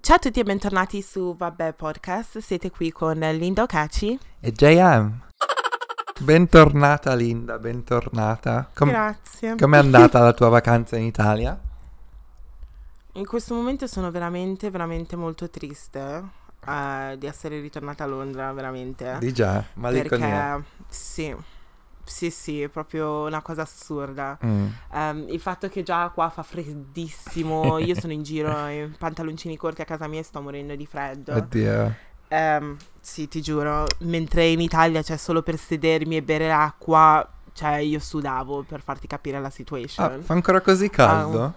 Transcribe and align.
Ciao 0.00 0.16
a 0.16 0.18
tutti 0.18 0.40
e 0.40 0.42
bentornati 0.42 1.02
su 1.02 1.36
Vabbè 1.36 1.72
Podcast, 1.74 2.38
siete 2.38 2.70
qui 2.70 2.90
con 2.90 3.18
Linda 3.18 3.62
Ocaci. 3.62 4.18
E 4.40 4.52
JM. 4.52 5.20
Bentornata 6.20 7.14
Linda, 7.14 7.58
bentornata. 7.58 8.70
Com- 8.74 8.88
Grazie. 8.88 9.56
Com'è 9.56 9.78
andata 9.78 10.20
la 10.20 10.32
tua 10.32 10.48
vacanza 10.48 10.96
in 10.96 11.04
Italia? 11.04 11.58
In 13.12 13.26
questo 13.26 13.54
momento 13.54 13.86
sono 13.86 14.10
veramente, 14.10 14.70
veramente 14.70 15.16
molto 15.16 15.50
triste 15.50 16.22
eh, 16.66 17.16
di 17.18 17.26
essere 17.26 17.60
ritornata 17.60 18.04
a 18.04 18.06
Londra, 18.06 18.52
veramente. 18.52 19.16
Di 19.20 19.32
già, 19.32 19.64
malinconia. 19.74 20.54
Perché 20.54 20.64
sì, 20.88 21.36
sì, 22.08 22.30
sì, 22.30 22.62
è 22.62 22.68
proprio 22.68 23.24
una 23.26 23.42
cosa 23.42 23.62
assurda. 23.62 24.38
Mm. 24.44 24.66
Ehm, 24.92 25.24
il 25.28 25.40
fatto 25.40 25.68
che 25.68 25.82
già 25.82 26.08
qua 26.10 26.28
fa 26.28 26.42
freddissimo, 26.42 27.78
io 27.78 27.94
sono 27.94 28.12
in 28.12 28.22
giro 28.22 28.66
in 28.68 28.94
pantaloncini 28.98 29.56
corti 29.56 29.82
a 29.82 29.84
casa 29.84 30.06
mia 30.08 30.20
e 30.20 30.24
sto 30.24 30.40
morendo 30.40 30.74
di 30.74 30.86
freddo. 30.86 31.34
Oddio. 31.34 31.94
Ehm, 32.28 32.76
sì, 33.00 33.28
ti 33.28 33.40
giuro, 33.40 33.86
mentre 34.00 34.46
in 34.48 34.60
Italia 34.60 35.02
c'è 35.02 35.16
solo 35.16 35.42
per 35.42 35.56
sedermi 35.58 36.16
e 36.16 36.22
bere 36.22 36.52
acqua, 36.52 37.26
cioè 37.52 37.76
io 37.76 37.98
sudavo 37.98 38.62
per 38.62 38.82
farti 38.82 39.06
capire 39.06 39.40
la 39.40 39.46
Ah, 39.46 39.50
situation. 39.50 40.22
fa 40.22 40.34
ancora 40.34 40.60
così 40.60 40.90
caldo? 40.90 41.54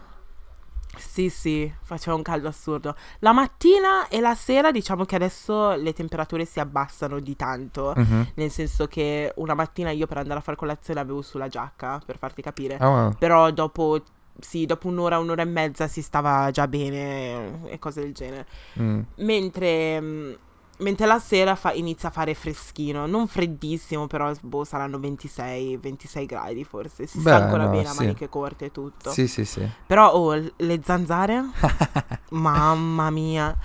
Sì, 0.97 1.29
sì, 1.29 1.71
faceva 1.81 2.15
un 2.15 2.21
caldo 2.21 2.47
assurdo. 2.47 2.95
La 3.19 3.31
mattina 3.31 4.07
e 4.09 4.19
la 4.19 4.35
sera 4.35 4.71
diciamo 4.71 5.05
che 5.05 5.15
adesso 5.15 5.71
le 5.73 5.93
temperature 5.93 6.45
si 6.45 6.59
abbassano 6.59 7.19
di 7.19 7.35
tanto. 7.35 7.93
Mhm. 7.95 8.31
Nel 8.35 8.51
senso 8.51 8.87
che 8.87 9.31
una 9.37 9.53
mattina 9.53 9.91
io 9.91 10.07
per 10.07 10.17
andare 10.17 10.39
a 10.39 10.43
fare 10.43 10.57
colazione 10.57 10.99
avevo 10.99 11.21
sulla 11.21 11.47
giacca, 11.47 12.01
per 12.05 12.17
farti 12.17 12.41
capire. 12.41 12.77
Ah, 12.77 12.89
wow. 12.89 13.13
Però 13.17 13.49
dopo, 13.51 14.01
sì, 14.39 14.65
dopo 14.65 14.87
un'ora, 14.87 15.17
un'ora 15.19 15.41
e 15.41 15.45
mezza 15.45 15.87
si 15.87 16.01
stava 16.01 16.51
già 16.51 16.67
bene 16.67 17.69
e 17.69 17.79
cose 17.79 18.01
del 18.01 18.13
genere. 18.13 18.45
Mm. 18.79 19.01
Mentre, 19.15 20.01
mm, 20.01 20.33
mentre 20.81 21.05
la 21.07 21.17
sera 21.19 21.55
fa- 21.55 21.73
inizia 21.73 22.09
a 22.09 22.11
fare 22.11 22.33
freschino, 22.33 23.05
non 23.07 23.27
freddissimo, 23.27 24.07
però 24.07 24.31
boh, 24.41 24.63
saranno 24.63 24.99
26, 24.99 25.77
26 25.77 26.25
gradi 26.25 26.63
forse. 26.63 27.07
Si 27.07 27.17
Beh, 27.17 27.31
sta 27.31 27.43
ancora 27.43 27.63
no, 27.65 27.69
bene 27.71 27.87
a 27.87 27.91
sì. 27.91 27.97
maniche 27.99 28.29
corte 28.29 28.65
e 28.65 28.71
tutto. 28.71 29.11
Sì, 29.11 29.27
sì, 29.27 29.45
sì. 29.45 29.67
Però 29.87 30.11
oh, 30.11 30.33
le 30.55 30.81
zanzare, 30.83 31.43
mamma 32.31 33.09
mia. 33.09 33.55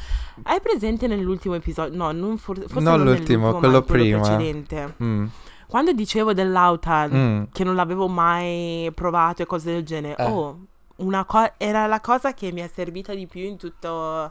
Hai 0.43 0.61
presente 0.61 1.07
nell'ultimo 1.07 1.55
episodio? 1.55 1.97
No, 1.97 2.13
non 2.13 2.37
for- 2.39 2.59
forse 2.61 2.81
Non 2.81 2.99
non 2.99 3.05
l'ultimo, 3.07 3.55
quello 3.55 3.83
prima. 3.83 4.21
precedente. 4.21 4.95
Mm. 5.03 5.27
Quando 5.67 5.93
dicevo 5.93 6.33
dell'autan 6.33 7.11
Mm. 7.13 7.43
che 7.53 7.65
non 7.65 7.75
l'avevo 7.75 8.07
mai 8.09 8.91
provato 8.95 9.43
e 9.43 9.47
cose 9.47 9.73
del 9.73 9.83
genere. 9.85 10.17
Eh. 10.23 10.31
Oh, 10.31 10.59
una 10.97 11.25
co- 11.25 11.53
era 11.57 11.87
la 11.87 12.01
cosa 12.01 12.33
che 12.35 12.53
mi 12.53 12.61
è 12.61 12.71
servita 12.73 13.15
di 13.15 13.27
più 13.27 13.43
in 13.43 13.57
tutto, 13.57 14.31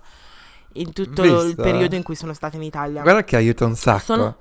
in 0.75 0.93
tutto 0.93 1.21
Visto, 1.21 1.43
il 1.43 1.55
periodo 1.55 1.93
eh? 1.95 1.97
in 1.97 2.03
cui 2.03 2.15
sono 2.15 2.33
stata 2.33 2.55
in 2.57 2.63
Italia. 2.63 3.01
Guarda 3.01 3.23
che 3.23 3.35
aiuta 3.35 3.65
un 3.65 3.75
sacco. 3.75 3.99
Sono- 3.99 4.35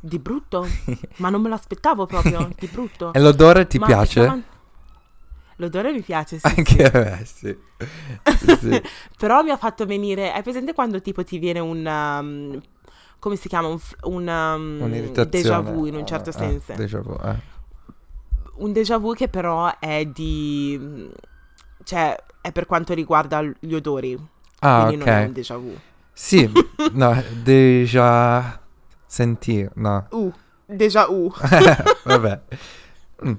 Di 0.00 0.18
brutto? 0.18 0.66
Ma 1.16 1.28
non 1.30 1.40
me 1.42 1.48
l'aspettavo 1.48 2.06
proprio, 2.06 2.48
di 2.58 2.66
brutto. 2.66 3.12
E 3.12 3.20
l'odore 3.20 3.66
ti 3.66 3.78
Ma 3.78 3.86
piace? 3.86 4.20
stiamo- 4.22 4.42
L'odore 5.58 5.90
mi 5.90 6.02
piace, 6.02 6.38
sì, 6.38 6.46
Anche 6.46 6.84
a 6.84 6.98
me, 6.98 7.24
sì. 7.24 7.56
Sì, 8.38 8.56
sì. 8.60 8.82
Però 9.16 9.42
mi 9.42 9.50
ha 9.50 9.56
fatto 9.56 9.86
venire. 9.86 10.30
Hai 10.30 10.42
presente 10.42 10.74
quando 10.74 11.00
tipo 11.00 11.24
ti 11.24 11.38
viene 11.38 11.60
un. 11.60 11.86
um, 11.86 12.60
come 13.18 13.36
si 13.36 13.48
chiama? 13.48 13.68
Un, 13.68 13.78
un 14.02 14.26
um, 14.28 14.78
Un'irritazione. 14.82 15.28
déjà 15.30 15.60
vu 15.60 15.86
in 15.86 15.94
un 15.94 16.06
certo 16.06 16.28
Ah, 16.28 16.32
senso. 16.34 16.74
déjà 16.74 17.00
vu, 17.00 17.16
eh. 17.24 17.36
un 18.56 18.72
déjà 18.72 18.98
vu 18.98 19.14
che 19.14 19.28
però 19.28 19.78
è 19.78 20.04
di. 20.04 21.10
cioè, 21.84 22.14
è 22.42 22.52
per 22.52 22.66
quanto 22.66 22.92
riguarda 22.92 23.40
gli 23.58 23.72
odori. 23.72 24.14
Ah, 24.60 24.86
quindi 24.86 25.04
non 25.04 25.14
è 25.14 25.18
un 25.22 25.26
ok. 25.26 25.32
déjà 25.32 25.56
vu. 25.56 25.74
Sì, 26.12 26.50
no, 26.92 27.22
déjà 27.42 28.60
sentire, 29.06 29.70
no. 29.74 30.06
Uh, 30.10 30.32
déjà 30.66 31.06
vu. 31.06 31.30
Vabbè. 32.04 32.40
Mm. 33.26 33.32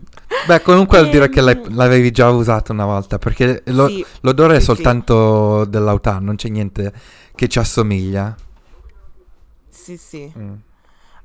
Beh, 0.48 0.62
comunque 0.62 1.00
vuol 1.00 1.12
dire 1.12 1.30
che 1.30 1.42
l'hai- 1.42 1.56
Ehm. 1.62 1.76
l'avevi 1.76 2.10
già 2.12 2.30
usato 2.30 2.72
una 2.72 2.86
volta, 2.86 3.18
perché 3.20 3.62
lo- 3.68 3.88
Sì, 3.88 4.04
l'odore 4.22 4.56
è 4.56 4.60
sì, 4.60 4.66
sì. 4.66 4.74
soltanto 4.74 5.66
dell'autunno, 5.66 6.20
non 6.20 6.36
c'è 6.36 6.50
niente 6.50 6.92
che 7.36 7.48
ci 7.48 7.60
assomiglia. 7.60 8.36
sì, 9.70 9.96
sì, 9.98 10.32
Mm. 10.38 10.54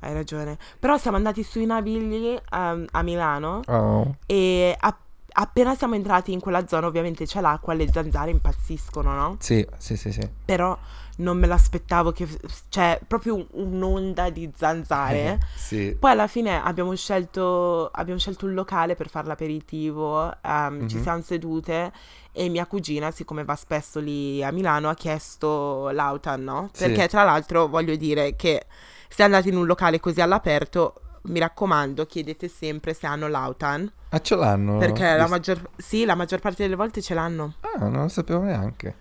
hai 0.01 0.13
ragione. 0.13 0.57
Però 0.79 0.97
siamo 0.97 1.17
andati 1.17 1.43
sui 1.43 1.65
Navigli 1.65 2.37
um, 2.51 2.85
a 2.91 3.01
Milano 3.01 3.59
Oh. 3.67 4.15
e 4.25 4.75
a- 4.79 4.97
appena 5.33 5.75
siamo 5.75 5.95
entrati 5.95 6.31
in 6.31 6.39
quella 6.39 6.67
zona, 6.67 6.87
ovviamente 6.87 7.25
c'è 7.25 7.41
l'acqua, 7.41 7.73
le 7.73 7.89
zanzare 7.91 8.31
impazziscono, 8.31 9.13
no? 9.13 9.35
Sì, 9.39 9.65
sì, 9.77 9.95
sì, 9.97 10.11
sì. 10.11 10.27
Però 10.45 10.77
non 11.17 11.37
me 11.37 11.45
l'aspettavo 11.47 12.11
che. 12.11 12.27
cioè, 12.69 12.99
proprio 13.05 13.35
un- 13.35 13.45
un'onda 13.51 14.29
di 14.29 14.49
zanzare. 14.55 15.39
sì. 15.55 15.95
Poi 15.99 16.11
alla 16.11 16.27
fine 16.27 16.61
abbiamo 16.61 16.95
scelto, 16.95 17.89
abbiamo 17.91 18.19
scelto 18.19 18.45
un 18.45 18.53
locale 18.53 18.95
per 18.95 19.09
fare 19.09 19.27
l'aperitivo, 19.27 20.31
ehm, 20.41 20.87
ci 20.87 20.95
Mhm. 20.97 21.01
siamo 21.01 21.21
sedute 21.21 21.91
e 22.31 22.49
mia 22.49 22.65
cugina, 22.65 23.11
siccome 23.11 23.43
va 23.43 23.55
spesso 23.55 23.99
lì 23.99 24.43
a 24.43 24.51
Milano, 24.51 24.89
ha 24.89 24.95
chiesto 24.95 25.89
l'autan, 25.91 26.43
no? 26.43 26.69
Sì. 26.73 26.85
Perché 26.85 27.07
tra 27.07 27.23
l'altro 27.23 27.67
voglio 27.67 27.95
dire 27.95 28.35
che 28.35 28.65
se 29.07 29.21
andate 29.23 29.49
in 29.49 29.57
un 29.57 29.65
locale 29.67 29.99
così 29.99 30.21
all'aperto, 30.21 30.95
mi 31.23 31.39
raccomando, 31.39 32.05
chiedete 32.05 32.47
sempre 32.47 32.93
se 32.93 33.05
hanno 33.07 33.27
l'autan, 33.27 33.89
Ah, 34.09 34.19
ce 34.21 34.35
l'hanno? 34.35 34.77
perché 34.77 35.15
la 35.15 35.27
maggior, 35.27 35.69
sì, 35.77 36.05
la 36.05 36.15
maggior 36.15 36.39
parte 36.39 36.63
delle 36.63 36.75
volte 36.75 37.01
ce 37.01 37.13
l'hanno. 37.13 37.55
Ah, 37.61 37.87
non 37.87 38.01
lo 38.03 38.07
sapevo 38.07 38.41
neanche. 38.41 38.95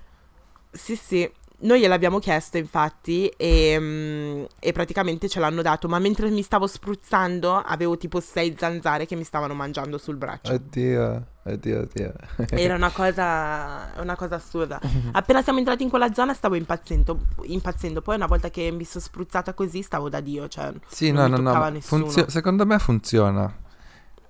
Sì, 0.71 0.97
sì. 0.97 1.31
Noi 1.65 1.79
gliel'abbiamo 1.79 2.19
chiesto 2.19 2.57
infatti 2.59 3.29
e, 3.37 3.77
mm, 3.79 4.45
e 4.59 4.73
praticamente 4.73 5.29
ce 5.29 5.39
l'hanno 5.39 5.63
dato, 5.63 5.87
ma 5.87 6.01
mentre 6.01 6.29
mi 6.29 6.43
stavo 6.43 6.67
spruzzando 6.67 7.55
avevo 7.55 7.97
tipo 7.97 8.19
sei 8.21 8.57
zanzare 8.59 9.07
che 9.07 9.15
mi 9.15 9.23
stavano 9.23 9.55
mangiando 9.55 9.97
sul 9.97 10.17
braccio. 10.17 10.53
Oddio, 10.53 11.27
oddio, 11.45 11.81
oddio. 11.81 12.13
Era 12.51 12.75
una 12.75 12.91
cosa, 12.91 13.93
una 14.01 14.17
cosa 14.17 14.37
assurda. 14.37 14.81
Appena 15.13 15.43
siamo 15.43 15.59
entrati 15.59 15.83
in 15.83 15.89
quella 15.89 16.13
zona 16.13 16.35
stavo 16.35 16.55
impazzendo, 16.55 17.19
impazzendo. 17.43 18.01
Poi 18.03 18.17
una 18.17 18.27
volta 18.27 18.51
che 18.51 18.71
mi 18.71 18.85
sono 18.85 19.03
spruzzata 19.05 19.55
così 19.55 19.83
stavo 19.83 20.09
da 20.09 20.21
Dio, 20.21 20.49
cioè... 20.49 20.73
Sì, 20.87 21.11
non 21.11 21.31
no, 21.31 21.39
no, 21.39 21.53
no. 21.71 21.81
funzio- 21.81 22.29
secondo 22.29 22.67
me 22.67 22.79
funziona. 22.79 23.55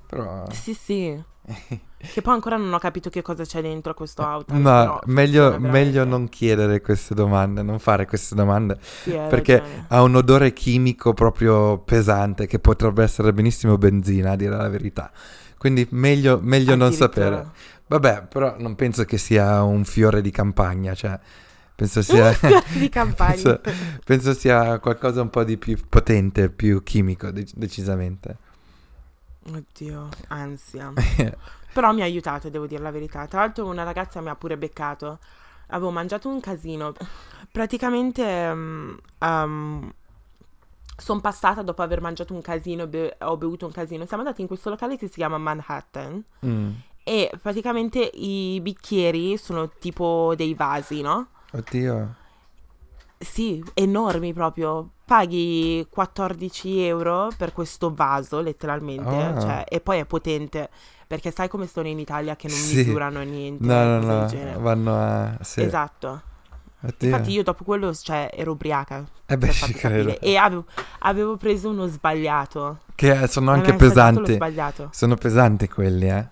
Però... 0.07 0.45
Sì, 0.51 0.75
sì. 0.75 1.31
che 2.13 2.23
poi 2.23 2.35
ancora 2.35 2.57
non 2.57 2.73
ho 2.73 2.79
capito 2.79 3.11
che 3.11 3.21
cosa 3.21 3.45
c'è 3.45 3.61
dentro 3.61 3.95
questo 3.95 4.23
auto. 4.23 4.55
No, 4.55 5.01
meglio, 5.07 5.59
meglio 5.59 6.05
non 6.05 6.29
chiedere 6.29 6.81
queste 6.81 7.15
domande, 7.15 7.63
non 7.63 7.79
fare 7.79 8.07
queste 8.07 8.35
domande, 8.35 8.79
Sì, 8.81 9.11
perché 9.11 9.59
ragione. 9.59 9.85
ha 9.89 10.03
un 10.03 10.15
odore 10.15 10.53
chimico 10.53 11.15
proprio 11.15 11.79
pesante 11.79 12.47
che 12.47 12.59
potrebbe 12.59 13.03
essere 13.03 13.33
benissimo 13.33 13.77
benzina, 13.77 14.33
a 14.33 14.37
dire 14.37 14.57
la 14.57 14.69
verità. 14.69 15.11
Quindi 15.63 15.87
meglio, 15.91 16.41
meglio 16.43 16.75
non 16.75 16.93
sapere. 16.93 17.49
Vabbè, 17.87 18.27
però 18.27 18.57
non 18.59 18.75
penso 18.75 19.05
che 19.05 19.17
sia 19.17 19.63
un 19.63 19.85
fiore 19.85 20.21
di 20.21 20.33
campagna, 20.33 20.93
cioè 20.93 21.17
penso 21.77 22.03
sia, 22.03 22.33
fiore 22.33 22.65
di 22.73 22.89
campagna. 22.91 23.59
penso, 23.59 23.61
penso 24.05 24.35
sia 24.35 24.81
qualcosa 24.81 25.23
un 25.23 25.31
po' 25.31 25.45
di 25.45 25.57
più 25.59 25.79
potente, 25.89 26.51
più 26.51 26.83
chimico, 26.83 27.31
dec- 27.31 27.55
decisamente. 27.55 28.37
Oddio, 29.55 30.09
ansia. 30.31 30.93
Però 31.73 31.93
mi 31.93 32.01
ha 32.01 32.05
aiutato, 32.07 32.51
devo 32.51 32.67
dire 32.67 32.83
la 32.83 32.91
verità. 32.91 33.25
Tra 33.29 33.39
l'altro 33.43 33.65
una 33.65 33.85
ragazza 33.85 34.21
mi 34.21 34.31
ha 34.31 34.35
pure 34.35 34.59
beccato. 34.59 35.21
Avevo 35.69 35.93
mangiato 35.93 36.29
un 36.29 36.41
casino. 36.41 36.93
Praticamente 37.53 38.53
sono 40.97 41.21
passata 41.21 41.63
dopo 41.63 41.83
aver 41.83 42.01
mangiato 42.01 42.35
un 42.35 42.43
casino, 42.43 42.87
be- 42.87 43.17
ho 43.21 43.37
bevuto 43.37 43.67
un 43.67 43.73
casino. 43.73 44.07
Siamo 44.07 44.23
andati 44.23 44.41
in 44.41 44.47
questo 44.47 44.71
locale 44.71 44.97
che 44.97 45.07
si 45.09 45.15
chiama 45.15 45.39
Manhattan. 45.39 46.23
Mm. 46.47 46.71
E 47.05 47.31
praticamente 47.41 47.99
i 47.99 48.61
bicchieri 48.63 49.37
sono 49.37 49.71
tipo 49.79 50.35
dei 50.37 50.55
vasi, 50.55 51.01
no? 51.01 51.29
Oddio. 51.53 52.15
Sì, 53.19 53.63
enormi 53.75 54.33
proprio. 54.33 54.91
Paghi 55.05 55.87
14 55.91 56.81
euro 56.85 57.29
per 57.37 57.53
questo 57.53 57.93
vaso, 57.93 58.41
letteralmente. 58.41 59.09
Ah. 59.09 59.41
cioè, 59.41 59.65
e 59.69 59.81
poi 59.81 59.99
è 59.99 60.05
potente. 60.05 60.71
Perché 61.07 61.31
sai 61.31 61.49
come 61.49 61.67
sono 61.67 61.89
in 61.89 61.99
Italia 61.99 62.37
che 62.37 62.49
non 62.49 62.57
Sì. 62.57 62.77
misurano 62.77 63.21
niente. 63.23 63.65
No, 63.67 63.99
no, 63.99 64.27
no, 64.29 64.61
vanno 64.61 64.95
a... 64.97 65.37
Sì. 65.43 65.61
Esatto. 65.63 66.23
Oddio. 66.85 67.09
Infatti 67.09 67.31
io 67.33 67.43
dopo 67.43 67.65
quello, 67.65 67.95
cioè, 67.95 68.31
ero 68.35 68.53
ubriaca. 68.53 69.05
Eh 69.27 69.39
beh, 69.39 69.51
ci 69.53 69.73
credo. 69.73 70.19
E 70.21 70.37
avevo, 70.37 70.65
avevo 71.01 71.37
preso 71.37 71.71
uno 71.71 71.87
sbagliato. 71.87 72.81
Che 72.95 73.27
sono 73.29 73.53
Mi 73.53 73.59
anche 73.59 73.75
pesanti. 73.75 74.39
Sono 74.91 75.15
pesanti 75.17 75.69
quelli, 75.69 76.09
eh. 76.09 76.27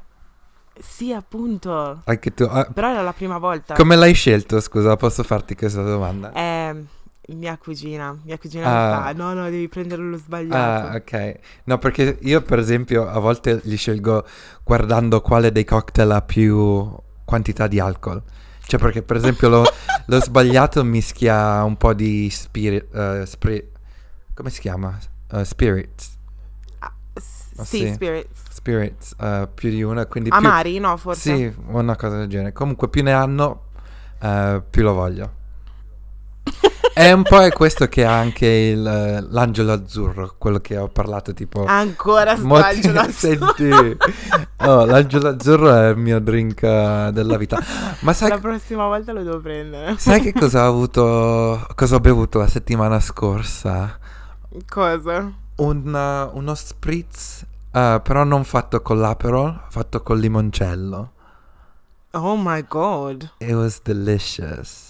Sì, 0.80 1.12
appunto. 1.12 2.00
Anche 2.04 2.32
tu. 2.34 2.44
ah, 2.44 2.64
Però 2.72 2.90
era 2.90 3.02
la 3.02 3.12
prima 3.12 3.38
volta. 3.38 3.74
come 3.74 3.96
l'hai 3.96 4.14
scelto? 4.14 4.60
Scusa, 4.60 4.96
posso 4.96 5.22
farti 5.22 5.54
questa 5.54 5.82
domanda? 5.82 6.32
Eh, 6.32 6.84
mia 7.28 7.56
cugina. 7.58 8.16
Mia 8.24 8.38
cugina 8.38 8.66
Ah. 8.66 8.96
mi 8.96 9.02
fa, 9.04 9.12
no, 9.12 9.34
no, 9.34 9.44
devi 9.50 9.68
prendere 9.68 10.02
lo 10.02 10.16
sbagliato. 10.16 10.86
Ah, 10.88 10.94
ok. 10.96 11.38
No, 11.64 11.78
perché 11.78 12.18
io, 12.22 12.40
per 12.42 12.58
esempio, 12.58 13.06
a 13.08 13.18
volte 13.18 13.60
li 13.64 13.76
scelgo 13.76 14.24
guardando 14.64 15.20
quale 15.20 15.52
dei 15.52 15.64
cocktail 15.64 16.10
ha 16.12 16.22
più 16.22 16.90
quantità 17.24 17.66
di 17.66 17.78
alcol. 17.78 18.22
Cioè 18.70 18.78
perché 18.78 19.02
per 19.02 19.16
esempio 19.16 19.48
l'ho, 19.48 19.64
l'ho 20.06 20.20
sbagliato 20.20 20.84
mischia 20.84 21.64
un 21.64 21.76
po' 21.76 21.92
di 21.92 22.30
spirit, 22.30 22.94
eh, 22.94 23.26
spri- 23.26 23.68
come 24.32 24.48
si 24.50 24.60
chiama? 24.60 24.96
Eh, 25.32 25.44
spirits. 25.44 26.16
Ah, 26.78 26.92
Ah, 27.56 27.64
sì, 27.64 27.78
sì. 27.78 27.92
spirits. 27.94 28.42
Spirits, 28.48 29.16
eh, 29.20 29.48
più 29.52 29.70
di 29.70 29.82
una, 29.82 30.06
quindi 30.06 30.30
più... 30.30 30.38
Amari, 30.38 30.78
no, 30.78 30.96
forse? 30.96 31.36
Sì, 31.36 31.54
una 31.66 31.96
cosa 31.96 32.18
del 32.18 32.28
genere. 32.28 32.52
Comunque 32.52 32.88
più 32.88 33.02
ne 33.02 33.12
hanno, 33.12 33.64
eh, 34.20 34.62
più 34.70 34.84
lo 34.84 34.92
voglio. 34.94 35.32
È 36.92 37.12
un 37.12 37.22
po' 37.22 37.40
è 37.40 37.50
questo 37.52 37.86
che 37.86 38.04
ha 38.04 38.18
anche 38.18 38.46
il, 38.46 38.86
eh, 38.86 39.24
l'angelo 39.30 39.72
azzurro, 39.72 40.34
quello 40.36 40.58
che 40.58 40.76
ho 40.76 40.88
parlato 40.88 41.32
tipo... 41.32 41.64
Ancora 41.64 42.36
molti- 42.36 42.82
sbaglio. 42.82 43.10
Senti, 43.12 43.96
oh, 44.58 44.84
l'angelo 44.84 45.28
azzurro 45.28 45.74
è 45.74 45.88
il 45.90 45.96
mio 45.96 46.20
drink 46.20 46.62
eh, 46.62 47.10
della 47.12 47.36
vita. 47.36 47.58
Ma 48.00 48.12
sai, 48.12 48.30
La 48.30 48.38
prossima 48.38 48.86
volta 48.86 49.12
lo 49.12 49.22
devo 49.22 49.40
prendere. 49.40 49.96
sai 49.98 50.20
che 50.20 50.32
cosa 50.32 50.64
ho 50.64 50.68
avuto, 50.68 51.66
cosa 51.74 51.96
ho 51.96 52.00
bevuto 52.00 52.38
la 52.38 52.48
settimana 52.48 52.98
scorsa? 53.00 53.98
Cosa? 54.68 55.32
Un, 55.56 56.30
uh, 56.32 56.36
uno 56.36 56.54
spritz, 56.54 57.44
uh, 57.72 58.02
però 58.02 58.24
non 58.24 58.44
fatto 58.44 58.82
con 58.82 58.98
l'aperol, 58.98 59.60
fatto 59.68 60.02
col 60.02 60.18
limoncello. 60.18 61.12
Oh 62.12 62.36
my 62.36 62.64
god. 62.66 63.30
It 63.38 63.52
was 63.52 63.80
delicious. 63.80 64.89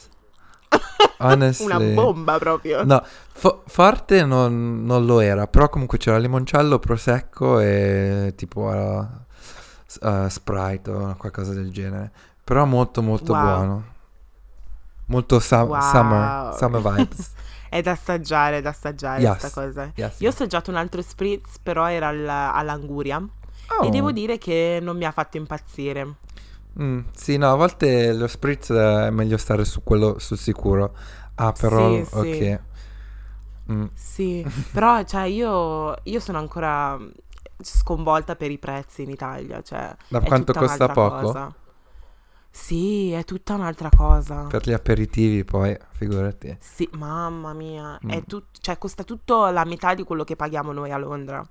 Honestly. 1.18 1.66
Una 1.72 1.78
bomba 1.78 2.38
proprio. 2.38 2.84
No, 2.84 3.02
fo- 3.32 3.62
forte 3.66 4.24
non, 4.24 4.84
non 4.84 5.04
lo 5.04 5.20
era, 5.20 5.46
però 5.46 5.68
comunque 5.68 5.98
c'era 5.98 6.18
limoncello, 6.18 6.78
prosecco 6.78 7.58
e 7.60 8.32
tipo 8.36 8.60
uh, 8.62 10.06
uh, 10.06 10.28
Sprite 10.28 10.90
o 10.90 11.14
qualcosa 11.16 11.52
del 11.52 11.70
genere. 11.72 12.10
Però 12.44 12.64
molto 12.64 13.02
molto 13.02 13.32
Wow. 13.32 13.42
buono. 13.42 13.84
Molto 15.06 15.40
su- 15.40 15.54
Wow. 15.54 15.80
summer, 15.80 16.54
summer 16.56 16.80
vibes. 16.80 17.30
È 17.70 17.80
da 17.82 17.92
assaggiare, 17.92 18.58
è 18.58 18.62
da 18.62 18.70
assaggiare 18.70 19.20
Yes. 19.22 19.38
questa 19.38 19.60
cosa. 19.62 19.92
Yes. 19.94 20.18
Io 20.18 20.26
ho 20.26 20.32
assaggiato 20.32 20.70
un 20.70 20.76
altro 20.76 21.00
spritz, 21.02 21.58
però 21.62 21.88
era 21.88 22.08
al- 22.08 22.26
all'anguria. 22.28 23.16
Oh. 23.18 23.84
E 23.84 23.90
devo 23.90 24.10
dire 24.10 24.38
che 24.38 24.80
non 24.82 24.96
mi 24.96 25.04
ha 25.04 25.12
fatto 25.12 25.36
impazzire. 25.36 26.14
Mm, 26.78 27.00
sì, 27.14 27.36
no, 27.36 27.50
a 27.52 27.56
volte 27.56 28.12
lo 28.12 28.26
spritz 28.26 28.70
è 28.72 29.10
meglio 29.10 29.36
stare 29.36 29.64
su 29.64 29.82
quello 29.82 30.18
sul 30.18 30.38
sicuro. 30.38 30.94
Ah, 31.34 31.52
però, 31.52 31.98
Sì, 31.98 32.04
sì. 32.04 32.18
ok. 32.18 32.60
Mm, 33.70 33.86
Sì, 33.92 34.44
però 34.72 35.02
cioè 35.04 35.24
io, 35.24 35.94
io 36.04 36.20
sono 36.20 36.38
ancora 36.38 36.98
sconvolta 37.62 38.34
per 38.36 38.50
i 38.50 38.58
prezzi 38.58 39.02
in 39.02 39.10
Italia. 39.10 39.62
Cioè, 39.62 39.94
Da 40.08 40.20
quanto 40.20 40.52
costa 40.54 40.88
poco? 40.88 41.16
cosa. 41.16 41.54
Sì, 42.50 43.12
è 43.12 43.24
tutta 43.24 43.54
un'altra 43.54 43.90
cosa. 43.90 44.46
Per 44.48 44.66
gli 44.66 44.72
aperitivi 44.72 45.44
poi, 45.44 45.76
figurati. 45.92 46.56
Sì, 46.58 46.88
mamma 46.92 47.52
mia, 47.54 47.98
è 48.06 48.16
Mm. 48.16 48.26
tut- 48.26 48.58
cioè, 48.60 48.78
costa 48.78 49.02
tutto 49.04 49.48
la 49.50 49.64
metà 49.64 49.94
di 49.94 50.04
quello 50.04 50.24
che 50.24 50.36
paghiamo 50.36 50.72
noi 50.72 50.90
a 50.92 50.98
Londra 50.98 51.46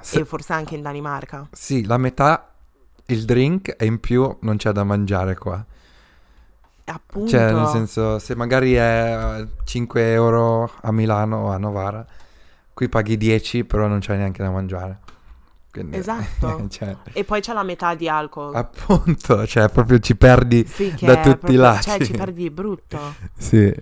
Se- 0.00 0.18
e 0.18 0.24
forse 0.24 0.52
anche 0.52 0.74
in 0.74 0.82
Danimarca. 0.82 1.48
Sì, 1.50 1.84
la 1.84 1.98
metà 1.98 2.51
il 3.06 3.24
drink 3.24 3.74
e 3.78 3.84
in 3.86 4.00
più 4.00 4.36
non 4.40 4.56
c'è 4.56 4.72
da 4.72 4.84
mangiare 4.84 5.36
qua. 5.36 5.64
Appunto. 6.84 7.28
Cioè, 7.30 7.52
nel 7.52 7.68
senso, 7.68 8.18
se 8.18 8.34
magari 8.34 8.74
è 8.74 9.38
eh, 9.40 9.48
5 9.64 10.12
euro 10.12 10.70
a 10.82 10.90
Milano 10.92 11.36
o 11.44 11.50
a 11.50 11.56
Novara, 11.56 12.04
qui 12.74 12.88
paghi 12.88 13.16
10, 13.16 13.64
però 13.64 13.86
non 13.86 14.00
c'è 14.00 14.16
neanche 14.16 14.42
da 14.42 14.50
mangiare. 14.50 14.98
Quindi, 15.70 15.96
Esatto. 15.96 16.66
cioè, 16.68 16.94
E 17.12 17.24
poi 17.24 17.40
c'è 17.40 17.54
la 17.54 17.62
metà 17.62 17.94
di 17.94 18.08
alcol. 18.08 18.54
appunto, 18.54 19.46
cioè, 19.46 19.70
proprio 19.70 20.00
ci 20.00 20.16
perdi. 20.16 20.66
sì, 20.66 20.92
da 21.00 21.14
tutti 21.16 21.28
i 21.28 21.36
proprio- 21.36 21.60
lati. 21.60 21.82
Cioè, 21.82 22.04
ci 22.04 22.12
perdi 22.12 22.50
brutto. 22.50 22.98
Sì. 23.38 23.72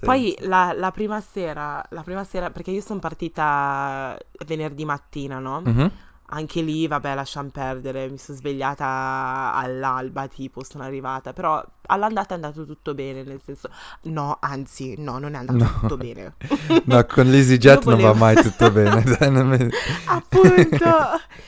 Poi 0.00 0.36
la, 0.40 0.72
la 0.76 0.90
prima 0.90 1.20
sera, 1.20 1.84
la 1.90 2.02
prima 2.02 2.24
sera, 2.24 2.50
perché 2.50 2.70
io 2.72 2.80
sono 2.80 2.98
partita 2.98 4.18
venerdì 4.46 4.84
mattina, 4.84 5.38
no? 5.38 5.60
Mhm. 5.64 5.90
Anche 6.30 6.60
lì, 6.60 6.86
vabbè, 6.86 7.14
lasciamo 7.14 7.48
perdere, 7.48 8.06
mi 8.10 8.18
sono 8.18 8.36
svegliata 8.36 9.52
all'alba, 9.54 10.28
tipo, 10.28 10.62
sono 10.62 10.84
arrivata, 10.84 11.32
però 11.32 11.64
all'andata 11.86 12.32
è 12.32 12.34
andato 12.34 12.66
tutto 12.66 12.92
bene, 12.92 13.22
nel 13.22 13.40
senso, 13.42 13.70
no, 14.02 14.36
anzi, 14.38 14.94
no, 14.98 15.18
non 15.18 15.32
è 15.32 15.38
andato 15.38 15.58
No. 15.64 15.78
tutto 15.80 15.96
bene. 15.96 16.34
No, 16.84 17.02
con 17.06 17.30
l'EasyJet 17.30 17.84
non 17.86 18.00
va 18.02 18.12
mai 18.12 18.34
tutto 18.36 18.70
bene. 18.70 19.02
dai, 19.18 19.30
non 19.30 19.46
mi- 19.48 19.68
Appunto, 20.04 20.86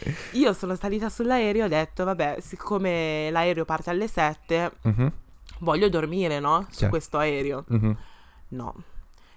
io 0.33 0.53
sono 0.55 0.75
salita 0.77 1.11
sull'aereo 1.11 1.63
e 1.63 1.67
ho 1.67 1.69
detto, 1.69 2.05
vabbè, 2.05 2.39
siccome 2.41 3.29
l'aereo 3.31 3.67
parte 3.67 3.91
alle 3.91 4.09
7, 4.09 4.73
Mhm, 4.83 5.13
voglio 5.59 5.91
dormire, 5.91 6.41
no? 6.41 6.67
Su 6.71 6.85
Sì. 6.85 6.89
questo 6.89 7.19
aereo. 7.19 7.65
mhm. 7.69 7.97
No. 8.49 8.75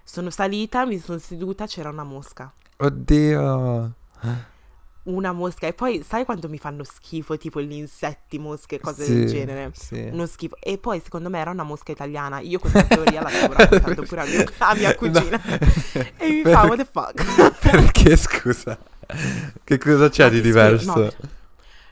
Sono 0.02 0.30
salita, 0.30 0.86
mi 0.86 0.98
sono 0.98 1.18
seduta, 1.18 1.66
c'era 1.66 1.90
una 1.90 2.04
mosca. 2.04 2.50
Oddio. 2.78 3.92
Una 5.04 5.32
mosca. 5.32 5.66
E 5.66 5.74
poi 5.74 6.02
sai 6.06 6.24
quanto 6.24 6.48
mi 6.48 6.58
fanno 6.58 6.82
schifo, 6.82 7.36
tipo 7.36 7.60
gli 7.60 7.72
insetti, 7.72 8.38
mosche, 8.38 8.80
cose 8.80 9.04
Sì, 9.04 9.14
del 9.14 9.26
genere? 9.26 9.70
Sì. 9.74 10.08
Uno 10.10 10.26
schifo. 10.26 10.56
E 10.60 10.78
poi 10.78 11.00
secondo 11.02 11.28
me 11.28 11.38
era 11.38 11.50
una 11.50 11.62
mosca 11.62 11.92
italiana. 11.92 12.40
Io 12.40 12.58
questa 12.58 12.84
teoria 12.84 13.20
la 13.22 13.28
stavo 13.28 13.52
raccontando 13.56 14.02
pure 14.02 14.20
a 14.22 14.24
mia, 14.24 14.44
a 14.58 14.74
mia 14.74 14.94
cugina. 14.94 15.40
E 16.16 16.28
mi 16.28 16.42
fa, 16.42 16.62
what 16.66 16.76
the 16.76 16.88
fuck? 16.90 17.22
Perché 17.60 18.16
scusa? 18.16 18.78
Che 19.62 19.78
cosa 19.78 20.08
c'è 20.08 20.24
Ma 20.24 20.28
di 20.30 20.40
diverso? 20.40 20.94
no. 20.94 21.12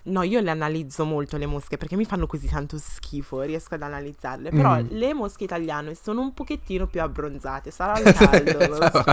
No, 0.05 0.23
io 0.23 0.41
le 0.41 0.51
analizzo 0.51 1.05
molto 1.05 1.37
le 1.37 1.47
mosche 1.47 1.77
perché 1.77 1.95
mi 1.95 2.05
fanno 2.05 2.27
così 2.27 2.49
tanto 2.49 2.77
schifo, 2.77 3.41
riesco 3.43 3.75
ad 3.75 3.83
analizzarle. 3.83 4.51
Però 4.51 4.75
Mm. 4.81 4.87
le 4.91 5.15
mosche 5.15 5.45
italiane 5.45 5.95
sono 5.95 6.21
un 6.21 6.35
pochettino 6.35 6.87
più 6.89 7.01
abbronzate, 7.01 7.71
sarà 7.71 7.99
il 8.01 8.13
caldo, 8.13 8.75
so. 8.75 9.05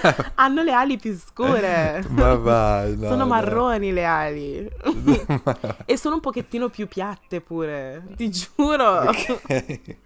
Hanno 0.36 0.62
le 0.62 0.72
ali 0.72 0.96
più 0.96 1.14
scure. 1.18 2.02
Ma 2.08 2.34
vai, 2.36 2.96
no, 2.96 3.08
sono 3.08 3.16
no. 3.24 3.26
marroni 3.26 3.92
le 3.92 4.04
ali. 4.06 4.70
e 5.84 5.96
sono 5.98 6.14
un 6.14 6.20
pochettino 6.20 6.68
più 6.70 6.88
piatte 6.88 7.40
pure, 7.42 8.02
ti 8.16 8.30
giuro. 8.30 9.00
Ok. 9.10 9.96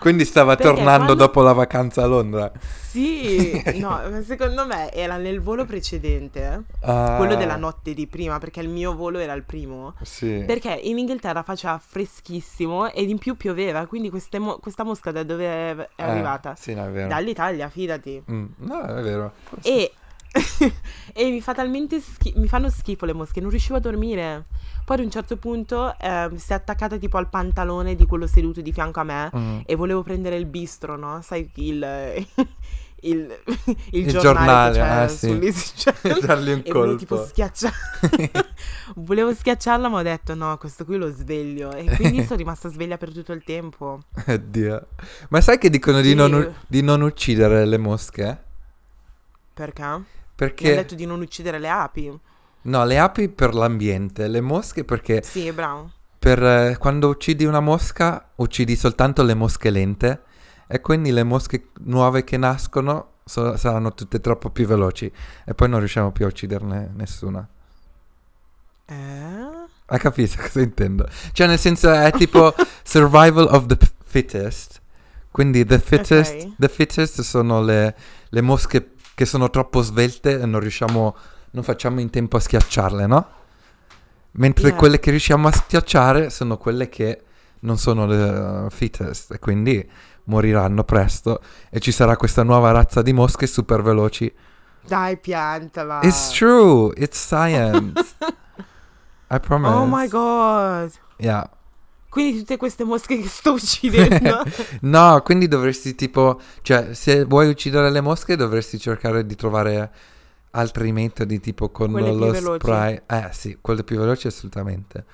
Quindi 0.00 0.24
stava 0.24 0.56
Perché 0.56 0.74
tornando 0.74 1.04
quando- 1.04 1.14
dopo 1.14 1.42
la 1.42 1.52
vacanza 1.52 2.02
a 2.02 2.06
Londra. 2.06 2.50
Sì, 2.96 3.62
no, 3.76 4.00
secondo 4.24 4.66
me 4.66 4.90
era 4.92 5.16
nel 5.16 5.40
volo 5.40 5.64
precedente, 5.66 6.62
Ah, 6.80 7.16
quello 7.18 7.36
della 7.36 7.56
notte 7.56 7.92
di 7.94 8.06
prima, 8.06 8.38
perché 8.38 8.60
il 8.60 8.68
mio 8.70 8.94
volo 8.96 9.18
era 9.18 9.34
il 9.34 9.42
primo. 9.44 9.74
Sì. 10.02 10.42
Perché 10.46 10.72
in 10.72 10.98
Inghilterra 10.98 11.42
faceva 11.42 11.78
freschissimo 11.78 12.90
ed 12.92 13.08
in 13.08 13.18
più 13.18 13.36
pioveva, 13.36 13.86
quindi 13.86 14.10
mo- 14.38 14.58
questa 14.58 14.84
mosca 14.84 15.10
da 15.12 15.22
dove 15.22 15.44
è 15.46 15.76
Eh, 15.96 16.02
arrivata? 16.02 16.54
sì, 16.56 16.74
no, 16.74 16.84
è 16.86 16.90
vero. 16.90 17.08
Dall'Italia, 17.08 17.68
fidati. 17.68 18.22
Mm, 18.30 18.44
No, 18.58 18.80
è 18.82 19.02
vero. 19.02 19.32
E, 19.62 19.92
e 21.14 21.30
mi 21.30 21.40
fa 21.40 21.54
talmente 21.54 22.00
schi- 22.00 22.34
mi 22.36 22.48
fanno 22.48 22.68
schifo 22.70 23.06
le 23.06 23.12
mosche, 23.14 23.40
non 23.40 23.50
riuscivo 23.50 23.76
a 23.76 23.80
dormire. 23.80 24.44
Poi 24.84 24.98
ad 24.98 25.04
un 25.04 25.10
certo 25.10 25.36
punto 25.36 25.94
ehm, 25.98 26.36
si 26.36 26.52
è 26.52 26.54
attaccata 26.54 26.96
tipo 26.96 27.16
al 27.16 27.28
pantalone 27.28 27.94
di 27.96 28.06
quello 28.06 28.26
seduto 28.26 28.60
di 28.60 28.72
fianco 28.72 29.00
a 29.00 29.04
me 29.04 29.30
Mm. 29.36 29.58
e 29.66 29.74
volevo 29.74 30.02
prendere 30.02 30.36
il 30.36 30.46
bistro, 30.46 30.96
no? 30.96 31.20
Sai 31.22 31.50
il, 31.54 32.26
il, 33.02 33.30
il 33.44 33.76
Il 33.90 34.06
giornale, 34.08 34.72
giornale, 34.74 35.02
ah, 35.04 35.08
sì. 35.08 35.38
Dargli 36.24 36.50
un 36.50 36.62
E 36.64 36.72
volevo 36.72 36.96
tipo 36.96 37.14
colpo. 37.16 37.28
schiacciare. 37.30 37.74
volevo 38.96 39.32
schiacciarla, 39.34 39.88
ma 39.88 39.98
ho 39.98 40.02
detto 40.02 40.34
no, 40.34 40.56
questo 40.58 40.84
qui 40.84 40.96
lo 40.96 41.10
sveglio. 41.10 41.72
E 41.72 41.84
quindi 41.96 42.22
sono 42.24 42.36
rimasta 42.36 42.68
sveglia 42.70 42.96
per 42.96 43.12
tutto 43.12 43.32
il 43.32 43.42
tempo. 43.44 44.00
Oddio. 44.26 44.86
Ma 45.28 45.40
sai 45.40 45.58
che 45.58 45.70
dicono 45.70 46.00
di, 46.00 46.08
Sì. 46.10 46.14
non, 46.14 46.32
u- 46.32 46.52
di 46.66 46.82
non 46.82 47.02
uccidere 47.02 47.64
le 47.66 47.78
mosche? 47.78 48.42
Perché? 49.54 49.82
Mi 49.82 50.04
Perché... 50.34 50.66
hanno 50.66 50.76
detto 50.82 50.94
di 50.94 51.06
non 51.06 51.20
uccidere 51.20 51.58
le 51.58 51.68
api. 51.68 52.18
No, 52.62 52.84
le 52.84 52.98
api 52.98 53.28
per 53.28 53.54
l'ambiente, 53.54 54.26
le 54.28 54.40
mosche 54.40 54.84
perché 54.84 55.22
Sì, 55.22 55.52
bravo. 55.52 55.90
per, 56.18 56.42
eh, 56.42 56.76
quando 56.78 57.08
uccidi 57.08 57.44
una 57.44 57.60
mosca 57.60 58.30
uccidi 58.36 58.74
soltanto 58.74 59.22
le 59.22 59.34
mosche 59.34 59.70
lente 59.70 60.22
e 60.66 60.80
quindi 60.80 61.10
le 61.12 61.22
mosche 61.22 61.68
nuove 61.84 62.24
che 62.24 62.36
nascono 62.36 63.12
so- 63.24 63.56
saranno 63.56 63.92
tutte 63.94 64.20
troppo 64.20 64.50
più 64.50 64.66
veloci 64.66 65.10
e 65.44 65.54
poi 65.54 65.68
non 65.68 65.78
riusciamo 65.78 66.12
più 66.12 66.24
a 66.24 66.28
ucciderne 66.28 66.90
nessuna. 66.94 67.46
Eh? 68.86 68.94
Hai 69.86 69.98
capito 69.98 70.36
cosa 70.42 70.60
intendo? 70.60 71.08
Cioè 71.32 71.46
nel 71.46 71.58
senso 71.58 71.90
è 71.92 72.10
tipo 72.12 72.54
survival 72.82 73.46
of 73.50 73.66
the 73.66 73.78
fittest. 74.04 74.80
Quindi 75.30 75.64
the 75.64 75.78
fittest, 75.78 76.34
Ok. 76.34 76.52
the 76.58 76.68
fittest 76.68 77.20
sono 77.20 77.62
le, 77.62 77.94
le 78.28 78.40
mosche 78.40 78.92
che 79.14 79.26
sono 79.26 79.50
troppo 79.50 79.82
svelte 79.82 80.40
e 80.40 80.46
non 80.46 80.60
riusciamo, 80.60 81.14
non 81.50 81.62
facciamo 81.62 82.00
in 82.00 82.08
tempo 82.10 82.36
a 82.38 82.40
schiacciarle, 82.40 83.06
no? 83.06 83.28
Mentre 84.32 84.68
Yeah. 84.68 84.76
quelle 84.76 84.98
che 84.98 85.10
riusciamo 85.10 85.48
a 85.48 85.52
schiacciare 85.52 86.30
sono 86.30 86.56
quelle 86.58 86.88
che 86.88 87.22
non 87.60 87.78
sono 87.78 88.06
le 88.06 88.16
uh, 88.16 88.70
fittest 88.70 89.32
e 89.32 89.38
quindi 89.38 89.86
moriranno 90.26 90.84
presto 90.84 91.40
e 91.70 91.80
ci 91.80 91.92
sarà 91.92 92.16
questa 92.16 92.42
nuova 92.42 92.70
razza 92.70 93.02
di 93.02 93.12
mosche 93.12 93.46
super 93.46 93.82
veloci. 93.82 94.32
Dai, 94.86 95.16
piantala. 95.16 96.00
It's 96.02 96.30
true, 96.30 96.92
it's 96.96 97.18
science. 97.18 98.14
I 99.28 99.40
promise. 99.40 99.74
Oh 99.74 99.86
my 99.86 100.08
god. 100.08 100.92
Yeah. 101.18 101.50
Quindi 102.08 102.38
tutte 102.38 102.56
queste 102.56 102.84
mosche 102.84 103.20
che 103.20 103.28
sto 103.28 103.52
uccidendo. 103.52 104.42
no, 104.82 105.20
quindi 105.22 105.48
dovresti 105.48 105.94
tipo, 105.94 106.40
cioè, 106.62 106.94
se 106.94 107.24
vuoi 107.24 107.48
uccidere 107.48 107.90
le 107.90 108.00
mosche 108.00 108.36
dovresti 108.36 108.78
cercare 108.78 109.26
di 109.26 109.34
trovare 109.34 109.90
altri 110.52 110.92
metodi 110.92 111.40
tipo 111.40 111.68
con 111.70 111.90
Quelle 111.90 112.40
lo 112.40 112.54
spray. 112.54 113.02
Eh 113.06 113.28
sì, 113.32 113.58
quelle 113.60 113.84
più 113.84 113.98
veloci 113.98 114.28
assolutamente. 114.28 115.04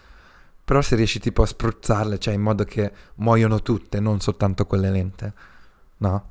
Però 0.73 0.83
se 0.83 0.97
riesci 0.97 1.19
tipo 1.21 1.43
a 1.43 1.47
spruzzarle, 1.47 2.19
cioè 2.19 2.33
in 2.33 2.41
modo 2.41 2.65
che 2.65 2.91
muoiono 3.17 3.61
tutte, 3.61 4.01
non 4.01 4.21
soltanto 4.21 4.65
quelle 4.65 4.89
lente. 4.89 5.35
No? 5.99 6.31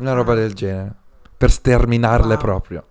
Una 0.00 0.12
roba 0.12 0.34
del 0.34 0.52
genere. 0.52 0.94
Per 1.34 1.50
sterminarle 1.50 2.34
Wow. 2.34 2.42
proprio. 2.42 2.86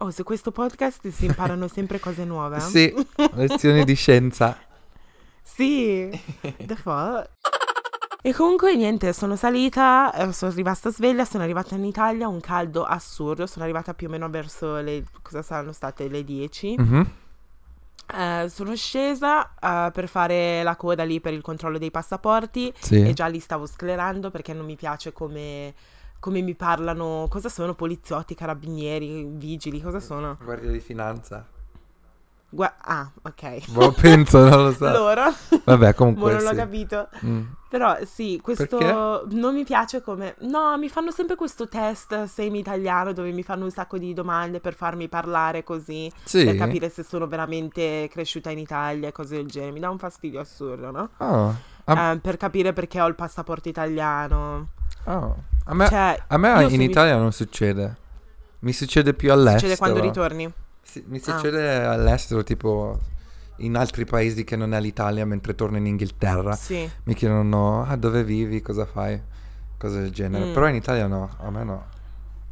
Oh, 0.00 0.10
su 0.10 0.22
questo 0.22 0.50
podcast 0.50 1.08
si 1.08 1.24
imparano 1.24 1.66
sempre 1.66 1.98
cose 1.98 2.26
nuove. 2.26 2.58
eh? 2.58 2.60
Sì, 2.60 2.94
lezioni 3.32 3.84
di 3.84 3.94
scienza. 3.94 4.54
Sì, 5.42 6.10
the 6.42 6.76
fuck? 6.76 7.30
E 8.20 8.34
comunque 8.34 8.76
niente, 8.76 9.14
sono 9.14 9.34
salita, 9.34 10.12
eh, 10.12 10.30
sono 10.34 10.52
rimasta 10.52 10.90
sveglia, 10.90 11.24
sono 11.24 11.42
arrivata 11.42 11.74
in 11.74 11.84
Italia, 11.86 12.28
un 12.28 12.40
caldo 12.40 12.84
assurdo, 12.84 13.46
sono 13.46 13.64
arrivata 13.64 13.94
più 13.94 14.08
o 14.08 14.10
meno 14.10 14.28
verso 14.28 14.76
le, 14.82 15.04
cosa 15.22 15.40
saranno 15.40 15.72
state, 15.72 16.06
le 16.06 16.22
10. 16.22 16.74
Mhm. 16.76 17.10
Eh, 18.12 18.48
sono 18.48 18.74
scesa 18.76 19.54
eh, 19.54 19.90
per 19.92 20.08
fare 20.08 20.62
la 20.62 20.76
coda 20.76 21.04
lì 21.04 21.20
per 21.20 21.32
il 21.32 21.42
controllo 21.42 21.78
dei 21.78 21.90
passaporti 21.90 22.72
Sì. 22.78 23.02
e 23.02 23.12
già 23.12 23.26
lì 23.26 23.38
stavo 23.40 23.66
sclerando 23.66 24.30
perché 24.30 24.52
non 24.52 24.64
mi 24.64 24.76
piace 24.76 25.12
come, 25.12 25.74
come 26.18 26.40
mi 26.40 26.54
parlano, 26.54 27.26
cosa 27.30 27.48
sono 27.48 27.74
poliziotti, 27.74 28.34
carabinieri, 28.34 29.24
vigili, 29.24 29.80
cosa 29.80 30.00
sono? 30.00 30.36
Guardia 30.42 30.70
di 30.70 30.80
finanza. 30.80 31.46
Gua- 32.52 32.74
ah, 32.80 33.08
ok. 33.22 33.70
Boh, 33.70 33.92
penso, 33.92 34.48
non 34.48 34.64
lo 34.64 34.72
so. 34.72 34.88
Loro, 34.90 35.32
Vabbè, 35.64 35.94
comunque 35.94 36.32
non 36.32 36.42
l'ho 36.42 36.48
sì. 36.50 36.56
capito. 36.56 37.08
Mm. 37.24 37.42
Però 37.68 37.96
sì, 38.04 38.40
questo 38.42 38.76
Perché? 38.78 39.36
non 39.36 39.54
mi 39.54 39.62
piace 39.64 40.02
come... 40.02 40.34
No, 40.40 40.76
mi 40.76 40.88
fanno 40.88 41.12
sempre 41.12 41.36
questo 41.36 41.68
test 41.68 42.24
semi-italiano 42.24 43.12
dove 43.12 43.30
mi 43.30 43.44
fanno 43.44 43.62
un 43.64 43.70
sacco 43.70 43.96
di 43.96 44.12
domande 44.12 44.58
per 44.58 44.74
farmi 44.74 45.08
parlare 45.08 45.62
così, 45.62 46.10
Sì. 46.24 46.44
per 46.44 46.56
capire 46.56 46.88
se 46.90 47.04
sono 47.04 47.28
veramente 47.28 48.08
cresciuta 48.10 48.50
in 48.50 48.58
Italia 48.58 49.06
e 49.06 49.12
cose 49.12 49.36
del 49.36 49.46
genere. 49.46 49.70
Mi 49.70 49.78
dà 49.78 49.88
un 49.88 49.98
fastidio 49.98 50.40
assurdo, 50.40 50.90
no? 50.90 51.10
Oh, 51.18 51.54
a, 51.84 52.10
Eh, 52.10 52.18
per 52.18 52.36
capire 52.36 52.72
perché 52.72 53.00
ho 53.00 53.06
il 53.06 53.14
passaporto 53.14 53.68
italiano. 53.68 54.70
oh. 55.04 55.36
A 55.66 55.74
me, 55.74 55.86
Cioè, 55.86 56.20
a 56.26 56.36
me 56.38 56.64
in 56.64 56.78
mi- 56.78 56.84
Italia 56.86 57.16
non 57.16 57.30
succede. 57.30 57.96
Mi 58.60 58.72
succede 58.72 59.14
più 59.14 59.30
all'estero. 59.30 59.58
succede 59.60 59.76
quando 59.78 60.00
ritorni. 60.00 60.52
Sì, 60.90 61.04
mi 61.06 61.18
Ah. 61.18 61.20
succede 61.22 61.84
all'estero, 61.84 62.42
tipo 62.42 62.98
in 63.58 63.76
altri 63.76 64.04
paesi 64.04 64.42
che 64.42 64.56
non 64.56 64.74
è 64.74 64.80
l'Italia, 64.80 65.24
mentre 65.24 65.54
torno 65.54 65.76
in 65.76 65.86
Inghilterra. 65.86 66.54
Sì. 66.56 66.90
Mi 67.04 67.14
chiedono, 67.14 67.84
ah, 67.86 67.94
dove 67.96 68.24
vivi, 68.24 68.60
cosa 68.62 68.86
fai, 68.86 69.20
cose 69.78 70.00
del 70.00 70.10
genere. 70.10 70.46
Mm. 70.46 70.52
Però 70.54 70.66
in 70.68 70.74
Italia 70.74 71.06
no, 71.06 71.30
a 71.38 71.50
me 71.50 71.62
no. 71.64 71.84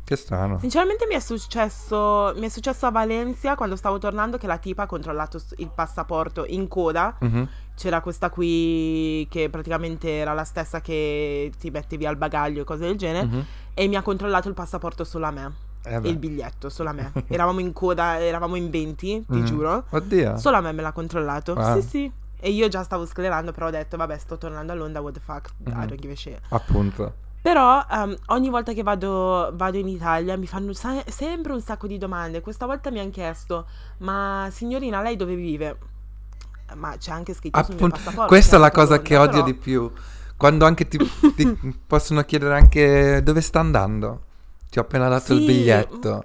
Che 0.04 0.16
strano. 0.16 0.58
Sinceramente 0.60 1.06
mi 1.06 1.14
è 1.14 1.20
successo, 1.20 2.32
mi 2.36 2.46
è 2.46 2.48
successo 2.48 2.86
a 2.86 2.90
Valencia 2.90 3.56
quando 3.56 3.76
stavo 3.76 3.98
tornando 3.98 4.38
che 4.38 4.46
la 4.46 4.56
tipa 4.56 4.84
ha 4.84 4.86
controllato 4.86 5.38
il 5.56 5.70
passaporto 5.74 6.44
in 6.46 6.66
coda. 6.68 7.16
Mhm. 7.20 7.48
C'era 7.74 8.00
questa 8.00 8.30
qui 8.30 9.26
che 9.30 9.50
praticamente 9.50 10.10
era 10.10 10.32
la 10.32 10.44
stessa 10.44 10.80
che 10.80 11.52
ti 11.58 11.70
mettevi 11.70 12.06
al 12.06 12.16
bagaglio 12.16 12.62
e 12.62 12.64
cose 12.64 12.86
del 12.86 12.96
genere. 12.96 13.26
Mhm. 13.26 13.44
E 13.74 13.86
mi 13.86 13.96
ha 13.96 14.02
controllato 14.02 14.48
il 14.48 14.54
passaporto 14.54 15.04
solo 15.04 15.26
a 15.26 15.30
me. 15.30 15.52
Eh 15.84 15.94
E 16.02 16.08
il 16.08 16.16
biglietto 16.18 16.68
solo 16.68 16.90
a 16.90 16.92
me. 16.92 17.12
Eravamo 17.28 17.60
in 17.60 17.72
coda, 17.72 18.18
eravamo 18.20 18.56
in 18.56 18.68
20, 18.70 19.24
ti 19.28 19.36
Mhm. 19.38 19.44
giuro. 19.44 19.84
Oddio. 19.90 20.36
Solo 20.38 20.56
a 20.56 20.60
me 20.60 20.72
me 20.72 20.82
l'ha 20.82 20.92
controllato. 20.92 21.54
Wow. 21.54 21.80
Sì, 21.80 21.88
sì. 21.88 22.12
E 22.40 22.50
io 22.50 22.68
già 22.68 22.82
stavo 22.82 23.04
sclerando, 23.06 23.52
però 23.52 23.66
ho 23.66 23.70
detto, 23.70 23.96
vabbè, 23.96 24.16
sto 24.18 24.38
tornando 24.38 24.72
a 24.72 24.74
Londra, 24.76 25.00
what 25.00 25.14
the 25.14 25.20
fuck, 25.20 25.50
I 25.66 25.70
Mhm. 25.70 25.86
don't 25.86 25.94
give 25.96 26.12
a 26.12 26.16
shit. 26.16 26.38
Appunto. 26.50 27.14
Però 27.40 27.84
ehm, 27.90 28.16
ogni 28.26 28.50
volta 28.50 28.72
che 28.72 28.82
vado, 28.82 29.50
vado 29.54 29.76
in 29.78 29.88
Italia 29.88 30.36
mi 30.36 30.46
fanno 30.46 30.72
sa- 30.72 31.02
sempre 31.06 31.52
un 31.52 31.60
sacco 31.60 31.86
di 31.86 31.96
domande. 31.96 32.40
Questa 32.40 32.66
volta 32.66 32.90
mi 32.90 32.98
hanno 33.00 33.10
chiesto, 33.10 33.66
ma 33.98 34.48
signorina, 34.50 35.00
lei 35.02 35.16
dove 35.16 35.34
vive? 35.36 35.78
Ma 36.74 36.96
c'è 36.98 37.12
anche 37.12 37.32
scritto 37.34 37.62
sul 37.64 37.74
Appunto, 37.74 37.94
passaporto. 37.96 38.26
questa 38.26 38.56
è 38.56 38.58
la 38.58 38.66
abito 38.66 38.80
a 38.80 38.84
cosa 38.84 39.00
che 39.02 39.14
Londra, 39.16 39.38
odio 39.38 39.44
però- 39.44 39.56
di 39.56 39.62
più. 39.64 39.92
Quando 40.36 40.64
anche 40.66 40.86
ti, 40.86 40.98
ti 41.34 41.58
possono 41.86 42.22
chiedere 42.24 42.54
anche 42.54 43.22
dove 43.22 43.40
sta 43.40 43.60
andando. 43.60 44.24
Ti 44.70 44.78
ho 44.78 44.82
appena 44.82 45.08
dato 45.08 45.32
il 45.34 45.40
Sì. 45.40 45.46
biglietto. 45.46 46.24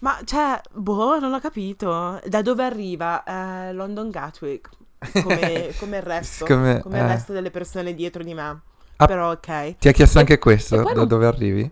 Ma 0.00 0.18
cioè, 0.24 0.60
boh, 0.72 1.18
non 1.18 1.32
ho 1.34 1.40
capito. 1.40 2.20
Da 2.26 2.42
dove 2.42 2.64
arriva? 2.64 3.22
Eh, 3.22 3.72
London 3.72 4.10
Gatwick. 4.10 4.68
Come, 5.22 5.72
come 5.78 5.96
il 5.98 6.02
resto. 6.02 6.44
Come- 6.46 6.80
come 6.82 6.98
il 6.98 7.04
eh. 7.04 7.08
resto 7.08 7.32
delle 7.32 7.50
persone 7.50 7.94
dietro 7.94 8.22
di 8.22 8.34
me. 8.34 8.60
Ah. 8.96 9.06
Però 9.06 9.30
ok. 9.30 9.76
Ti 9.78 9.88
ha 9.88 9.92
chiesto 9.92 10.18
E- 10.18 10.20
anche 10.20 10.38
questo, 10.38 10.76
da 10.82 10.92
non- 10.92 11.06
dove 11.08 11.26
arrivi? 11.26 11.70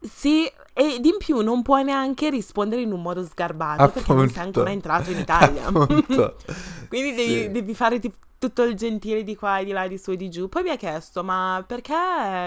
Sì, 0.00 0.50
e 0.74 0.98
di 1.00 1.08
in 1.10 1.16
più 1.18 1.40
non 1.42 1.62
puoi 1.62 1.84
neanche 1.84 2.28
rispondere 2.30 2.80
in 2.82 2.92
un 2.92 3.00
modo 3.02 3.24
sgarbato 3.24 3.88
perché 3.90 4.12
non 4.12 4.28
sei 4.28 4.38
Appunto. 4.38 4.58
ancora 4.60 4.70
entrato 4.70 5.10
in 5.12 5.18
Italia. 5.18 5.66
Appunto. 5.66 6.36
Quindi 6.88 7.14
devi, 7.14 7.40
Sì. 7.42 7.50
devi 7.50 7.74
fare 7.74 7.98
tipo 8.00 8.16
tutto 8.38 8.64
il 8.64 8.74
gentile 8.74 9.22
di 9.22 9.36
qua 9.36 9.58
e 9.60 9.64
di 9.64 9.70
là, 9.70 9.86
di 9.86 9.96
su 9.98 10.10
e 10.10 10.16
di 10.16 10.28
giù. 10.28 10.48
Poi 10.48 10.64
mi 10.64 10.70
ha 10.70 10.76
chiesto, 10.76 11.22
ma 11.22 11.62
perché 11.64 11.94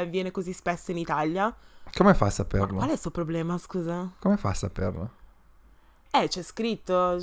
viene 0.10 0.32
così 0.32 0.52
spesso 0.52 0.92
in 0.92 0.98
Italia? 0.98 1.54
Come 1.96 2.14
fa 2.14 2.25
a 2.25 2.30
Ma 2.30 2.32
saperlo? 2.32 2.75
qual 2.75 2.90
è 2.90 2.94
il 2.94 3.00
suo 3.00 3.12
problema, 3.12 3.58
scusa? 3.58 4.12
Come 4.20 4.36
fa 4.38 4.50
a 4.50 4.54
saperlo? 4.54 5.10
Eh, 6.12 6.30
c'è 6.30 6.42
scritto, 6.44 7.22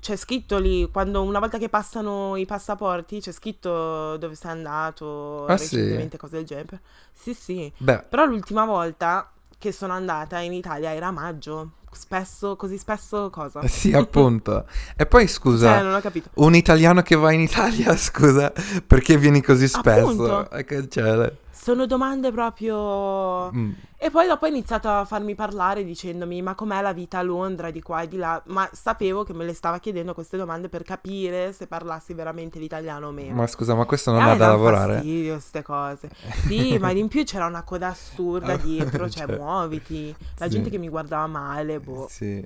c'è 0.00 0.16
scritto 0.16 0.58
lì, 0.58 0.90
quando 0.90 1.22
una 1.22 1.38
volta 1.38 1.56
che 1.58 1.68
passano 1.68 2.34
i 2.34 2.44
passaporti, 2.46 3.20
c'è 3.20 3.30
scritto 3.30 4.16
dove 4.16 4.34
sei 4.34 4.50
andato, 4.50 5.46
Ah, 5.46 5.56
sì? 5.56 5.76
recentemente, 5.76 6.16
cose 6.16 6.36
del 6.38 6.44
genere. 6.44 6.80
Sì, 7.12 7.32
sì. 7.32 7.72
Beh, 7.78 8.02
Però 8.08 8.24
l'ultima 8.24 8.64
volta 8.64 9.30
che 9.56 9.70
sono 9.70 9.92
andata 9.92 10.38
in 10.40 10.52
Italia 10.52 10.92
era 10.92 11.08
a 11.08 11.10
maggio. 11.12 11.70
Spesso, 11.94 12.56
così 12.56 12.78
spesso 12.78 13.28
cosa? 13.30 13.60
eh 13.60 13.68
sì, 13.68 13.92
appunto. 13.92 14.64
E 14.96 15.06
poi 15.06 15.26
scusa, 15.26 15.74
Cioè, 15.74 15.82
non 15.82 15.94
ho 15.94 16.00
capito. 16.00 16.30
un 16.34 16.54
italiano 16.54 17.02
che 17.02 17.16
va 17.16 17.32
in 17.32 17.40
Italia, 17.40 17.94
scusa, 17.96 18.52
perché 18.86 19.16
vieni 19.18 19.42
così 19.42 19.68
spesso? 19.68 20.08
Appunto. 20.08 20.48
C'è? 20.88 21.32
Sono 21.50 21.86
domande 21.86 22.32
proprio... 22.32 23.52
Mm. 23.52 23.70
E 24.04 24.10
poi 24.10 24.26
dopo 24.26 24.46
ha 24.46 24.48
iniziato 24.48 24.88
a 24.88 25.04
farmi 25.04 25.36
parlare 25.36 25.84
dicendomi 25.84 26.42
ma 26.42 26.56
com'è 26.56 26.80
la 26.82 26.92
vita 26.92 27.18
a 27.18 27.22
Londra 27.22 27.70
di 27.70 27.80
qua 27.80 28.02
e 28.02 28.08
di 28.08 28.16
là, 28.16 28.42
ma 28.46 28.68
sapevo 28.72 29.22
che 29.22 29.32
me 29.32 29.44
le 29.44 29.54
stava 29.54 29.78
chiedendo 29.78 30.12
queste 30.12 30.36
domande 30.36 30.68
per 30.68 30.82
capire 30.82 31.52
se 31.52 31.68
parlassi 31.68 32.12
veramente 32.12 32.58
l'italiano 32.58 33.06
o 33.06 33.10
meno. 33.12 33.36
Ma 33.36 33.46
scusa, 33.46 33.76
ma 33.76 33.84
questo 33.84 34.10
non 34.10 34.22
ha 34.22 34.32
me 34.32 34.36
da 34.36 34.48
lavorare? 34.48 34.94
fastidio 34.94 35.34
queste 35.34 35.62
cose. 35.62 36.10
Sì, 36.48 36.78
ma 36.78 36.90
in 36.90 37.06
più 37.06 37.22
c'era 37.22 37.46
una 37.46 37.62
coda 37.62 37.90
assurda 37.90 38.56
dietro, 38.58 39.08
cioè, 39.08 39.24
Cioè, 39.24 39.36
muoviti. 39.36 40.12
La 40.38 40.46
sì. 40.46 40.50
gente 40.50 40.68
che 40.68 40.78
mi 40.78 40.88
guardava 40.88 41.28
male, 41.28 41.78
boh, 41.78 42.08
Sì. 42.10 42.44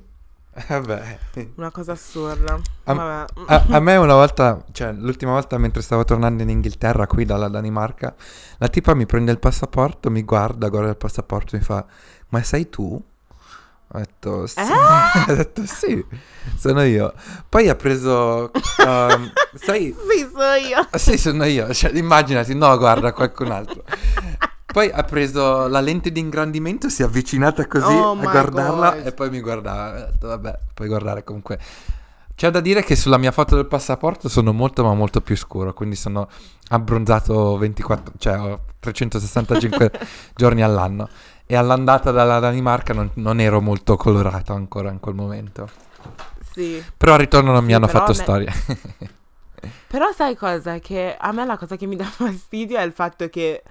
Vabbè. 0.68 1.18
una 1.56 1.70
cosa 1.70 1.92
assurda. 1.92 2.58
A-. 2.84 3.26
A, 3.46 3.64
a 3.70 3.80
me 3.80 3.96
una 3.96 4.14
volta, 4.14 4.64
cioè 4.72 4.92
l'ultima 4.92 5.32
volta 5.32 5.58
mentre 5.58 5.82
stavo 5.82 6.04
tornando 6.04 6.42
in 6.42 6.48
Inghilterra, 6.48 7.06
qui 7.06 7.24
dalla 7.24 7.48
Danimarca, 7.48 8.14
la 8.58 8.68
tipa 8.68 8.94
mi 8.94 9.06
prende 9.06 9.32
il 9.32 9.38
passaporto, 9.38 10.10
mi 10.10 10.22
guarda, 10.22 10.68
guarda 10.68 10.90
il 10.90 10.96
passaporto 10.96 11.56
e 11.56 11.58
mi 11.58 11.64
fa, 11.64 11.84
ma 12.28 12.42
sei 12.42 12.70
tu? 12.70 13.02
Ho 13.92 13.98
detto 13.98 14.46
sì, 14.48 14.58
Eh? 14.58 14.64
ho 15.30 15.34
detto 15.34 15.64
sì, 15.66 16.04
sono 16.56 16.82
io. 16.82 17.12
Poi 17.48 17.68
ha 17.68 17.74
preso, 17.76 18.50
um, 18.84 19.32
sai, 19.54 19.94
Sì, 20.10 20.28
so 20.32 20.42
io. 20.68 20.88
sì 20.98 21.18
sono 21.18 21.44
io, 21.44 21.72
cioè 21.72 21.92
immaginati, 21.92 22.54
no 22.54 22.76
guarda 22.78 23.12
qualcun 23.12 23.50
altro. 23.52 23.84
Poi 24.76 24.90
ha 24.92 25.04
preso 25.04 25.68
la 25.68 25.80
lente 25.80 26.12
di 26.12 26.20
ingrandimento, 26.20 26.90
si 26.90 27.00
è 27.00 27.06
avvicinata 27.06 27.66
così 27.66 27.94
Oh 27.94 28.12
a 28.12 28.16
guardarla 28.16 28.90
God. 28.96 29.06
e 29.06 29.12
poi 29.12 29.30
mi 29.30 29.40
guardava. 29.40 30.10
Vabbè, 30.20 30.58
puoi 30.74 30.86
guardare 30.88 31.24
comunque. 31.24 31.58
C'è 32.34 32.50
da 32.50 32.60
dire 32.60 32.82
che 32.84 32.94
sulla 32.94 33.16
mia 33.16 33.32
foto 33.32 33.54
del 33.54 33.64
passaporto 33.64 34.28
sono 34.28 34.52
molto 34.52 34.84
ma 34.84 34.92
molto 34.92 35.22
più 35.22 35.34
scuro, 35.34 35.72
quindi 35.72 35.96
sono 35.96 36.28
abbronzato 36.68 37.56
24, 37.56 38.12
cioè 38.18 38.38
ho 38.38 38.64
365 38.78 39.90
giorni 40.36 40.60
all'anno. 40.62 41.08
E 41.46 41.56
all'andata 41.56 42.10
dalla 42.10 42.38
Danimarca 42.38 42.92
non, 42.92 43.08
non 43.14 43.40
ero 43.40 43.62
molto 43.62 43.96
colorato 43.96 44.52
ancora 44.52 44.90
in 44.90 45.00
quel 45.00 45.14
momento. 45.14 45.70
Sì. 46.52 46.84
Però 46.94 47.14
al 47.14 47.18
ritorno 47.20 47.50
non 47.50 47.62
mi 47.64 47.70
Sì, 47.70 47.76
hanno 47.76 47.86
però 47.86 47.98
fatto 48.00 48.12
me- 48.12 48.18
storia. 48.18 48.52
Però 49.86 50.12
sai 50.12 50.36
cosa? 50.36 50.78
Che 50.80 51.16
a 51.18 51.32
me 51.32 51.46
la 51.46 51.56
cosa 51.56 51.76
che 51.76 51.86
mi 51.86 51.96
dà 51.96 52.04
fastidio 52.10 52.76
è 52.76 52.82
il 52.82 52.92
fatto 52.92 53.28
che, 53.30 53.62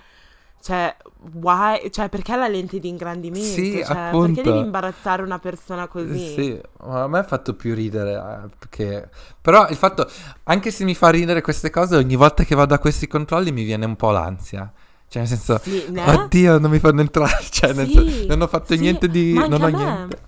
cioè, 0.66 0.96
why? 1.34 1.92
Cioè, 1.92 2.10
perché 2.10 2.36
la 2.36 2.48
lente 2.48 2.80
di 2.80 2.88
ingrandimento? 2.90 3.46
Sì, 3.46 3.84
Cioè, 3.86 3.96
appunto. 3.98 4.34
Perché 4.34 4.42
devi 4.42 4.58
imbarazzare 4.66 5.22
una 5.22 5.38
persona 5.38 5.88
così? 5.88 6.34
Sì, 6.34 6.62
ma 6.80 7.04
a 7.04 7.08
me 7.08 7.20
ha 7.20 7.24
fatto 7.24 7.54
più 7.54 7.76
ridere. 7.76 8.14
eh, 8.14 8.50
perché... 8.58 9.08
Però 9.40 9.68
il 9.70 9.76
fatto, 9.76 10.10
anche 10.46 10.72
se 10.72 10.84
mi 10.84 10.96
fa 10.96 11.10
ridere 11.12 11.42
queste 11.42 11.70
cose, 11.70 11.96
ogni 11.98 12.16
volta 12.16 12.44
che 12.44 12.56
vado 12.56 12.74
a 12.74 12.80
questi 12.80 13.06
controlli 13.06 13.52
mi 13.52 13.64
viene 13.64 13.86
un 13.86 13.96
po' 13.96 14.10
l'ansia. 14.10 14.72
Cioè, 15.08 15.22
nel 15.22 15.28
senso, 15.30 15.60
Sì, 15.62 15.86
ne? 15.90 16.04
oddio, 16.04 16.58
non 16.58 16.72
mi 16.72 16.80
fanno 16.80 17.02
entrare. 17.02 17.44
Cioè, 17.52 17.72
nel 17.74 17.86
Sì, 17.88 17.94
senso, 17.94 18.26
non 18.26 18.42
ho 18.42 18.48
fatto 18.48 18.74
sì, 18.74 18.80
niente 18.80 19.08
di. 19.08 19.34
Non 19.34 19.62
ho 19.62 19.68
niente. 19.68 20.20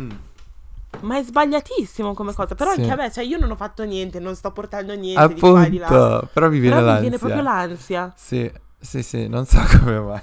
Mm. 0.00 0.10
Ma 1.00 1.18
è 1.18 1.22
sbagliatissimo 1.22 2.14
come 2.14 2.32
cosa. 2.32 2.54
Però 2.54 2.72
Sì. 2.72 2.80
anche 2.80 2.90
a 2.92 2.96
me, 2.96 3.10
cioè 3.12 3.24
io 3.24 3.38
non 3.38 3.50
ho 3.50 3.56
fatto 3.56 3.84
niente, 3.84 4.20
non 4.20 4.34
sto 4.36 4.52
portando 4.52 4.94
niente 4.94 5.34
di 5.34 5.42
qua 5.44 5.64
e 5.64 5.68
di 5.68 5.78
là. 5.78 5.86
Appunto, 5.88 6.28
però 6.32 6.48
mi 6.48 6.58
viene 6.60 6.76
Però 6.76 6.86
mi 6.86 6.86
l'ansia. 6.86 7.00
viene 7.00 7.18
proprio 7.18 7.42
l'ansia. 7.42 8.12
Sì, 8.16 8.50
sì, 8.80 9.02
sì, 9.02 9.28
non 9.28 9.46
so 9.46 9.60
come 9.80 9.98
mai. 10.00 10.20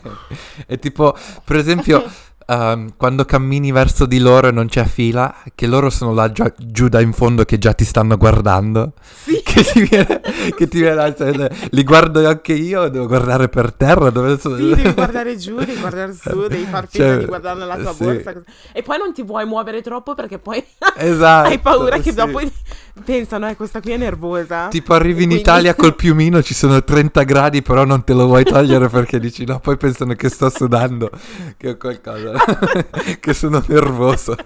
È 0.66 0.78
tipo, 0.80 1.16
per 1.44 1.56
esempio, 1.58 2.04
ehm, 2.48 2.94
quando 2.98 3.26
cammini 3.26 3.72
verso 3.72 4.06
di 4.06 4.20
loro 4.20 4.48
e 4.48 4.52
non 4.52 4.68
c'è 4.68 4.86
fila, 4.86 5.34
che 5.54 5.68
loro 5.68 5.90
sono 5.90 6.14
là 6.14 6.32
già- 6.32 6.54
giù 6.58 6.88
da 6.88 7.02
in 7.02 7.14
fondo 7.14 7.44
che 7.44 7.58
già 7.58 7.74
ti 7.74 7.84
stanno 7.86 8.18
guardando. 8.18 8.94
Sì. 9.24 9.44
Che 9.56 9.64
ti 9.64 9.82
viene, 9.84 10.20
che 10.58 10.68
ti 10.68 10.80
viene 10.80 10.96
l'ansia, 10.96 11.50
Li 11.70 11.84
guardo 11.84 12.28
anche 12.28 12.52
io, 12.52 12.90
devo 12.90 13.08
guardare 13.08 13.48
per 13.48 13.72
terra. 13.72 14.10
Dove 14.10 14.38
sono? 14.38 14.58
Sì, 14.58 14.68
devi 14.68 14.92
guardare 14.92 15.38
giù, 15.38 15.56
devi 15.58 15.80
guardare 15.80 16.14
su, 16.14 16.48
devi 16.48 16.66
far 16.66 16.88
finta 16.90 17.08
Cioè, 17.08 17.18
di 17.20 17.26
guardare 17.26 17.60
nella 17.60 17.78
tua 17.78 17.94
sì. 17.94 18.04
borsa. 18.04 18.34
E 18.74 18.82
poi 18.84 18.98
non 18.98 19.14
ti 19.14 19.24
vuoi 19.24 19.46
muovere 19.46 19.82
troppo 19.82 20.14
perché 20.14 20.40
poi 20.40 20.62
Esatto. 20.98 21.48
hai 21.48 21.60
paura 21.60 21.96
che 22.00 22.10
sì. 22.10 22.16
dopo 22.16 22.42
pensano, 23.04 23.48
eh, 23.50 23.56
questa 23.56 23.82
qui 23.82 23.92
è 23.92 23.98
nervosa. 23.98 24.68
Tipo 24.70 24.94
arrivi 24.94 25.24
in 25.24 25.30
Quindi- 25.30 25.40
Italia 25.44 25.76
col 25.76 25.96
piumino, 25.98 26.42
ci 26.42 26.54
sono 26.54 26.84
30 26.84 27.24
gradi, 27.24 27.62
però 27.62 27.84
non 27.86 28.04
te 28.04 28.14
lo 28.14 28.26
vuoi 28.26 28.44
togliere 28.44 28.88
perché 28.90 29.20
dici 29.20 29.46
no, 29.46 29.60
poi 29.60 29.78
pensano 29.78 30.14
che 30.14 30.30
sto 30.30 30.50
sudando, 30.50 31.10
che 31.58 31.70
ho 31.70 31.78
qualcosa, 31.78 32.34
che 33.20 33.34
sono 33.34 33.64
nervoso. 33.68 34.36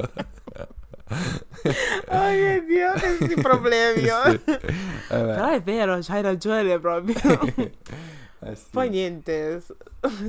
Oh 1.11 2.29
mio 2.29 2.63
Dio, 2.67 2.91
questi 3.17 3.41
problemi. 3.41 4.07
oh. 4.09 4.29
Sì. 4.29 4.41
Eh, 4.45 4.59
beh. 5.09 5.33
Però 5.33 5.47
è 5.49 5.61
vero, 5.61 5.97
c'hai 6.01 6.21
ragione 6.21 6.79
proprio. 6.79 7.15
Eh, 8.41 8.55
sì. 8.55 8.63
Poi 8.71 8.89
niente, 8.89 9.61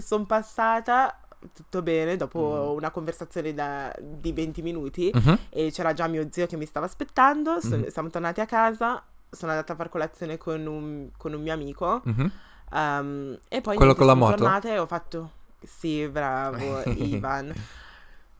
sono 0.03 0.25
passata 0.25 1.19
tutto 1.55 1.83
bene 1.83 2.17
dopo 2.17 2.71
Mm. 2.73 2.77
una 2.77 2.91
conversazione 2.91 3.55
da- 3.55 3.95
di 3.99 4.33
20 4.33 4.63
minuti 4.63 5.11
Mhm. 5.15 5.39
e 5.51 5.71
c'era 5.71 5.93
già 5.95 6.07
mio 6.07 6.27
zio 6.31 6.47
che 6.47 6.57
mi 6.57 6.67
stava 6.67 6.87
aspettando, 6.87 7.61
so- 7.61 7.77
Mhm. 7.79 7.89
siamo 7.89 8.11
tornati 8.11 8.41
a 8.41 8.47
casa, 8.47 9.03
sono 9.31 9.53
andata 9.53 9.73
a 9.73 9.77
far 9.77 9.89
colazione 9.89 10.37
con 10.39 10.67
un, 10.67 11.09
con 11.17 11.33
un 11.33 11.41
mio 11.43 11.53
amico 11.53 12.03
Mhm. 12.05 12.31
um, 12.73 13.39
e 13.49 13.61
poi 13.61 13.77
Quello 13.77 13.95
con 13.95 14.07
la 14.07 14.13
sono 14.13 14.25
moto? 14.27 14.37
tornata 14.37 14.69
e 14.69 14.79
ho 14.79 14.87
fatto... 14.87 15.31
Sì, 15.63 16.09
bravo, 16.09 16.57
Ivan. 16.97 17.53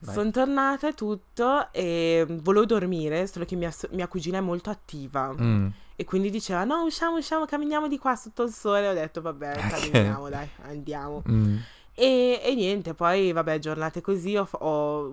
Sono 0.03 0.31
tornata 0.31 0.87
e 0.87 0.93
tutto 0.93 1.71
e 1.71 2.25
volevo 2.27 2.65
dormire, 2.65 3.27
solo 3.27 3.45
che 3.45 3.55
mia, 3.55 3.71
mia 3.91 4.07
cugina 4.07 4.39
è 4.39 4.41
molto 4.41 4.71
attiva 4.71 5.31
Mm. 5.39 5.67
e 5.95 6.03
quindi 6.05 6.31
diceva 6.31 6.63
no 6.63 6.81
usciamo, 6.81 7.17
usciamo, 7.17 7.45
camminiamo 7.45 7.87
di 7.87 7.99
qua 7.99 8.15
sotto 8.15 8.41
il 8.41 8.51
sole. 8.51 8.87
Ho 8.87 8.93
detto 8.93 9.21
vabbè, 9.21 9.53
camminiamo, 9.69 10.29
dai, 10.29 10.49
andiamo. 10.63 11.21
Mm. 11.29 11.57
E, 12.01 12.41
e 12.43 12.55
niente, 12.55 12.93
poi 12.95 13.31
vabbè, 13.31 13.59
giornate 13.59 14.01
così, 14.01 14.35
ho, 14.35 14.45
fa- 14.45 14.57
ho 14.61 15.11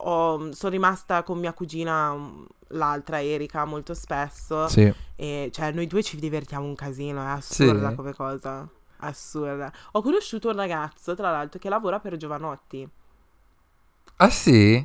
ho- 0.00 0.52
sono 0.52 0.72
rimasta 0.72 1.22
con 1.22 1.38
mia 1.38 1.52
cugina, 1.52 2.14
mm, 2.14 2.44
l'altra 2.68 3.20
Erika, 3.22 3.64
molto 3.64 3.94
spesso. 3.94 4.68
Sì. 4.68 4.92
E 5.16 5.50
cioè 5.52 5.72
noi 5.72 5.86
due 5.86 6.02
ci 6.02 6.16
divertiamo 6.16 6.64
un 6.64 6.74
casino, 6.74 7.20
è 7.22 7.26
assurda 7.30 7.90
Sì. 7.90 7.94
come 7.96 8.14
cosa. 8.14 8.68
Assurda. 8.98 9.70
Ho 9.92 10.02
conosciuto 10.02 10.48
un 10.48 10.56
ragazzo, 10.56 11.14
tra 11.14 11.30
l'altro, 11.30 11.58
che 11.58 11.68
lavora 11.68 11.98
per 12.00 12.16
Giovanotti. 12.16 12.88
Ah 14.16 14.30
sì? 14.30 14.84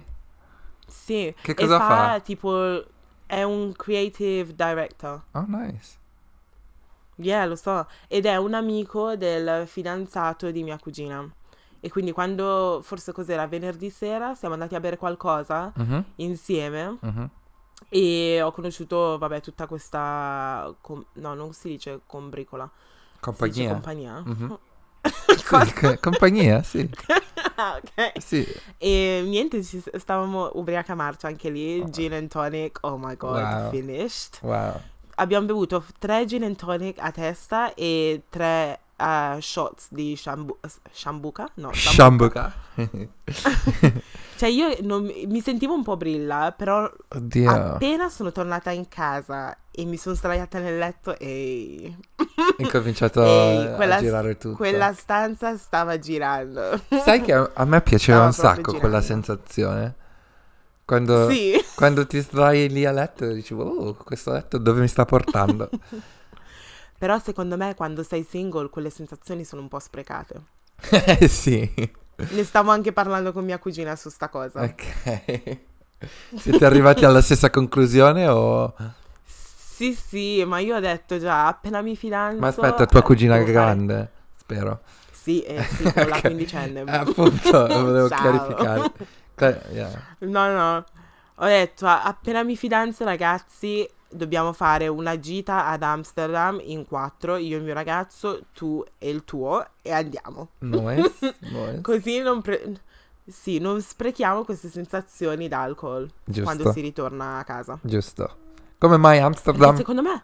Sì. 0.88 1.34
Che 1.42 1.54
cosa 1.54 1.80
fa? 1.80 2.20
tipo, 2.20 2.84
è 3.26 3.44
un 3.44 3.72
creative 3.74 4.54
director. 4.56 5.22
Oh 5.32 5.46
nice. 5.48 6.02
Yeah, 7.18 7.46
lo 7.46 7.56
so. 7.56 7.88
Ed 8.08 8.26
è 8.26 8.36
un 8.38 8.54
amico 8.54 9.16
del 9.16 9.68
fidanzato 9.68 10.50
di 10.52 10.64
mia 10.64 10.78
cugina. 10.78 11.28
E 11.80 11.90
quindi 11.90 12.12
quando, 12.12 12.80
forse 12.82 13.12
cos'era, 13.12 13.46
venerdì 13.48 13.90
sera, 13.90 14.36
siamo 14.36 14.54
andati 14.54 14.74
a 14.76 14.80
bere 14.80 14.98
qualcosa 14.98 15.72
Mhm, 15.76 16.04
insieme 16.18 16.98
mhm. 17.02 17.30
e 17.90 18.42
ho 18.42 18.52
conosciuto, 18.52 19.18
vabbè, 19.18 19.42
tutta 19.42 19.68
questa... 19.68 20.74
com- 20.80 21.04
no, 21.14 21.34
non 21.34 21.52
si 21.54 21.68
dice 21.68 22.00
combricola. 22.08 22.64
Si 22.64 22.70
dice 23.20 23.20
Compagnia. 23.20 23.70
compagnia. 23.74 24.24
Mhm. 24.26 24.58
Cosa? 25.50 25.66
Sì, 25.66 25.74
co- 25.74 25.98
compagnia, 26.00 26.64
sì. 26.64 26.90
Ah, 27.56 27.76
ok. 27.84 28.22
Sì. 28.22 28.46
E 28.78 29.22
niente, 29.26 29.62
ci 29.62 29.84
stavamo 29.98 30.52
ubriaca 30.54 30.96
marcia 30.96 31.28
anche 31.28 31.50
lì, 31.50 31.84
gin 31.92 32.14
and 32.14 32.30
tonic, 32.30 32.78
oh 32.82 32.98
my 32.98 33.18
god, 33.18 33.42
Wow. 33.44 33.70
finished. 33.72 34.40
Wow. 34.42 34.80
Abbiamo 35.16 35.46
bevuto 35.46 35.84
tre 36.00 36.26
gin 36.26 36.44
and 36.44 36.56
tonic 36.56 36.98
a 37.00 37.12
testa 37.12 37.74
e 37.76 38.24
tre 38.30 38.80
eh, 38.98 39.38
shots 39.40 39.88
di 39.90 40.16
shambu- 40.16 40.58
shambuca? 40.92 41.48
No, 41.56 41.72
shambuca. 41.74 42.52
Cioè 44.36 44.50
io 44.50 44.76
non 44.82 45.04
mi 45.28 45.42
sentivo 45.42 45.74
un 45.74 45.84
po' 45.84 45.96
brilla, 45.96 46.54
però 46.58 46.90
Oddio. 47.10 47.50
appena 47.50 48.10
sono 48.10 48.32
tornata 48.32 48.72
in 48.72 48.88
casa 48.90 49.56
e 49.72 49.86
mi 49.86 49.96
sono 49.96 50.16
sdraiata 50.16 50.60
nel 50.60 50.78
letto 50.78 51.18
e 51.18 51.96
Ho 52.18 52.56
incominciato 52.58 53.24
Ehi, 53.24 53.68
a, 53.68 53.76
quella- 53.76 53.96
a 53.98 54.00
girare 54.00 54.38
tutto. 54.38 54.56
quella 54.58 54.92
stanza 54.94 55.56
stava 55.58 55.98
girando. 56.00 56.82
Sai 57.06 57.22
che 57.22 57.32
a, 57.34 57.66
me 57.66 57.82
piaceva 57.82 58.30
Stava 58.32 58.54
un 58.54 58.56
sacco 58.56 58.78
quella 58.80 59.00
girando. 59.00 59.26
sensazione. 59.26 59.96
Quando, 60.86 61.30
Sì. 61.30 61.54
quando 61.76 62.06
ti 62.06 62.20
sdrai 62.20 62.70
lì 62.70 62.86
a 62.86 62.92
letto 62.92 63.32
dici, 63.32 63.54
oh, 63.54 63.94
questo 63.94 64.32
letto 64.32 64.58
dove 64.58 64.82
mi 64.82 64.88
sta 64.88 65.06
portando? 65.06 65.70
Però 66.98 67.20
secondo 67.20 67.58
me 67.58 67.76
quando 67.76 68.04
sei 68.04 68.26
single 68.30 68.70
quelle 68.70 68.90
sensazioni 68.90 69.44
sono 69.44 69.62
un 69.62 69.68
po' 69.68 69.80
sprecate. 69.80 70.42
eh 70.90 71.28
sì. 71.30 71.70
Ne 72.16 72.44
stavo 72.44 72.72
anche 72.72 72.94
parlando 72.94 73.32
con 73.34 73.44
mia 73.44 73.60
cugina 73.60 73.96
su 73.96 74.10
sta 74.10 74.30
cosa. 74.30 74.62
Ok. 74.62 75.58
Siete 76.36 76.66
arrivati 76.66 77.06
alla 77.06 77.22
stessa 77.22 77.50
conclusione 77.50 78.28
o... 78.28 78.74
Sì, 79.26 79.94
sì, 79.94 80.44
ma 80.46 80.60
io 80.60 80.76
ho 80.76 80.80
detto 80.80 81.18
già, 81.18 81.48
appena 81.48 81.82
mi 81.82 81.96
fidanzo... 81.96 82.40
Ma 82.40 82.48
aspetta, 82.48 82.86
tua 82.86 83.00
eh, 83.00 83.04
cugina 83.04 83.38
fare- 83.38 83.52
grande, 83.52 84.12
spero. 84.38 84.82
Sì, 85.12 85.42
eh, 85.42 85.64
sì, 85.64 85.84
con 85.92 86.08
la 86.08 86.20
quindicenne. 86.20 86.82
Eh, 86.82 86.92
appunto, 86.96 87.68
volevo 87.68 88.08
Ciao. 88.08 88.22
chiarificare. 88.22 88.92
Yeah. 89.38 90.02
No, 90.20 90.52
no, 90.52 90.86
ho 91.36 91.46
detto, 91.46 91.88
appena 91.88 92.44
mi 92.44 92.56
fidanzo, 92.56 93.04
ragazzi, 93.04 93.88
dobbiamo 94.10 94.54
fare 94.54 94.88
una 94.88 95.20
gita 95.20 95.66
ad 95.68 95.82
Amsterdam 95.84 96.60
in 96.64 96.86
quattro, 96.86 97.36
io 97.38 97.56
e 97.56 97.60
il 97.60 97.64
mio 97.66 97.74
ragazzo, 97.74 98.46
tu 98.54 98.84
e 98.98 99.10
il 99.10 99.24
tuo, 99.24 99.66
e 99.82 99.92
andiamo. 99.92 100.50
Nice, 100.60 101.36
nice. 101.50 101.82
Così 101.82 102.20
non... 102.20 102.42
pre- 102.42 102.80
sì, 103.26 103.58
non 103.58 103.82
sprechiamo 103.82 104.44
queste 104.44 104.70
sensazioni 104.70 105.48
d'alcol 105.48 106.10
quando 106.42 106.64
Giusto, 106.64 106.72
si 106.72 106.82
ritorna 106.82 107.38
a 107.40 107.44
casa. 107.46 107.80
giusto. 107.82 108.38
Come 108.78 108.98
mai 108.98 109.20
Perché 109.20 109.26
Amsterdam? 109.26 109.76
secondo 109.76 110.02
me... 110.02 110.24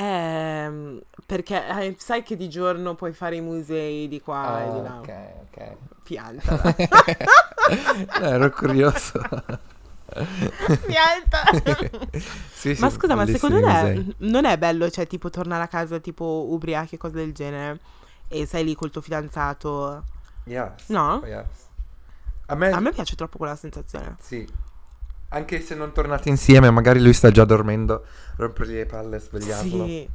Ehm, 0.00 1.00
perché 1.26 1.66
eh, 1.66 1.96
sai 1.98 2.22
che 2.22 2.36
di 2.36 2.48
giorno 2.48 2.94
puoi 2.94 3.12
fare 3.12 3.34
i 3.36 3.40
musei 3.40 4.06
di 4.06 4.20
qua 4.20 4.62
e 4.62 4.72
di 4.72 4.82
là. 4.82 4.90
Ah, 4.90 4.98
ok, 5.00 5.14
ok. 5.50 5.76
Piantala. 6.04 6.74
No, 8.20 8.26
ero 8.26 8.50
curioso. 8.50 9.20
Piantala. 10.86 11.50
Sì, 12.58 12.74
sì, 12.74 12.80
Ma 12.80 12.90
scusa, 12.90 13.14
ma 13.14 13.24
secondo 13.26 13.60
te 13.60 14.14
non 14.18 14.44
è 14.44 14.56
bello, 14.58 14.90
cioè, 14.90 15.06
tipo 15.06 15.30
tornare 15.30 15.62
a 15.62 15.68
casa 15.68 15.98
tipo 16.00 16.46
ubriachi 16.50 16.96
e 16.96 16.98
cose 16.98 17.14
del 17.14 17.32
genere 17.32 17.78
e 18.26 18.46
sei 18.46 18.64
lì 18.64 18.74
col 18.74 18.90
tuo 18.90 19.00
fidanzato? 19.00 20.02
Yes, 20.44 20.86
No? 20.88 21.22
yes. 21.24 21.46
A 22.46 22.54
me, 22.56 22.70
A 22.70 22.80
me 22.80 22.90
piace 22.92 23.14
troppo 23.14 23.36
quella 23.38 23.54
sensazione. 23.54 24.16
sì. 24.20 24.48
Anche 25.30 25.60
se 25.60 25.74
non 25.74 25.92
tornate 25.92 26.30
insieme, 26.30 26.70
magari 26.70 27.02
lui 27.02 27.12
sta 27.12 27.30
già 27.30 27.44
dormendo, 27.44 28.04
rompergli 28.36 28.74
le 28.74 28.86
palle 28.86 29.16
e 29.16 29.20
svegliarlo. 29.20 29.84
Sì. 29.84 30.08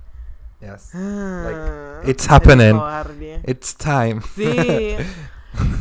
Yes. 0.60 0.94
Ah, 0.94 2.00
it's 2.04 2.26
happening. 2.28 2.74
Ricordi. 2.74 3.42
It's 3.46 3.76
time. 3.76 4.22
Sì. 4.34 4.96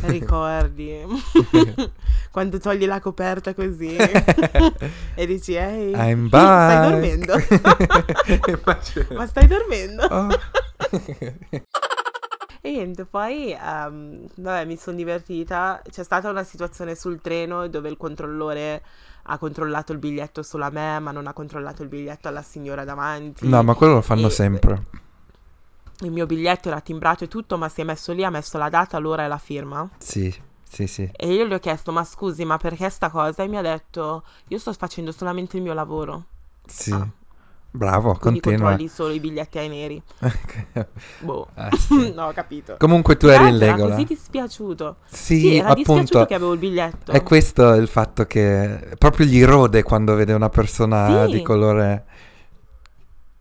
Ricordi. 0.01 1.01
Quando 2.29 2.59
togli 2.59 2.85
la 2.85 2.99
coperta 2.99 3.53
così 3.53 3.95
e 5.15 5.25
dici, 5.25 5.55
ehi, 5.55 5.93
I'm 5.95 6.27
stai 6.27 6.89
dormendo? 6.91 7.33
Ma 9.15 9.25
stai 9.25 9.47
dormendo? 9.47 10.03
Oh. 10.03 10.29
E 12.61 12.71
niente, 12.71 13.05
poi 13.05 13.51
ehm, 13.51 14.27
vabbè, 14.35 14.65
mi 14.65 14.77
sono 14.77 14.95
divertita. 14.95 15.81
C'è 15.89 16.03
stata 16.03 16.29
una 16.29 16.43
situazione 16.43 16.95
sul 16.95 17.19
treno 17.19 17.67
dove 17.67 17.89
il 17.89 17.97
controllore 17.97 18.81
ha 19.23 19.37
controllato 19.37 19.91
il 19.91 19.97
biglietto 19.99 20.43
solo 20.43 20.65
a 20.65 20.69
me, 20.69 20.99
ma 20.99 21.11
non 21.11 21.27
ha 21.27 21.33
controllato 21.33 21.81
il 21.83 21.89
biglietto 21.89 22.27
alla 22.27 22.41
signora 22.41 22.83
davanti. 22.83 23.47
No, 23.47 23.63
ma 23.63 23.73
quello 23.73 23.93
lo 23.95 24.01
fanno 24.01 24.27
E- 24.27 24.31
sempre. 24.31 24.85
Il 26.01 26.11
mio 26.11 26.25
biglietto 26.25 26.67
era 26.67 26.81
timbrato 26.81 27.23
e 27.23 27.27
tutto, 27.27 27.57
ma 27.57 27.69
si 27.69 27.81
è 27.81 27.83
messo 27.83 28.11
lì, 28.11 28.23
ha 28.23 28.29
messo 28.29 28.57
la 28.57 28.69
data, 28.69 28.97
l'ora 28.97 29.23
e 29.23 29.27
la 29.27 29.37
firma. 29.37 29.87
Sì, 29.97 30.33
sì, 30.67 30.87
sì. 30.87 31.09
E 31.15 31.33
io 31.33 31.45
gli 31.45 31.53
ho 31.53 31.59
chiesto, 31.59 31.91
ma 31.91 32.03
scusi, 32.03 32.43
ma 32.43 32.57
perché 32.57 32.89
sta 32.89 33.09
cosa? 33.09 33.43
E 33.43 33.47
mi 33.47 33.57
ha 33.57 33.61
detto, 33.61 34.23
io 34.47 34.57
sto 34.57 34.73
facendo 34.73 35.11
solamente 35.11 35.55
il 35.57 35.63
mio 35.63 35.73
lavoro. 35.73 36.25
Sì. 36.65 36.91
Ah. 36.91 37.07
Bravo, 37.75 38.13
Quindi 38.19 38.39
continua. 38.39 38.67
controlli 38.69 38.87
solo 38.87 39.13
i 39.13 39.19
biglietti 39.19 39.57
ai 39.57 39.67
neri. 39.67 40.01
Boh. 41.21 41.47
Eh, 41.55 41.69
sì. 41.77 42.13
no, 42.13 42.27
ho 42.27 42.31
capito. 42.31 42.75
Comunque 42.77 43.17
tu 43.17 43.25
eri 43.27 43.49
in 43.49 43.55
Era 43.55 43.71
regola. 43.73 43.95
così 43.95 44.05
dispiaciuto. 44.05 44.97
Sì, 45.05 45.39
Sì, 45.39 45.55
era 45.55 45.73
dispiaciuto 45.73 45.91
appunto. 46.19 46.25
che 46.27 46.33
avevo 46.35 46.53
il 46.53 46.59
biglietto. 46.59 47.11
E 47.11 47.23
questo 47.23 47.73
è 47.73 47.77
il 47.77 47.87
fatto 47.87 48.25
che 48.25 48.95
proprio 48.99 49.25
gli 49.25 49.43
rode 49.43 49.81
quando 49.81 50.13
vede 50.13 50.33
una 50.33 50.49
persona 50.49 51.25
Sì. 51.25 51.31
di 51.31 51.41
colore. 51.41 52.05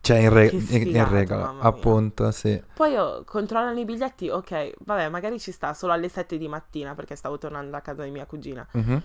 Cioè, 0.01 0.17
in, 0.17 0.31
re- 0.33 0.49
Che 0.49 0.57
in- 0.57 0.63
sfigato, 0.63 1.13
regola. 1.15 1.55
Appunto, 1.61 2.31
sì. 2.33 2.61
Poi 2.75 2.91
io 2.93 3.23
controllano 3.25 3.79
i 3.79 3.85
biglietti, 3.85 4.31
ok, 4.31 4.73
vabbè, 4.85 5.09
magari 5.11 5.39
ci 5.39 5.53
sta 5.53 5.75
solo 5.75 5.93
alle 5.93 6.09
7 6.09 6.39
di 6.39 6.49
mattina 6.49 6.95
perché 6.95 7.15
stavo 7.17 7.39
tornando 7.39 7.77
a 7.77 7.81
casa 7.81 8.03
di 8.03 8.11
mia 8.11 8.25
cugina. 8.27 8.67
Mhm. 8.73 9.03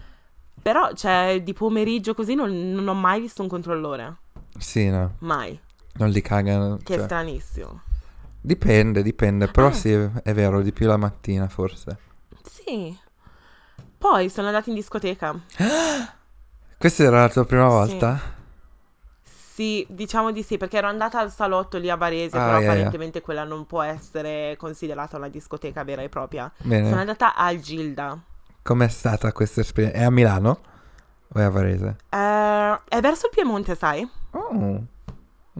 Però, 0.60 0.92
cioè, 0.94 1.42
di 1.44 1.54
pomeriggio 1.54 2.16
così 2.16 2.34
non, 2.34 2.72
non 2.72 2.88
ho 2.88 2.96
mai 2.96 3.20
visto 3.22 3.44
un 3.44 3.48
controllore. 3.48 4.16
Sì, 4.58 4.90
no. 4.90 5.16
Mai. 5.20 5.60
Non 5.94 6.10
li 6.10 6.22
cagano. 6.22 6.78
Che 6.84 6.94
è 6.94 6.98
cioè. 6.98 7.06
stranissimo. 7.06 7.82
Dipende, 8.40 9.02
dipende. 9.02 9.48
Però 9.48 9.68
Ah. 9.68 9.72
sì, 9.74 9.92
è 9.92 10.34
vero, 10.34 10.62
di 10.62 10.72
più 10.72 10.88
la 10.88 10.98
mattina 10.98 11.48
forse. 11.48 11.98
Sì. 12.44 12.98
Poi 13.98 14.30
sono 14.30 14.48
andata 14.48 14.70
in 14.70 14.76
discoteca. 14.76 15.38
Questa 16.78 17.04
era 17.04 17.22
la 17.22 17.30
tua 17.30 17.46
prima 17.46 17.64
Sì. 17.68 17.70
volta? 17.74 18.36
Sì, 19.24 19.84
diciamo 19.90 20.32
di 20.32 20.44
sì, 20.44 20.58
perché 20.58 20.78
ero 20.78 20.88
andata 20.88 21.20
al 21.20 21.32
salotto 21.32 21.80
lì 21.80 21.90
a 21.90 21.96
Varese, 21.96 22.38
Ah, 22.38 22.42
però 22.46 22.52
yeah, 22.52 22.60
yeah. 22.60 22.72
apparentemente 22.74 23.22
quella 23.22 23.44
non 23.44 23.66
può 23.66 23.82
essere 23.82 24.56
considerata 24.56 25.18
una 25.18 25.30
discoteca 25.30 25.84
vera 25.84 26.04
e 26.04 26.10
propria. 26.10 26.52
Sono 26.58 26.70
Bene. 26.70 26.92
andata 26.96 27.34
al 27.36 27.60
Gilda. 27.60 28.20
Com'è 28.62 28.88
stata 28.88 29.32
questa 29.32 29.62
esperienza? 29.62 29.98
È 29.98 30.04
a 30.04 30.12
Milano? 30.12 30.60
O 31.30 31.40
è 31.40 31.44
a 31.44 31.50
Varese? 31.50 31.96
Eh, 32.10 32.80
è 32.88 33.00
verso 33.02 33.26
il 33.26 33.32
Piemonte, 33.34 33.76
sai? 33.76 34.08
Oh, 34.32 34.84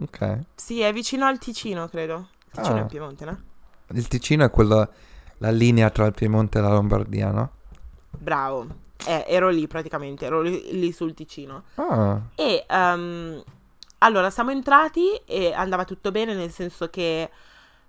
ok. 0.02 0.38
Sì, 0.54 0.80
è 0.80 0.92
vicino 0.92 1.26
al 1.26 1.38
Ticino, 1.38 1.88
credo. 1.88 2.28
Ticino 2.50 2.76
Ah. 2.76 2.80
è 2.82 2.86
Piemonte, 2.86 3.24
no? 3.24 3.38
Il 3.92 4.06
Ticino 4.08 4.44
è 4.44 4.50
quello, 4.50 4.88
la 5.38 5.50
linea 5.50 5.90
tra 5.90 6.06
il 6.06 6.12
Piemonte 6.12 6.58
e 6.58 6.60
la 6.60 6.70
Lombardia, 6.72 7.30
no? 7.30 7.50
Bravo. 8.10 8.66
Eh, 9.06 9.24
ero 9.28 9.48
lì 9.48 9.66
praticamente, 9.68 10.26
ero 10.26 10.40
lì, 10.42 10.78
lì 10.78 10.92
sul 10.92 11.14
Ticino. 11.14 11.62
Ah, 11.76 12.20
E 12.34 12.64
ehm, 12.68 13.42
allora 13.98 14.30
siamo 14.30 14.50
entrati 14.50 15.14
e 15.24 15.52
andava 15.52 15.84
tutto 15.84 16.10
bene, 16.10 16.34
nel 16.34 16.50
senso 16.50 16.88
che 16.90 17.30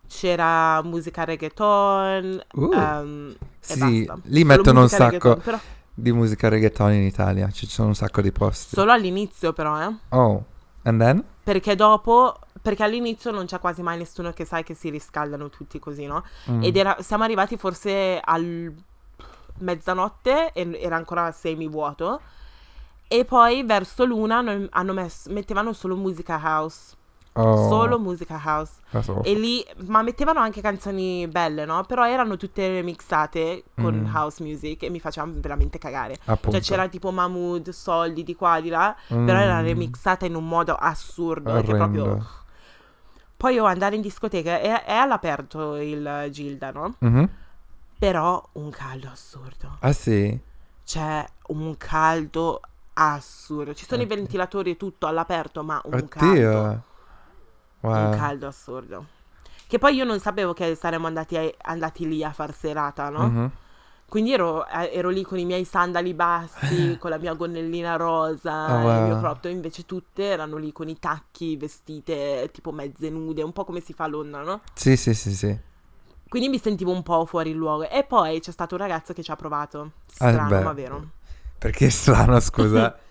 c'era 0.08 0.82
musica 0.84 1.24
reggaeton. 1.24 2.44
Uh, 2.54 2.74
e 2.74 3.36
sì, 3.60 4.10
lì 4.24 4.42
Solo 4.42 4.46
mettono 4.46 4.82
un 4.82 4.89
sacco 4.89 5.36
però- 5.38 5.60
di 5.94 6.12
musica 6.12 6.48
reggaeton 6.48 6.94
in 6.94 7.04
Italia. 7.04 7.50
Ci 7.52 7.68
sono 7.68 7.89
un 7.89 7.96
sacco 7.96 8.22
di 8.22 8.32
posti. 8.32 8.76
solo 8.76 8.92
all'inizio, 8.92 9.52
però, 9.54 9.82
eh. 9.82 9.94
Oh, 10.10 10.46
and 10.84 11.00
then? 11.00 11.24
Perché 11.44 11.76
dopo. 11.76 12.39
Perché 12.62 12.84
all'inizio 12.84 13.32
non 13.32 13.46
c'è 13.46 13.58
quasi 13.60 13.82
mai 13.82 13.98
nessuno 13.98 14.32
che 14.32 14.44
sai 14.44 14.63
che 14.63 14.74
si 14.74 14.89
riscaldano 14.89 15.50
tutti 15.50 15.80
così, 15.80 16.06
no? 16.06 16.24
Mm. 16.52 16.63
Ed 16.63 16.76
era, 16.76 16.98
siamo 17.00 17.24
arrivati 17.24 17.56
forse 17.56 18.20
al 18.22 18.74
mezzanotte 19.60 20.52
e 20.54 20.78
era 20.82 20.96
ancora 20.96 21.32
semi 21.32 21.68
vuoto. 21.68 22.20
E 23.08 23.26
poi 23.26 23.63
verso 23.63 24.06
l'una 24.06 24.38
hanno, 24.38 24.68
hanno 24.70 24.94
messo- 24.94 25.32
mettevano 25.32 25.74
solo 25.74 25.96
musica 25.96 26.39
house. 26.44 26.96
Oh, 27.34 27.70
Solo 27.70 28.00
musica 28.00 28.42
house. 28.44 28.74
E 29.24 29.34
lì, 29.34 29.65
ma 29.86 30.02
mettevano 30.02 30.39
anche 30.39 30.60
canzoni 30.62 31.28
belle, 31.28 31.63
no? 31.63 31.84
Però 31.84 32.06
erano 32.06 32.36
tutte 32.38 32.68
remixate 32.68 33.63
con 33.76 33.96
Mm. 34.10 34.15
house 34.15 34.44
music 34.44 34.84
e 34.84 34.89
mi 34.89 35.00
facevano 35.00 35.34
veramente 35.38 35.78
cagare. 35.78 36.18
Appunto. 36.26 36.52
Cioè 36.58 36.62
c'era 36.62 36.88
tipo 36.89 37.12
Mahmood, 37.12 37.70
Soldi 37.70 38.24
di 38.24 38.36
qua, 38.36 38.60
di 38.60 38.70
là, 38.70 38.94
Mm. 39.13 39.26
però 39.26 39.39
era 39.39 39.62
remixata 39.62 40.26
in 40.26 40.36
un 40.36 40.48
modo 40.48 40.74
assurdo. 40.76 41.52
Che 41.52 41.58
Orrendo. 41.72 41.78
proprio... 41.78 42.26
Poi 43.38 43.54
io 43.54 43.63
andare 43.63 43.96
in 43.96 44.02
discoteca, 44.02 44.60
è, 44.60 44.84
è 44.84 44.94
all'aperto 44.94 45.76
il 45.78 46.28
Gilda, 46.30 46.72
no? 46.72 46.96
Mhm. 47.00 47.30
Però 47.98 48.46
un 48.54 48.70
caldo 48.70 49.08
assurdo. 49.12 49.78
Ah 49.80 49.94
sì? 49.94 50.38
C'è 50.84 51.24
un 51.48 51.76
caldo 51.78 52.60
assurdo. 52.94 53.74
Ci 53.74 53.86
sono 53.86 54.02
i 54.02 54.06
Oddio. 54.06 54.18
ventilatori 54.18 54.72
e 54.72 54.78
tutto 54.78 55.08
all'aperto, 55.08 55.63
ma 55.63 55.80
un 55.86 56.08
caldo. 56.10 56.82
Wow. 57.82 58.12
Un 58.12 58.18
caldo 58.18 58.48
assurdo. 58.48 59.06
Che 59.68 59.78
poi 59.78 59.96
io 59.96 60.04
non 60.04 60.20
sapevo 60.20 60.54
che 60.54 60.76
saremmo 60.76 61.08
andati, 61.08 61.38
a- 61.38 61.54
andati 61.63 62.08
lì 62.08 62.24
a 62.24 62.32
far 62.32 62.54
serata, 62.54 63.10
no? 63.10 63.24
Mhm. 63.28 63.52
Quindi 64.10 64.34
ero, 64.34 64.65
eh, 64.68 64.89
ero 64.92 65.10
lì 65.10 65.22
con 65.22 65.38
i 65.38 65.46
miei 65.46 65.63
sandali 65.65 66.15
bassi, 66.15 66.98
con 67.00 67.12
la 67.12 67.20
mia 67.20 67.34
gonnellina 67.36 67.96
rosa, 67.96 68.65
Ah, 68.65 68.74
il 68.82 68.84
wow. 68.84 69.04
mio 69.04 69.18
crop 69.20 69.46
invece 69.46 69.86
tutte 69.86 70.24
erano 70.24 70.58
lì 70.58 70.72
con 70.72 70.89
i 70.89 70.98
tacchi, 70.98 71.56
vestite 71.58 72.50
tipo 72.52 72.72
mezze 72.72 73.10
nude, 73.12 73.44
un 73.44 73.54
po' 73.54 73.63
come 73.65 73.80
si 73.82 73.94
fa 73.94 74.06
a 74.06 74.08
Londra, 74.08 74.42
no? 74.42 74.62
Sì, 74.74 74.98
sì, 74.98 75.13
sì, 75.13 75.36
sì. 75.36 75.56
Quindi 76.28 76.50
mi 76.50 76.60
sentivo 76.60 76.92
un 76.92 77.04
po' 77.04 77.26
fuori 77.26 77.54
luogo. 77.54 77.88
E 77.88 78.04
poi 78.04 78.39
c'è 78.39 78.52
stato 78.52 78.76
un 78.76 78.82
ragazzo 78.82 79.13
che 79.13 79.22
ci 79.24 79.30
ha 79.32 79.36
provato. 79.36 79.92
Ah, 80.18 80.32
Strano, 80.32 80.50
beh. 80.50 80.62
ma 80.63 80.74
vero. 80.74 81.10
Perché 81.60 81.86
è 81.88 81.89
strano, 81.89 82.39
scusa. 82.39 82.98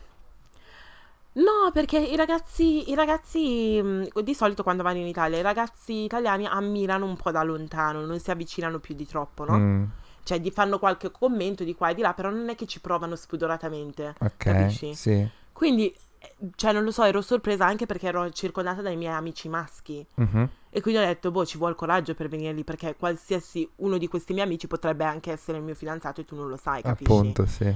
No, 1.38 1.70
perché 1.72 1.98
i 1.98 2.16
ragazzi, 2.16 2.90
i 2.90 2.94
ragazzi, 2.94 3.81
mh, 3.81 4.20
di 4.22 4.35
solito 4.35 4.62
quando 4.64 4.83
vanno 4.83 4.98
in 4.98 5.07
Italia, 5.07 5.38
i 5.38 5.42
ragazzi 5.42 6.03
italiani 6.05 6.46
ammirano 6.46 7.07
un 7.07 7.16
po' 7.16 7.31
da 7.31 7.42
lontano, 7.42 8.05
non 8.05 8.18
si 8.18 8.31
avvicinano 8.31 8.81
più 8.81 8.94
di 8.94 9.07
troppo, 9.07 9.44
no? 9.44 9.57
Mm, 9.57 9.85
Cioè, 10.24 10.38
gli 10.40 10.51
fanno 10.51 10.79
qualche 10.79 11.11
commento 11.11 11.64
di 11.64 11.74
qua 11.74 11.90
e 11.90 11.94
di 11.94 12.03
là, 12.03 12.12
però 12.12 12.31
non 12.31 12.48
è 12.48 12.55
che 12.55 12.66
ci 12.66 12.81
provano 12.81 13.14
spudoratamente, 13.16 14.14
ok, 14.18 14.33
capisci? 14.37 14.94
sì. 14.94 15.27
Quindi, 15.53 15.94
eh, 16.18 16.35
cioè, 16.57 16.72
non 16.72 16.83
lo 16.85 16.90
so, 16.90 17.05
ero 17.05 17.22
sorpresa 17.22 17.64
anche 17.66 17.87
perché 17.87 18.09
ero 18.09 18.29
circondata 18.31 18.83
dai 18.83 18.96
miei 18.96 19.14
amici 19.14 19.48
maschi. 19.48 20.05
Mhm. 20.16 20.48
E 20.70 20.81
quindi 20.83 21.01
ho 21.01 21.05
detto, 21.05 21.31
boh, 21.31 21.46
ci 21.46 21.57
vuole 21.57 21.74
coraggio 21.74 22.14
per 22.14 22.29
venire 22.29 22.53
lì, 22.53 22.62
perché 22.64 22.94
qualsiasi 22.96 23.66
uno 23.77 23.96
di 23.96 24.07
questi 24.09 24.33
miei 24.35 24.44
amici 24.44 24.66
potrebbe 24.66 25.05
anche 25.05 25.33
essere 25.33 25.59
il 25.59 25.64
mio 25.64 25.74
fidanzato 25.74 26.20
e 26.20 26.24
tu 26.24 26.35
non 26.35 26.48
lo 26.48 26.57
sai, 26.57 26.83
capisci? 26.83 27.11
Appunto, 27.11 27.46
sì. 27.46 27.74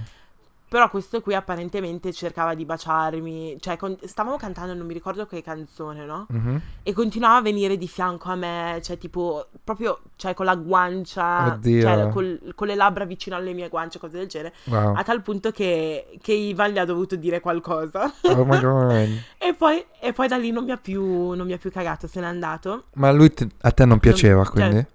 Però 0.73 0.89
questo 0.89 1.21
qui 1.21 1.35
apparentemente 1.35 2.15
cercava 2.15 2.55
di 2.55 2.65
baciarmi, 2.65 3.59
cioè 3.61 3.77
con- 3.77 3.95
stavamo 4.03 4.39
cantando, 4.39 4.73
non 4.73 4.87
mi 4.87 4.95
ricordo 4.95 5.27
che 5.27 5.43
canzone, 5.43 6.07
no? 6.07 6.25
Mhm. 6.31 6.61
E 6.83 6.95
continuava 6.95 7.37
a 7.37 7.43
venire 7.43 7.77
di 7.77 7.87
fianco 7.87 8.31
a 8.31 8.37
me, 8.37 8.81
cioè 8.83 8.97
tipo 8.97 9.49
proprio, 9.63 10.01
cioè 10.17 10.33
con 10.33 10.47
la 10.47 10.55
guancia, 10.55 11.53
Oddio. 11.53 11.83
cioè 11.83 12.09
col- 12.09 12.53
con 12.55 12.69
le 12.69 12.75
labbra 12.75 13.05
vicino 13.05 13.37
alle 13.37 13.53
mie 13.53 13.69
guance, 13.69 13.99
cose 13.99 14.17
del 14.17 14.29
genere, 14.29 14.55
Wow. 14.65 14.95
a 14.97 15.03
tal 15.03 15.21
punto 15.21 15.51
che, 15.51 16.17
che 16.23 16.33
Ivan 16.33 16.71
gli 16.71 16.79
ha 16.79 16.87
dovuto 16.87 17.17
dire 17.17 17.41
qualcosa. 17.41 18.11
Oh 18.23 18.45
my 18.47 18.59
god. 18.65 18.93
e, 19.37 19.53
poi, 19.53 19.85
e 20.01 20.15
poi 20.15 20.27
da 20.27 20.39
lì 20.39 20.53
non 20.53 20.65
mi 20.65 20.71
ha 20.71 20.79
più, 20.79 21.33
non 21.33 21.45
mi 21.45 21.53
ha 21.53 21.59
più 21.59 21.71
cagato, 21.71 22.07
se 22.07 22.19
n'è 22.19 22.27
andato. 22.27 22.85
Ma 22.95 23.13
lui 23.13 23.31
te- 23.35 23.51
a 23.61 23.71
te 23.73 23.85
non 23.85 23.99
piaceva, 23.99 24.43
cioè- 24.45 24.53
quindi? 24.53 24.87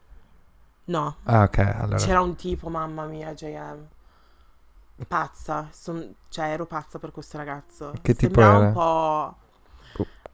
No, 0.85 1.17
Ah, 1.25 1.43
ok, 1.43 1.57
allora. 1.59 1.97
c'era 1.97 2.21
un 2.21 2.35
tipo, 2.35 2.67
mamma 2.69 3.05
mia, 3.05 3.33
JM. 3.35 3.77
Pazza, 5.07 5.67
son- 5.71 6.13
cioè 6.29 6.45
ero 6.47 6.65
pazza 6.65 6.97
per 6.99 7.11
questo 7.11 7.37
ragazzo. 7.37 7.91
Che 8.01 8.15
tipo 8.15 8.41
Sembrava 8.41 8.57
era? 8.57 8.67
un 8.67 8.73
po'... 8.73 9.35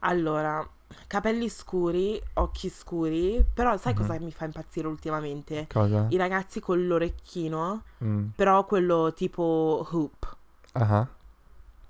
Allora, 0.00 0.66
capelli 1.06 1.48
scuri, 1.48 2.20
occhi 2.34 2.68
scuri, 2.68 3.44
però 3.54 3.76
sai 3.76 3.92
Mhm. 3.94 3.98
cosa 4.00 4.18
mi 4.20 4.32
fa 4.32 4.44
impazzire 4.44 4.86
ultimamente? 4.86 5.66
Cosa? 5.72 6.06
I 6.10 6.16
ragazzi 6.16 6.60
con 6.60 6.86
l'orecchino, 6.86 7.82
Mm. 8.04 8.26
però 8.36 8.64
quello 8.66 9.12
tipo 9.14 9.86
hoop, 9.90 10.36
Ah, 10.72 11.06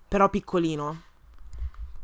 però 0.08 0.28
piccolino. 0.28 1.00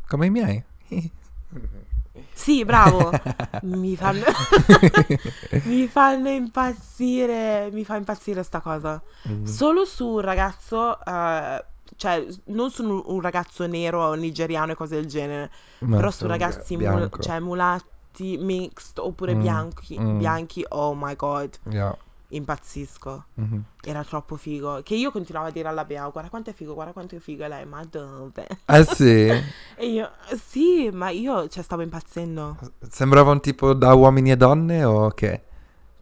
Come 0.09 0.27
i 0.27 0.31
miei. 0.31 0.65
Sì, 2.33 2.65
bravo. 2.65 3.11
mi 3.63 3.97
fanno... 3.97 4.25
mi 5.65 5.87
fanno 5.89 6.29
impazzire, 6.29 7.69
mi 7.73 7.85
fa 7.85 7.97
impazzire 7.97 8.43
sta 8.43 8.61
cosa. 8.61 9.01
Mm. 9.29 9.45
Solo 9.45 9.85
su 9.85 10.07
un 10.07 10.21
ragazzo, 10.21 10.99
eh, 11.05 11.65
cioè 11.97 12.27
non 12.47 12.71
su 12.71 12.85
un, 12.85 13.03
un 13.05 13.21
ragazzo 13.21 13.67
nero 13.67 14.05
o 14.05 14.15
nigeriano 14.15 14.73
e 14.73 14.75
cose 14.75 14.95
del 14.97 15.07
genere, 15.07 15.51
No, 15.81 15.97
però 15.97 16.11
su 16.11 16.27
ragazzi 16.27 16.77
mul- 16.77 17.11
cioè, 17.21 17.41
mulatti, 17.41 18.37
mixed 18.39 18.99
oppure 18.99 19.35
Mm, 19.35 19.41
bianchi, 19.41 19.99
mm. 19.99 20.19
bianchi, 20.19 20.65
oh 20.71 20.95
my 20.95 21.15
god, 21.17 21.59
Yeah. 21.71 21.97
Impazzisco. 22.31 23.25
Mhm. 23.35 23.65
Era 23.83 24.05
troppo 24.05 24.37
figo. 24.37 24.81
Che 24.83 24.95
io 24.95 25.11
continuavo 25.11 25.49
a 25.49 25.51
dire 25.51 25.69
alla 25.69 25.85
Bea, 25.85 26.09
guarda 26.09 26.31
quanto 26.31 26.51
è 26.51 26.53
figo, 26.53 26.75
guarda 26.75 26.93
quanto 26.93 27.17
è 27.17 27.19
figo. 27.19 27.45
E 27.45 27.49
lei, 27.49 27.65
ma 27.67 27.85
dove? 27.89 28.47
Ah 28.67 28.83
sì? 28.85 29.29
E 29.77 29.87
io, 29.87 30.11
sì, 30.45 30.91
ma 30.93 31.09
io, 31.11 31.49
cioè, 31.49 31.63
stavo 31.63 31.83
impazzendo. 31.83 32.59
Sembrava 32.89 33.31
un 33.31 33.41
tipo 33.41 33.73
da 33.73 33.95
uomini 33.95 34.31
e 34.31 34.37
donne 34.37 34.85
o 34.85 35.09
che? 35.11 35.43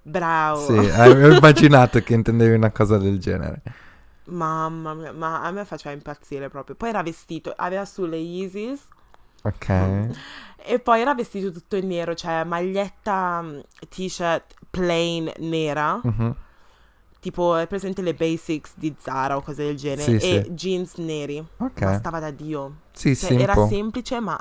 Bravo. 0.03 0.65
Sì, 0.65 0.89
avevo 0.91 1.35
immaginato 1.37 2.01
che 2.01 2.15
intendevi 2.15 2.55
una 2.55 2.71
cosa 2.73 2.99
del 2.99 3.19
genere. 3.19 3.63
Mamma 4.25 4.95
mia, 4.95 5.13
ma 5.13 5.43
a 5.43 5.51
me 5.51 5.65
faceva 5.65 5.95
impazzire 5.95 6.49
proprio. 6.49 6.75
Poi 6.77 6.89
era 6.91 7.03
vestito, 7.03 7.53
aveva 7.57 7.85
sulle 7.85 8.17
Yeezys 8.17 8.81
Ok. 9.43 9.69
e 10.57 10.79
poi 10.81 11.01
era 11.01 11.15
vestito 11.15 11.51
tutto 11.53 11.77
in 11.77 11.87
nero, 11.87 12.15
cioè 12.15 12.45
maglietta, 12.45 13.41
mm, 13.43 13.59
t-shirt 13.89 14.55
plain 14.79 15.33
nera, 15.39 16.01
Mhm. 16.03 16.35
tipo 17.21 17.57
è 17.57 17.67
presente 17.67 18.01
le 18.03 18.15
basics 18.15 18.73
di 18.77 18.95
Zara 18.99 19.37
o 19.37 19.43
cose 19.43 19.65
del 19.65 19.77
genere, 19.77 20.19
Sì, 20.19 20.27
e 20.37 20.43
sì. 20.45 20.51
jeans 20.53 20.95
neri. 20.97 21.45
Ok. 21.59 21.81
Ma 21.83 21.95
stava 21.95 22.21
da 22.21 22.31
Dio. 22.31 22.75
Sì, 22.93 23.15
Cioè, 23.17 23.29
simple. 23.31 23.43
era 23.45 23.67
semplice, 23.67 24.21
ma 24.21 24.41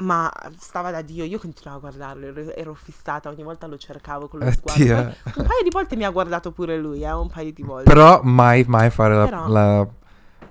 Ma 0.00 0.30
stava 0.56 0.92
da 0.92 1.02
Dio, 1.02 1.24
io 1.24 1.40
continuavo 1.40 1.78
a 1.78 1.80
guardarlo, 1.80 2.26
ero, 2.26 2.54
ero 2.54 2.74
fissata, 2.74 3.30
ogni 3.30 3.42
volta 3.42 3.66
lo 3.66 3.76
cercavo 3.76 4.28
con 4.28 4.38
lo 4.38 4.44
Eh, 4.46 4.52
sguardo. 4.52 4.84
Poi 4.84 5.32
un 5.34 5.46
paio 5.46 5.62
di 5.64 5.70
volte 5.72 5.96
mi 5.96 6.04
ha 6.04 6.10
guardato 6.10 6.52
pure 6.52 6.78
lui, 6.78 7.02
eh, 7.02 7.10
un 7.12 7.28
paio 7.28 7.52
di 7.52 7.62
volte. 7.64 7.90
Però 7.90 8.20
mai, 8.22 8.62
mai 8.68 8.90
fare 8.90 9.16
la, 9.16 9.24
Però- 9.24 9.48
la- 9.48 9.88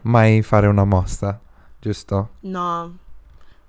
mai 0.02 0.42
fare 0.42 0.68
una 0.68 0.84
mossa, 0.84 1.40
giusto? 1.80 2.32
No, 2.42 2.98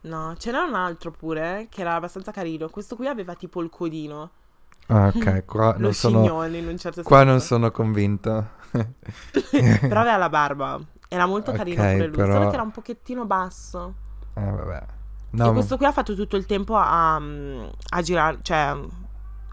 no, 0.01 0.35
ce 0.37 0.51
n'era 0.51 0.65
un 0.65 0.75
altro 0.75 1.13
pure 1.13 1.61
eh, 1.61 1.69
che 1.71 1.83
era 1.83 1.95
abbastanza 1.95 2.33
carino. 2.33 2.69
Questo 2.71 2.97
qui 2.97 3.07
aveva 3.07 3.35
tipo 3.37 3.63
il 3.63 3.71
codino, 3.71 4.31
Ah, 4.89 5.13
ok, 5.15 5.45
qua 5.45 5.73
lo 5.75 5.79
non 5.79 5.93
sono, 5.95 6.23
un 6.43 6.79
certo 6.79 7.03
qua 7.03 7.23
non 7.25 7.41
sono 7.41 7.71
convinto. 7.71 8.57
Però 8.71 10.01
aveva 10.01 10.17
la 10.17 10.29
barba, 10.29 10.79
era 11.09 11.27
molto 11.27 11.53
carino 11.53 11.83
Ok, 11.83 11.93
pure 11.93 12.07
lui, 12.07 12.17
però- 12.17 12.33
solo 12.35 12.49
che 12.49 12.55
era 12.55 12.63
un 12.63 12.71
pochettino 12.71 13.25
basso. 13.25 13.95
Eh, 14.35 14.41
vabbè. 14.51 14.77
e 14.77 14.87
No, 15.31 15.47
ma- 15.47 15.53
questo 15.53 15.77
qui 15.77 15.87
ha 15.87 15.93
fatto 15.93 16.15
tutto 16.15 16.37
il 16.37 16.47
tempo 16.47 16.77
a, 16.77 17.15
a 17.17 18.03
girare, 18.03 18.39
cioè 18.43 18.75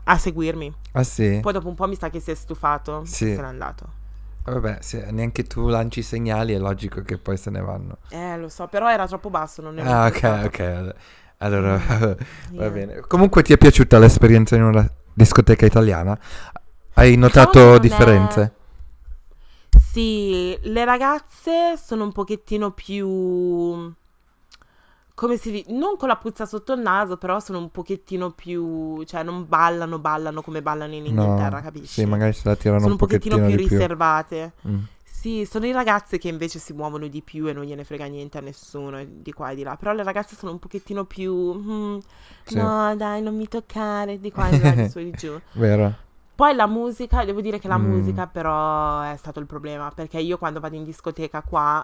a 0.08 0.18
seguirmi. 0.18 0.74
ah 0.94 1.04
sì? 1.04 1.40
Poi 1.42 1.54
dopo 1.54 1.68
un 1.68 1.76
po' 1.76 1.88
mi 1.88 1.96
sa 1.96 2.10
che 2.10 2.20
si 2.20 2.32
è 2.32 2.36
stufato 2.36 3.04
Sì. 3.06 3.32
e 3.32 3.36
se 3.36 3.42
n'è 3.42 3.48
andato. 3.48 4.04
Vabbè, 4.44 4.78
se 4.82 5.10
neanche 5.12 5.44
tu 5.44 5.68
lanci 5.68 6.04
segnali 6.04 6.54
è 6.54 6.60
logico 6.60 7.02
che 7.02 7.18
poi 7.18 7.36
se 7.36 7.50
ne 7.50 7.62
vanno. 7.62 7.98
Eh, 8.10 8.38
lo 8.38 8.48
so, 8.48 8.68
però 8.68 8.90
era 8.92 9.08
troppo 9.08 9.30
basso, 9.32 9.62
non 9.64 9.80
ero 9.80 9.90
Ah, 9.90 10.06
ok, 10.06 10.14
interessato. 10.16 10.46
ok. 10.46 10.96
Allora, 11.40 11.78
va 11.90 12.16
Yeah. 12.52 12.70
bene. 12.70 13.00
Comunque 13.08 13.42
ti 13.42 13.54
è 13.54 13.58
piaciuta 13.58 13.98
l'esperienza 13.98 14.56
in 14.56 14.64
una 14.64 14.88
discoteca 15.16 15.66
italiana? 15.66 16.18
Hai 16.94 17.16
notato 17.16 17.60
non 17.60 17.76
è- 17.76 17.80
differenze? 17.80 18.54
Sì, 19.92 20.58
le 20.64 20.86
ragazze 20.86 21.78
sono 21.78 22.04
un 22.04 22.12
pochettino 22.12 22.72
più... 22.72 23.94
Come 25.14 25.38
si 25.38 25.52
dice? 25.52 25.72
Non 25.72 25.96
con 25.96 26.10
la 26.10 26.18
puzza 26.18 26.46
sotto 26.46 26.74
il 26.74 26.82
naso, 26.82 27.16
però 27.16 27.40
sono 27.40 27.60
un 27.60 27.72
pochettino 27.72 28.32
più... 28.32 29.02
Cioè, 29.04 29.24
non 29.24 29.46
ballano, 29.48 29.98
ballano 30.00 30.42
come 30.42 30.62
ballano 30.62 30.94
in 30.94 31.06
Inghilterra, 31.06 31.58
No, 31.58 31.64
capisci? 31.64 31.88
Sì, 32.02 32.06
magari 32.06 32.34
se 32.34 32.42
la 32.44 32.56
tirano 32.56 32.82
sono 32.82 32.92
un 32.94 32.98
pochettino 32.98 33.36
pochettino 33.36 33.56
più 33.56 33.64
di 33.64 33.68
più. 33.70 33.78
riservate. 33.78 34.52
Mm. 34.68 34.78
Sì, 35.26 35.44
sono 35.50 35.66
i 35.66 35.72
ragazzi 35.72 36.20
che 36.20 36.28
invece 36.28 36.60
si 36.60 36.72
muovono 36.72 37.08
di 37.08 37.24
più 37.24 37.48
e 37.48 37.54
non 37.54 37.64
gliene 37.64 37.84
frega 37.84 38.06
niente 38.06 38.38
a 38.38 38.42
nessuno 38.42 39.00
e 39.00 39.08
di 39.24 39.34
qua 39.34 39.50
e 39.50 39.56
di 39.56 39.64
là. 39.64 39.76
Però 39.76 39.92
le 39.92 40.04
ragazze 40.04 40.36
sono 40.36 40.52
un 40.52 40.60
pochettino 40.60 41.06
più... 41.06 41.34
"Mm, 41.34 41.98
Sì. 42.44 42.58
No, 42.58 42.96
dai, 42.96 43.24
non 43.24 43.36
mi 43.36 43.48
toccare, 43.48 44.20
di 44.20 44.32
qua 44.32 44.50
e 44.50 44.52
di 44.52 44.60
là, 44.60 44.76
di 44.76 44.88
su 44.88 45.00
e 45.00 45.04
di 45.06 45.16
giù. 45.16 45.36
Vero? 45.54 45.96
Poi 46.36 46.54
la 46.54 46.68
musica, 46.68 47.26
devo 47.26 47.42
dire 47.42 47.58
che 47.58 47.68
la 47.68 47.80
Mm. 47.80 47.92
musica 47.92 48.28
però 48.28 49.02
è 49.02 49.16
stato 49.18 49.40
il 49.40 49.48
problema, 49.48 49.90
perché 49.90 50.20
io 50.20 50.38
quando 50.38 50.60
vado 50.60 50.76
in 50.76 50.84
discoteca 50.84 51.42
qua, 51.42 51.84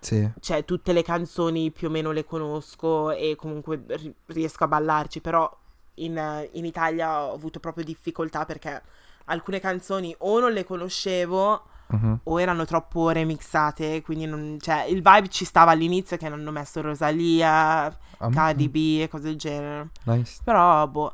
Sì. 0.00 0.30
cioè 0.40 0.66
tutte 0.66 0.92
le 0.92 1.02
canzoni 1.02 1.70
più 1.70 1.88
o 1.88 1.90
meno 1.90 2.10
le 2.12 2.26
conosco 2.26 3.10
e 3.10 3.36
comunque 3.36 3.82
ri- 3.86 4.14
riesco 4.26 4.64
a 4.64 4.68
ballarci, 4.68 5.22
però 5.22 5.50
in, 5.94 6.18
eh, 6.18 6.50
in 6.52 6.66
Italia 6.66 7.22
ho 7.24 7.32
avuto 7.32 7.58
proprio 7.58 7.84
difficoltà 7.84 8.44
perché 8.44 8.82
alcune 9.28 9.60
canzoni 9.60 10.14
o 10.18 10.38
non 10.40 10.52
le 10.52 10.64
conoscevo 10.64 11.68
Mhm. 11.88 12.20
o 12.24 12.40
erano 12.40 12.64
troppo 12.64 13.10
remixate, 13.10 14.02
quindi 14.02 14.26
non, 14.26 14.58
cioè 14.60 14.84
il 14.88 15.02
vibe 15.02 15.28
ci 15.28 15.44
stava 15.44 15.70
all'inizio 15.70 16.16
che 16.16 16.26
hanno 16.26 16.50
messo 16.50 16.80
Rosalia, 16.80 17.96
Ah, 18.18 18.28
Cardi 18.30 18.68
B 18.68 18.98
e 19.02 19.08
cose 19.08 19.24
del 19.24 19.36
genere. 19.36 19.88
Nice. 20.04 20.38
Però, 20.42 20.86
boh. 20.88 21.12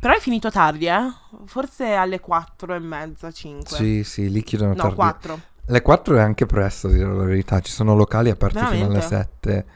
Però 0.00 0.12
è 0.14 0.18
finito 0.18 0.50
tardi, 0.50 0.86
eh? 0.86 1.10
Forse 1.46 1.94
alle 1.94 2.20
4 2.20 2.74
e 2.74 2.78
mezza, 2.78 3.30
5. 3.30 3.76
Sì, 3.76 4.02
sì, 4.04 4.28
lì 4.30 4.42
chiudono 4.42 4.70
No, 4.70 4.82
tardi. 4.82 4.96
4. 4.96 5.40
Le 5.66 5.82
4 5.82 6.16
è 6.16 6.20
anche 6.20 6.44
presto, 6.46 6.88
dire 6.88 7.06
la 7.12 7.24
verità. 7.24 7.60
Ci 7.60 7.72
sono 7.72 7.94
locali 7.94 8.28
aperti 8.30 8.58
fino 8.58 8.84
alle 8.86 8.98
Veramente? 8.98 9.00
7. 9.06 9.66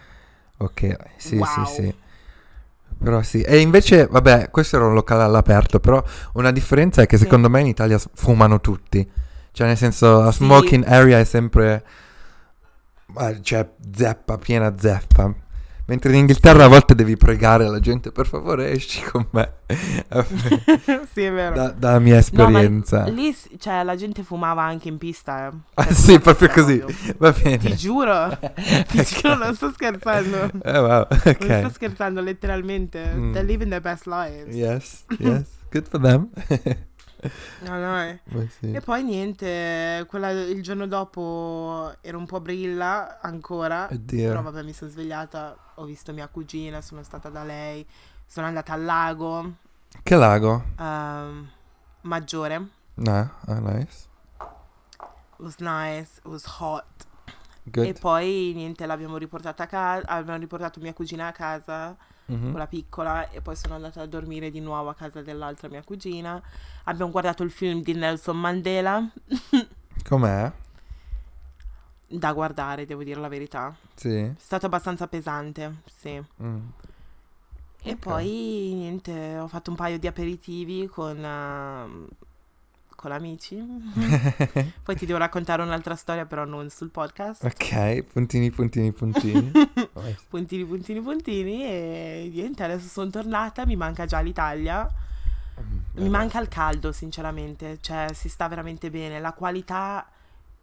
Ok, 0.59 0.97
sì, 1.17 1.37
Wow. 1.37 1.47
sì, 1.47 1.65
sì. 1.65 1.95
Però 3.03 3.23
sì. 3.23 3.41
E 3.41 3.61
invece, 3.61 4.07
vabbè, 4.07 4.51
questo 4.51 4.77
era 4.77 4.87
un 4.87 4.93
locale 4.95 5.23
all'aperto, 5.23 5.81
però 5.81 6.03
una 6.35 6.51
differenza 6.51 7.01
è 7.03 7.07
che 7.07 7.17
Sì. 7.17 7.23
secondo 7.23 7.49
me 7.49 7.61
in 7.61 7.67
Italia 7.69 7.99
fumano 8.13 8.61
tutti. 8.61 9.09
Cioè, 9.53 9.67
nel 9.67 9.77
senso, 9.77 10.23
la 10.23 10.31
Sì. 10.33 10.39
smoking 10.45 10.85
area 10.87 11.19
è 11.19 11.25
sempre... 11.25 11.85
Cioè, 13.43 13.69
zeppa, 13.93 14.39
piena 14.39 14.73
zeppa. 14.79 15.35
Mentre 15.87 16.13
in 16.13 16.19
Inghilterra 16.19 16.67
a 16.67 16.69
volte 16.69 16.95
devi 16.95 17.17
pregare 17.17 17.67
la 17.69 17.81
gente, 17.81 18.13
per 18.13 18.25
favore 18.29 18.71
esci 18.71 19.03
con 19.03 19.27
me. 19.33 19.55
sì, 21.13 21.23
è 21.25 21.33
vero. 21.33 21.53
da, 21.57 21.71
dalla 21.71 21.99
mia 21.99 22.13
No, 22.13 22.19
esperienza. 22.21 23.09
lì, 23.09 23.33
s- 23.33 23.49
cioè, 23.59 23.83
la 23.83 23.97
gente 23.97 24.23
fumava 24.23 24.63
anche 24.63 24.87
in 24.87 24.99
pista, 24.99 25.49
eh. 25.49 25.57
Ah, 25.75 25.91
sì, 25.93 26.21
proprio 26.21 26.49
così. 26.51 26.79
proprio. 26.79 27.15
Va 27.19 27.33
Ti 27.33 27.43
bene. 27.43 27.75
giuro, 27.75 28.39
ti 28.87 29.03
giuro, 29.05 29.35
non 29.35 29.55
sto 29.57 29.73
scherzando. 29.73 30.51
Eh, 30.63 30.79
wow, 30.79 31.07
Non 31.41 31.59
sto 31.59 31.71
scherzando, 31.71 32.21
letteralmente. 32.21 33.13
Mm. 33.13 33.33
They're 33.33 33.45
living 33.49 33.69
their 33.71 33.83
best 33.83 34.07
lives. 34.07 34.55
Yes, 34.55 35.05
yes. 35.19 35.49
Good 35.73 35.89
for 35.89 36.01
them. 36.01 36.29
No, 37.61 37.79
no, 37.79 38.01
eh. 38.03 38.21
Sì. 38.59 38.73
E 38.73 38.81
poi 38.81 39.03
niente, 39.03 40.05
quella- 40.09 40.31
il 40.31 40.63
giorno 40.63 40.87
dopo 40.87 41.93
ero 42.01 42.19
un 42.19 42.27
po' 42.27 42.41
brilla 42.41 43.19
ancora. 43.21 43.89
Oddio. 43.91 44.29
Però 44.29 44.43
vabbè, 44.43 44.63
mi 44.63 44.73
sono 44.73 44.91
svegliata, 44.91 45.57
ho 45.75 45.85
visto 45.85 46.13
mia 46.13 46.29
cugina, 46.29 46.81
sono 46.81 47.03
stata 47.03 47.29
da 47.29 47.45
lei, 47.45 47.87
sono 48.27 48.47
andata 48.47 48.73
al 48.73 48.85
lago 48.85 49.53
Che 50.03 50.17
lago? 50.17 50.65
ehm, 50.79 51.51
maggiore. 52.03 52.69
No, 52.95 53.31
ah, 53.47 53.59
nice. 53.59 54.09
It 54.41 55.47
was 55.47 55.57
nice, 55.59 56.19
it 56.19 56.27
was 56.27 56.45
hot. 56.61 56.85
E 57.65 57.71
Good. 57.71 57.99
poi 58.01 58.53
niente, 58.55 58.85
l'abbiamo 58.87 59.17
riportata 59.17 59.63
a 59.65 59.67
casa, 59.67 60.07
abbiamo 60.07 60.39
riportato 60.39 60.81
mia 60.81 60.93
cugina 60.93 61.29
a 61.29 61.33
casa, 61.33 61.97
Mhm. 62.31 62.51
quella 62.51 62.67
piccola, 62.67 63.29
e 63.31 63.41
poi 63.41 63.57
sono 63.57 63.75
andata 63.75 64.03
a 64.03 64.07
dormire 64.07 64.51
di 64.51 64.61
nuovo 64.61 64.89
a 64.89 64.95
casa 64.95 65.23
dell'altra 65.23 65.69
mia 65.69 65.83
cugina. 65.83 66.41
Abbiamo 66.85 67.11
guardato 67.11 67.43
il 67.43 67.51
film 67.51 67.83
di 67.83 67.95
Nelson 67.95 68.39
Mandela, 68.39 69.09
Com'è? 70.09 70.53
da 72.13 72.33
guardare, 72.33 72.87
devo 72.87 73.03
dire 73.05 73.21
la 73.21 73.29
verità. 73.29 73.75
Sì. 73.95 74.17
È 74.19 74.35
stato 74.39 74.67
abbastanza 74.67 75.07
pesante, 75.07 75.77
sì. 75.87 76.21
Mm. 76.43 76.59
E 77.83 77.93
Ok. 77.93 77.99
poi 77.99 78.27
niente, 78.75 79.39
ho 79.39 79.49
fatto 79.49 79.71
un 79.71 79.77
paio 79.77 79.99
di 79.99 80.07
aperitivi 80.07 80.87
con, 80.87 81.17
ehm, 81.25 82.09
con 83.01 83.13
amici. 83.13 83.57
poi 84.85 84.95
ti 84.95 85.07
devo 85.07 85.19
raccontare 85.19 85.63
un'altra 85.63 85.97
storia, 85.97 86.27
però 86.27 86.45
non 86.45 86.69
sul 86.69 86.91
podcast. 86.91 87.43
ok, 87.45 88.03
puntini, 88.03 88.51
puntini, 88.51 88.93
puntini. 88.93 89.51
Puntini, 90.29 90.65
puntini, 90.65 91.01
puntini. 91.01 91.65
E 91.65 92.31
niente, 92.31 92.63
adesso 92.63 92.89
sono 92.89 93.09
tornata. 93.09 93.65
Mi 93.65 93.77
manca 93.77 94.05
già 94.05 94.21
l'Italia. 94.21 94.87
Mi 95.95 96.09
manca 96.11 96.41
il 96.41 96.49
caldo, 96.49 96.93
sinceramente. 96.93 97.79
Cioè, 97.81 98.09
si 98.13 98.29
sta 98.29 98.47
veramente 98.49 98.91
bene. 98.91 99.19
La 99.19 99.33
qualità 99.33 100.07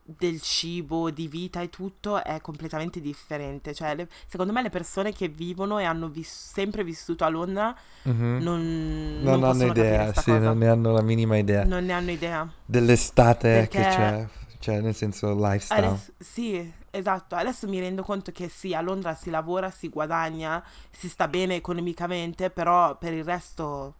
del 0.10 0.40
cibo, 0.42 1.12
di 1.12 1.28
vita 1.28 1.60
e 1.62 1.70
tutto 1.70 2.24
è 2.24 2.40
completamente 2.40 3.02
differente. 3.02 3.74
Cioè, 3.74 3.94
le- 3.96 4.08
secondo 4.26 4.54
me 4.54 4.62
le 4.62 4.70
persone 4.70 5.12
che 5.12 5.28
vivono 5.28 5.80
e 5.80 5.84
hanno 5.84 6.08
vis- 6.08 6.52
sempre 6.54 6.84
vissuto 6.86 7.26
a 7.26 7.30
Londra 7.30 7.76
Mhm. 8.04 8.38
non, 8.42 9.20
Non, 9.22 9.40
non 9.40 9.44
hanno 9.44 9.66
idea, 9.66 10.08
sì, 10.14 10.32
cosa. 10.32 10.38
non 10.40 10.58
ne 10.60 10.68
hanno 10.70 10.92
la 10.94 11.02
minima 11.02 11.36
idea. 11.38 11.66
Non 11.66 11.84
ne 11.86 11.92
hanno 11.94 12.12
idea. 12.12 12.50
Dell'estate 12.66 13.68
che 13.70 13.80
Perché- 13.80 13.96
c'è, 13.96 14.28
cioè 14.60 14.80
nel 14.82 14.96
senso 14.96 15.34
lifestyle. 15.36 15.86
Adesso- 15.88 16.12
sì, 16.20 16.74
esatto. 16.90 17.36
Adesso 17.36 17.68
mi 17.68 17.80
rendo 17.80 18.04
conto 18.04 18.32
che 18.32 18.48
sì, 18.50 18.74
a 18.74 18.80
Londra 18.82 19.14
si 19.14 19.30
lavora, 19.30 19.70
si 19.72 19.90
guadagna, 19.90 20.64
si 20.90 21.10
sta 21.10 21.28
bene 21.28 21.56
economicamente, 21.56 22.50
però 22.50 22.98
per 22.98 23.14
il 23.14 23.26
resto, 23.26 23.96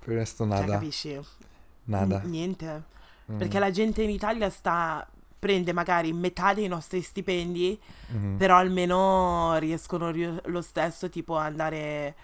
Per 0.00 0.08
il 0.12 0.18
resto 0.18 0.44
cioè, 0.46 0.58
nada, 0.58 0.72
capisci? 0.72 1.20
nada. 1.84 2.20
N- 2.24 2.30
niente. 2.30 2.82
Mm, 3.30 3.38
Perché 3.38 3.58
la 3.60 3.70
gente 3.70 4.02
in 4.02 4.10
Italia 4.10 4.50
sta 4.50 5.06
prende 5.42 5.72
magari 5.72 6.12
metà 6.12 6.54
dei 6.54 6.68
nostri 6.68 7.02
stipendi, 7.02 7.76
mhm. 8.10 8.36
però 8.36 8.58
almeno 8.58 9.56
riescono 9.58 10.12
ri- 10.12 10.38
lo 10.44 10.62
stesso 10.62 11.08
tipo 11.08 11.36
a 11.36 11.46
andare 11.46 12.14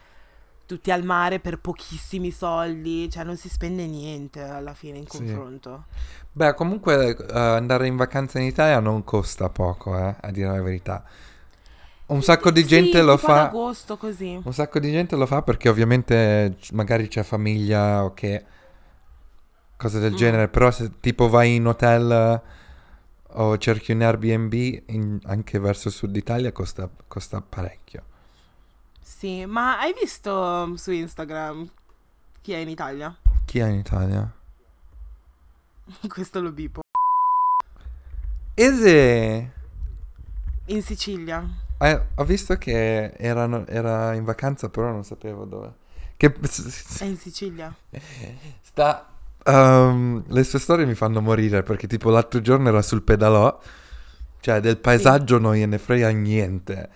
tutti 0.67 0.93
al 0.93 1.03
mare 1.03 1.41
per 1.41 1.59
pochissimi 1.59 2.31
soldi, 2.31 3.11
cioè 3.11 3.25
non 3.25 3.37
si 3.37 3.49
spende 3.49 3.87
niente 3.87 4.41
alla 4.41 4.73
fine 4.73 4.99
in 4.99 5.09
Sì. 5.09 5.19
confronto. 5.19 5.87
Beh, 6.31 6.55
comunque 6.55 7.17
eh, 7.17 7.37
andare 7.37 7.89
in 7.89 7.97
vacanza 7.97 8.39
in 8.39 8.45
Italia 8.47 8.79
non 8.79 9.03
costa 9.03 9.49
poco, 9.49 9.99
eh, 9.99 10.15
a 10.21 10.31
dire 10.31 10.47
la 10.53 10.63
verità. 10.63 11.03
Un 12.07 12.23
sacco 12.23 12.53
di 12.53 12.61
Sì, 12.63 12.69
gente 12.69 13.03
lo 13.03 13.17
tipo 13.17 13.33
ad 13.33 13.37
fa. 13.37 13.43
agosto 13.49 13.97
così. 13.97 14.41
Un 14.45 14.53
sacco 14.53 14.79
di 14.79 14.93
gente 14.93 15.17
lo 15.17 15.27
fa 15.27 15.43
perché 15.43 15.69
ovviamente 15.69 16.57
magari 16.71 17.09
c'è 17.09 17.25
famiglia 17.25 18.05
o 18.05 18.15
che 18.15 18.45
cose 19.77 19.99
del 19.99 20.13
Mm. 20.13 20.17
genere, 20.17 20.49
però 20.49 20.71
se 20.71 21.01
tipo 21.01 21.29
vai 21.29 21.57
in 21.57 21.67
hotel 21.67 22.41
o 23.33 23.59
cerchi 23.59 23.93
un 23.93 24.03
Airbnb 24.03 24.53
in- 24.53 25.21
anche 25.25 25.59
verso 25.59 25.89
il 25.89 25.95
sud 25.95 26.17
Italia 26.17 26.53
costa, 26.53 26.91
costa 27.07 27.41
parecchio. 27.41 28.05
Sì, 29.01 29.45
ma 29.47 29.79
hai 29.79 29.95
visto 29.99 30.33
um, 30.33 30.75
su 30.75 30.91
Instagram 30.93 31.71
chi 32.41 32.53
è 32.53 32.59
in 32.59 32.69
Italia? 32.69 33.15
Chi 33.45 33.59
è 33.59 33.67
in 33.67 33.79
Italia? 33.79 34.33
Questo 36.09 36.41
lo 36.41 36.53
bipo. 36.53 36.81
It? 38.55 39.51
In 40.67 40.83
Sicilia. 40.83 41.47
eh, 41.79 42.07
ho 42.15 42.25
visto 42.25 42.57
che 42.57 43.13
erano, 43.13 43.67
era 43.67 44.15
in 44.15 44.25
vacanza, 44.25 44.69
però 44.69 44.91
non 44.91 45.05
sapevo 45.05 45.45
dove. 45.45 45.75
Che 46.17 46.33
È 46.33 47.05
in 47.05 47.17
Sicilia. 47.17 47.75
sta... 48.61 49.18
ehm, 49.45 50.25
le 50.29 50.45
sue 50.45 50.59
storie 50.59 50.87
mi 50.87 50.95
fanno 50.95 51.21
morire 51.21 51.63
perché 51.63 51.87
tipo 51.87 52.11
l'altro 52.11 52.41
giorno 52.41 52.69
era 52.69 52.83
sul 52.83 53.03
pedalò, 53.03 53.59
cioè 54.41 54.61
del 54.61 54.79
paesaggio 54.79 55.39
non 55.39 55.55
gliene 55.55 55.79
frega 55.79 56.11
niente. 56.11 56.91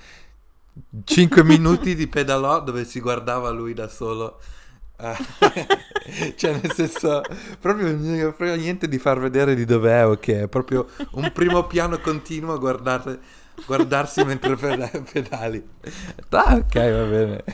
Cinque 1.05 1.43
minuti 1.45 1.95
di 1.95 2.07
pedalò 2.07 2.63
dove 2.63 2.85
si 2.85 3.01
guardava 3.01 3.51
lui 3.51 3.75
da 3.75 3.89
solo. 3.89 4.41
Eh, 4.99 6.35
cioè 6.37 6.53
nel 6.61 6.73
senso, 6.73 7.23
proprio 7.59 7.87
non 7.87 8.03
gliene 8.03 8.33
frega 8.33 8.55
niente 8.55 8.89
di 8.89 8.99
far 8.99 9.19
vedere 9.19 9.55
di 9.55 9.65
dov'è 9.65 10.07
o 10.07 10.17
che 10.17 10.43
è, 10.43 10.49
proprio 10.49 10.89
un 11.13 11.31
primo 11.33 11.67
piano 11.67 11.99
continuo 11.99 12.55
a 12.55 12.59
guardare, 12.59 13.19
guardarsi 13.67 14.25
mentre 14.25 14.57
peda- 14.57 14.91
pedali. 15.13 15.67
Ah, 16.31 16.55
ok, 16.55 16.75
va 16.75 17.05
bene. 17.05 17.45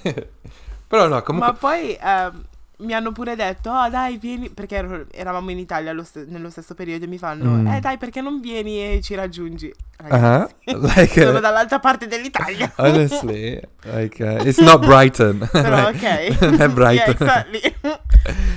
Però 0.86 1.06
no, 1.06 1.22
comunque... 1.22 1.52
Ma 1.52 1.58
poi 1.58 1.98
ehm, 2.00 2.44
mi 2.78 2.92
hanno 2.94 3.10
pure 3.12 3.34
detto, 3.34 3.70
oh 3.70 3.88
dai 3.88 4.18
vieni, 4.18 4.50
perché 4.50 5.06
eravamo 5.10 5.50
in 5.50 5.58
Italia 5.58 5.92
st- 6.04 6.26
nello 6.28 6.48
stesso 6.50 6.74
periodo 6.74 7.04
e 7.04 7.08
mi 7.08 7.18
fanno, 7.18 7.50
Mm. 7.50 7.66
eh 7.66 7.80
dai 7.80 7.98
perché 7.98 8.20
non 8.20 8.40
vieni 8.40 8.80
e 8.80 9.00
ci 9.02 9.14
raggiungi? 9.14 9.66
Uh-huh. 10.00 10.08
Ragazzi, 10.08 10.54
Like, 10.96 11.22
Sono 11.24 11.40
dall'altra 11.40 11.80
parte 11.80 12.06
dell'Italia. 12.06 12.72
honestly, 12.78 13.60
like, 13.84 14.22
uh, 14.22 14.46
it's 14.46 14.58
not 14.58 14.84
Brighton. 14.84 15.46
Però 15.50 15.88
ok. 15.88 16.40
non 16.40 16.60
è 16.60 16.68
Brighton. 16.68 17.16
Yeah, 17.26 17.44
exactly. 17.44 17.74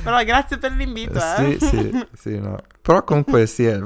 Però 0.03 0.23
grazie 0.23 0.57
per 0.57 0.71
l'invito, 0.73 1.19
sì, 1.19 1.53
eh. 1.55 1.59
sì, 1.59 2.07
sì, 2.13 2.39
no. 2.39 2.57
Però 2.81 3.03
comunque 3.03 3.45
sì, 3.47 3.65
è- 3.65 3.79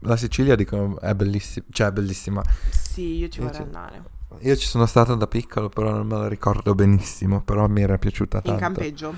la 0.00 0.16
Sicilia 0.16 0.54
dicono 0.54 1.00
è 1.00 1.14
bellissima, 1.14 1.66
cioè 1.70 1.88
è 1.88 1.92
bellissima. 1.92 2.42
Sì, 2.70 3.16
io 3.16 3.28
ci 3.28 3.40
vorrei 3.40 3.62
andare. 3.62 4.02
Io 4.40 4.54
ci 4.56 4.66
sono 4.66 4.86
stato 4.86 5.14
da 5.14 5.26
piccolo, 5.26 5.68
però 5.68 5.90
non 5.90 6.06
me 6.06 6.18
la 6.18 6.28
ricordo 6.28 6.74
benissimo, 6.74 7.42
però 7.42 7.66
mi 7.66 7.82
era 7.82 7.96
piaciuta 7.98 8.40
tanto. 8.40 8.50
In 8.52 8.58
campeggio. 8.58 9.14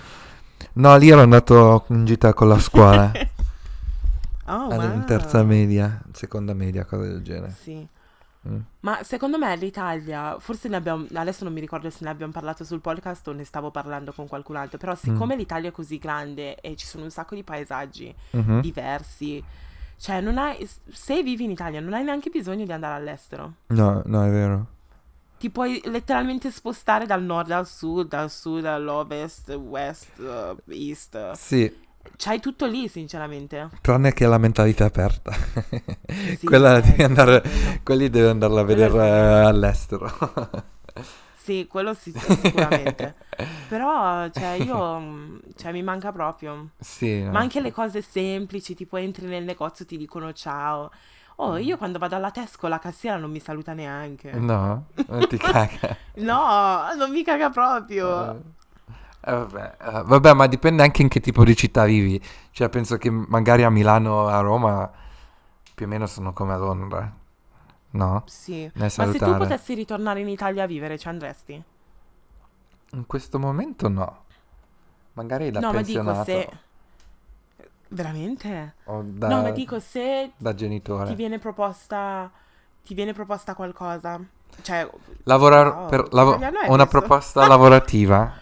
No, 0.78 0.96
lì 0.96 1.08
ero 1.08 1.22
andato 1.22 1.84
in 1.88 2.04
gita 2.04 2.32
con 2.34 2.48
la 2.48 2.58
scuola, 2.60 3.10
Oh, 4.46 4.72
in 4.72 4.76
wow. 4.78 5.04
terza 5.04 5.42
media, 5.42 6.00
seconda 6.12 6.54
media, 6.54 6.84
cose 6.84 7.08
del 7.08 7.22
genere. 7.22 7.54
Sì. 7.60 7.86
Mm. 8.48 8.60
Ma 8.80 9.02
secondo 9.02 9.36
me 9.38 9.54
l'Italia, 9.56 10.36
forse 10.38 10.68
ne 10.68 10.76
abbiamo, 10.76 11.04
adesso 11.14 11.42
non 11.44 11.52
mi 11.52 11.60
ricordo 11.60 11.90
se 11.90 12.04
ne 12.04 12.10
abbiamo 12.10 12.32
parlato 12.32 12.64
sul 12.64 12.80
podcast 12.80 13.26
o 13.28 13.32
ne 13.32 13.44
stavo 13.44 13.70
parlando 13.72 14.12
con 14.12 14.26
qualcun 14.28 14.56
altro, 14.56 14.78
però 14.78 14.94
siccome 14.94 15.34
Mm. 15.34 15.38
l'Italia 15.38 15.68
è 15.68 15.72
così 15.72 15.98
grande 15.98 16.54
e 16.60 16.76
ci 16.76 16.86
sono 16.86 17.02
un 17.04 17.10
sacco 17.10 17.34
di 17.34 17.42
paesaggi 17.42 18.14
Mhm. 18.30 18.60
diversi, 18.60 19.42
cioè 19.98 20.20
non 20.20 20.38
hai, 20.38 20.66
se 20.92 21.22
vivi 21.24 21.44
in 21.44 21.50
Italia 21.50 21.80
non 21.80 21.92
hai 21.92 22.04
neanche 22.04 22.30
bisogno 22.30 22.64
di 22.64 22.72
andare 22.72 22.94
all'estero. 22.94 23.52
No, 23.66 24.00
no, 24.06 24.24
è 24.24 24.30
vero. 24.30 24.66
Ti 25.38 25.50
puoi 25.50 25.80
letteralmente 25.84 26.50
spostare 26.50 27.06
dal 27.06 27.22
nord 27.22 27.50
al 27.52 27.66
sud, 27.66 28.08
dal 28.08 28.30
sud 28.30 28.64
all'ovest, 28.64 29.50
west, 29.50 30.18
uh, 30.18 30.56
east. 30.72 31.32
Sì, 31.32 31.72
C'hai 32.16 32.40
tutto 32.40 32.66
lì, 32.66 32.88
sinceramente. 32.88 33.68
tranne 33.80 34.12
che 34.12 34.26
la 34.26 34.38
mentalità 34.38 34.86
aperta. 34.86 35.32
Sì, 36.38 36.46
Quella 36.46 36.78
eh, 36.78 36.80
devi 36.82 37.02
andare, 37.02 37.42
quelli 37.82 38.08
devi 38.10 38.26
andarla 38.28 38.60
a 38.60 38.64
vedere 38.64 38.96
eh, 38.98 39.44
all'estero. 39.44 40.10
Sì, 41.36 41.66
quello 41.66 41.94
sì, 41.94 42.12
sicuramente. 42.12 43.14
Però, 43.68 44.28
cioè, 44.30 44.58
io, 44.60 45.40
cioè, 45.56 45.72
mi 45.72 45.82
manca 45.82 46.12
proprio. 46.12 46.70
Sì, 46.78 47.22
no. 47.22 47.30
Ma 47.30 47.38
anche 47.38 47.60
le 47.60 47.72
cose 47.72 48.02
semplici, 48.02 48.74
tipo 48.74 48.96
entri 48.96 49.26
nel 49.26 49.44
negozio 49.44 49.86
ti 49.86 49.96
dicono 49.96 50.32
ciao. 50.32 50.90
Oh, 51.40 51.56
io 51.56 51.76
quando 51.76 52.00
vado 52.00 52.16
alla 52.16 52.32
Tesco 52.32 52.66
la 52.66 52.80
cassiera 52.80 53.16
non 53.16 53.30
mi 53.30 53.38
saluta 53.38 53.72
neanche. 53.72 54.32
No, 54.32 54.86
non 55.06 55.28
ti 55.28 55.36
caga. 55.38 55.96
No, 56.14 56.94
non 56.96 57.10
mi 57.12 57.22
caga 57.22 57.48
proprio. 57.50 58.34
Eh, 59.20 59.32
vabbè, 59.32 59.76
eh, 59.80 60.02
vabbè, 60.04 60.32
ma 60.32 60.46
dipende 60.48 60.82
anche 60.82 61.02
in 61.02 61.08
che 61.08 61.20
tipo 61.20 61.44
di 61.44 61.54
città 61.54 61.84
vivi. 61.84 62.20
Cioè, 62.50 62.68
penso 62.68 62.96
che 62.96 63.08
magari 63.10 63.62
a 63.62 63.70
Milano 63.70 64.12
o 64.14 64.26
a 64.26 64.40
Roma 64.40 64.90
più 65.74 65.86
o 65.86 65.88
meno 65.88 66.06
sono 66.06 66.32
come 66.32 66.54
a 66.54 66.56
Londra. 66.56 67.16
No? 67.90 68.24
Sì. 68.26 68.68
Ma 68.74 68.88
se 68.88 69.12
tu 69.12 69.36
potessi 69.36 69.74
ritornare 69.74 70.20
in 70.20 70.28
Italia 70.28 70.64
a 70.64 70.66
vivere, 70.66 70.98
ci 70.98 71.06
andresti? 71.06 71.62
In 72.92 73.06
questo 73.06 73.38
momento 73.38 73.88
no. 73.88 74.24
Magari 75.12 75.52
da 75.52 75.60
no, 75.60 75.72
ma 75.72 75.82
dico 75.82 76.02
pensionato 76.02 76.24
se... 76.24 76.58
Veramente? 77.88 78.74
o 78.86 79.02
da, 79.04 79.30
No, 79.30 79.42
ma 79.42 79.50
dico 79.50 79.80
se 79.80 80.32
da 80.38 80.54
ti 81.02 81.14
genitore. 81.14 81.16
viene 81.16 81.38
proposta... 81.38 82.30
Ti 82.82 82.94
viene 82.94 83.12
proposta 83.12 83.54
qualcosa. 83.54 84.18
Cioè, 84.62 84.88
Lavorare 85.24 85.76
Wow, 85.76 85.86
per 85.86 86.08
è 86.60 86.68
una 86.70 86.86
proposta 86.86 87.44
lavorativa 87.44 88.32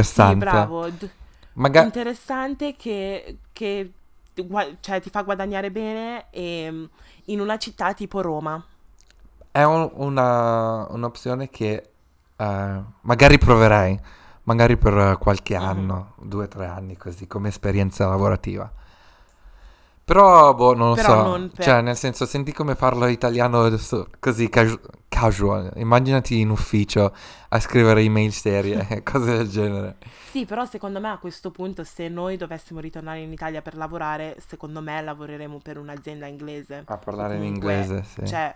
sì, 0.00 0.34
interessante. 0.34 0.36
bravo. 0.36 0.88
d- 0.90 1.10
Maga- 1.54 1.84
interessante 1.84 2.76
che, 2.76 3.38
che 3.52 3.92
ti 4.34 4.42
gua- 4.46 4.76
cioè, 4.80 5.00
ti 5.00 5.10
fa 5.10 5.22
guadagnare 5.22 5.70
bene 5.70 6.26
e, 6.30 6.88
in 7.26 7.40
una 7.40 7.58
città 7.58 7.94
tipo 7.94 8.20
Roma. 8.20 8.64
È 9.52 9.62
un- 9.64 9.90
una, 9.94 10.86
un'opzione 10.90 11.48
che 11.50 11.90
eh, 12.36 12.82
magari 13.02 13.38
proverei, 13.38 13.98
magari 14.44 14.76
per 14.76 15.18
qualche 15.18 15.56
Mhm. 15.58 15.86
anno, 15.86 16.14
due 16.22 16.44
o 16.44 16.48
tre 16.48 16.66
anni 16.66 16.96
così, 16.96 17.26
come 17.26 17.48
esperienza 17.48 18.06
lavorativa. 18.08 18.70
Però, 20.10 20.52
boh, 20.54 20.74
non 20.74 20.88
lo 20.88 20.94
Però 20.96 21.06
so. 21.06 21.22
non 21.22 21.50
per- 21.54 21.64
Cioè, 21.64 21.80
nel 21.82 21.96
senso, 21.96 22.26
senti 22.26 22.52
come 22.52 22.74
parlo 22.74 23.06
italiano 23.06 23.70
così 24.18 24.48
casu- 24.48 24.80
casual. 25.08 25.70
Immaginati 25.76 26.40
in 26.40 26.50
ufficio 26.50 27.14
a 27.50 27.60
scrivere 27.60 28.00
email 28.02 28.32
serie, 28.32 29.02
cose 29.04 29.36
del 29.36 29.48
genere. 29.48 29.98
Sì, 30.28 30.46
però 30.46 30.64
secondo 30.64 30.98
me 30.98 31.10
a 31.10 31.18
questo 31.18 31.52
punto 31.52 31.84
se 31.84 32.08
noi 32.08 32.36
dovessimo 32.36 32.80
ritornare 32.80 33.20
in 33.20 33.30
Italia 33.30 33.62
per 33.62 33.76
lavorare, 33.76 34.34
secondo 34.44 34.80
me 34.80 35.00
lavoreremo 35.00 35.60
per 35.62 35.78
un'azienda 35.78 36.26
inglese. 36.26 36.82
A 36.86 36.96
parlare 36.98 37.34
in 37.36 37.42
Comunque, 37.42 37.72
inglese, 37.74 38.04
sì. 38.04 38.26
Cioè, 38.26 38.52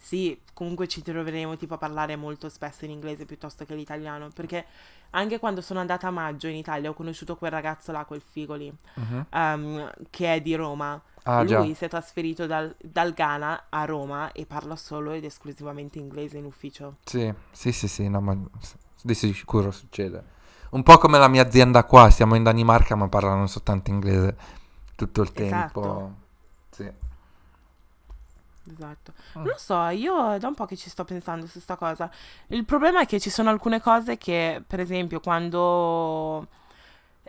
sì, 0.00 0.40
comunque 0.54 0.86
ci 0.86 1.02
troveremo 1.02 1.56
tipo 1.56 1.74
a 1.74 1.78
parlare 1.78 2.14
molto 2.16 2.48
spesso 2.48 2.84
in 2.84 2.92
inglese 2.92 3.24
piuttosto 3.26 3.64
che 3.64 3.74
l'italiano, 3.74 4.30
perché 4.32 4.64
anche 5.10 5.38
quando 5.38 5.60
sono 5.60 5.80
andata 5.80 6.06
a 6.06 6.10
maggio 6.10 6.46
in 6.46 6.54
Italia 6.56 6.88
ho 6.88 6.94
conosciuto 6.94 7.36
quel 7.36 7.50
ragazzo 7.50 7.90
là, 7.92 8.04
quel 8.04 8.22
figo 8.22 8.54
lì, 8.54 8.72
Mhm. 8.94 9.26
ehm, 9.30 9.90
che 10.10 10.34
è 10.34 10.40
di 10.40 10.54
Roma. 10.54 11.00
Ah, 11.24 11.44
già. 11.44 11.58
Lui 11.58 11.74
si 11.74 11.84
è 11.84 11.88
trasferito 11.88 12.46
dal, 12.46 12.74
dal 12.80 13.12
Ghana 13.12 13.64
a 13.68 13.84
Roma 13.84 14.32
e 14.32 14.46
parla 14.46 14.76
solo 14.76 15.10
ed 15.12 15.24
esclusivamente 15.24 15.98
inglese 15.98 16.38
in 16.38 16.44
ufficio. 16.46 16.96
Sì, 17.04 17.30
sì, 17.50 17.72
sì, 17.72 17.86
sì, 17.88 18.08
no, 18.08 18.20
ma 18.20 18.38
di 19.02 19.14
sicuro 19.14 19.70
succede. 19.70 20.36
Un 20.70 20.82
po' 20.82 20.96
come 20.98 21.18
la 21.18 21.28
mia 21.28 21.42
azienda 21.42 21.84
qua, 21.84 22.08
siamo 22.08 22.34
in 22.34 22.44
Danimarca 22.44 22.94
ma 22.94 23.08
parlano 23.08 23.46
soltanto 23.46 23.90
inglese 23.90 24.36
tutto 24.94 25.22
il 25.22 25.32
Esatto. 25.34 25.80
tempo. 25.80 26.14
Sì. 26.70 26.90
Esatto. 28.70 29.12
Mm. 29.16 29.42
Non 29.42 29.44
lo 29.46 29.54
so, 29.56 29.82
io 29.88 30.36
da 30.38 30.46
un 30.48 30.54
po' 30.54 30.66
che 30.66 30.76
ci 30.76 30.90
sto 30.90 31.04
pensando 31.04 31.46
su 31.46 31.58
sta 31.60 31.76
cosa. 31.76 32.10
Il 32.48 32.64
problema 32.64 33.00
è 33.00 33.06
che 33.06 33.18
ci 33.20 33.30
sono 33.30 33.50
alcune 33.50 33.80
cose 33.80 34.18
che, 34.18 34.62
per 34.66 34.80
esempio, 34.80 35.20
quando 35.20 36.46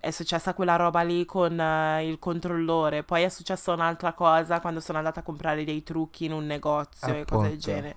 è 0.02 0.12
successa 0.12 0.54
quella 0.54 0.78
roba 0.78 1.02
lì 1.02 1.26
con 1.26 1.60
eh, 1.60 2.08
il 2.08 2.20
controllore, 2.20 3.04
poi 3.04 3.24
è 3.24 3.30
successa 3.30 3.74
un'altra 3.74 4.14
cosa 4.14 4.60
quando 4.62 4.80
sono 4.80 4.98
andata 4.98 5.20
a 5.20 5.24
comprare 5.24 5.64
dei 5.66 5.84
trucchi 5.84 6.26
in 6.26 6.32
un 6.32 6.46
negozio 6.46 7.14
e 7.14 7.26
cose 7.26 7.50
del 7.50 7.58
Appunto. 7.58 7.58
genere. 7.58 7.96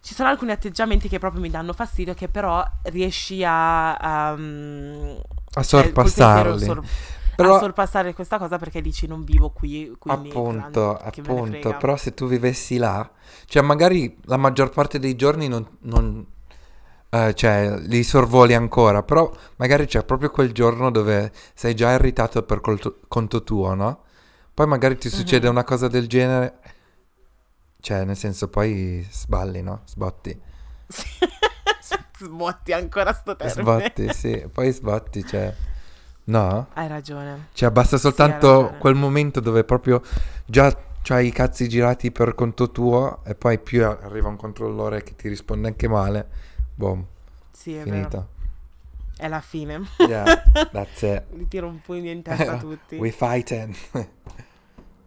Ci 0.00 0.14
sono 0.14 0.28
alcuni 0.28 0.52
atteggiamenti 0.52 1.08
che 1.08 1.18
proprio 1.18 1.40
mi 1.40 1.50
danno 1.50 1.72
fastidio, 1.72 2.14
che 2.14 2.28
però 2.28 2.64
riesci 2.84 3.42
a... 3.44 4.32
um, 4.36 5.20
A 5.54 5.62
cioè, 5.64 5.82
sorpassarli. 5.82 6.64
sor- 6.64 6.84
Però 7.36 7.56
a 7.56 7.58
sorpassare 7.60 8.14
questa 8.14 8.38
cosa 8.38 8.58
perché 8.58 8.80
dici 8.80 9.06
non 9.06 9.22
vivo 9.24 9.50
qui, 9.50 9.94
quindi 9.98 10.28
appunto, 10.30 10.92
gran- 10.98 11.10
che 11.10 11.20
me 11.20 11.28
ne 11.28 11.34
appunto, 11.34 11.76
però 11.76 11.96
se 11.96 12.14
tu 12.14 12.26
vivessi 12.26 12.76
là, 12.78 13.08
cioè 13.44 13.62
magari 13.62 14.16
la 14.24 14.36
maggior 14.36 14.70
parte 14.70 14.98
dei 14.98 15.14
giorni 15.16 15.46
non, 15.46 15.66
non- 15.80 16.26
eh, 17.10 17.34
cioè, 17.34 17.76
li 17.78 18.02
sorvoli 18.02 18.54
ancora, 18.54 19.02
però 19.02 19.30
magari 19.56 19.86
c'è 19.86 20.02
proprio 20.04 20.30
quel 20.30 20.52
giorno 20.52 20.90
dove 20.90 21.30
sei 21.54 21.74
già 21.74 21.92
irritato 21.92 22.42
per 22.42 22.60
colto- 22.60 23.00
conto 23.06 23.44
tuo, 23.44 23.74
no? 23.74 24.02
Poi 24.52 24.66
magari 24.66 24.96
ti 24.96 25.08
succede 25.10 25.46
Mhm. 25.46 25.52
una 25.52 25.64
cosa 25.64 25.88
del 25.88 26.08
genere, 26.08 26.58
cioè 27.80 28.04
nel 28.04 28.16
senso 28.16 28.48
poi 28.48 29.06
sballi, 29.10 29.62
no? 29.62 29.82
Sbotti. 29.84 30.40
Sbotti 32.18 32.72
ancora 32.72 33.12
sto 33.12 33.36
termine. 33.36 33.62
Sbotti, 33.62 34.12
sì, 34.14 34.48
poi 34.50 34.72
sbotti, 34.72 35.24
cioè... 35.26 35.54
No? 36.28 36.68
Hai 36.74 36.88
ragione. 36.88 37.48
Cioè 37.52 37.70
basta 37.70 37.94
hai 37.96 38.00
soltanto 38.00 38.60
ragione. 38.62 38.78
quel 38.78 38.94
momento 38.94 39.40
dove 39.40 39.64
proprio 39.64 40.02
già 40.44 40.76
c'hai 41.02 41.28
i 41.28 41.30
cazzi 41.32 41.68
girati 41.68 42.10
per 42.10 42.34
conto 42.34 42.70
tuo 42.72 43.20
e 43.24 43.34
poi 43.36 43.58
più 43.60 43.84
arriva 43.86 44.28
un 44.28 44.36
controllore 44.36 45.02
che 45.04 45.14
ti 45.14 45.28
risponde 45.28 45.68
anche 45.68 45.86
male. 45.88 46.28
Boom, 46.74 47.04
Sì, 47.52 47.74
è 47.76 47.82
finito. 47.82 48.08
vero. 48.08 48.28
È 49.18 49.28
la 49.28 49.40
fine. 49.40 49.82
Yeah, 49.98 50.42
that's 50.72 51.02
it. 51.02 51.22
Li 51.32 51.46
tiro 51.48 51.68
un 51.68 51.80
pugno 51.80 52.10
in 52.10 52.22
testa 52.22 52.52
a 52.54 52.58
tutti. 52.58 52.96
We 52.96 53.10
fighting. 53.12 53.74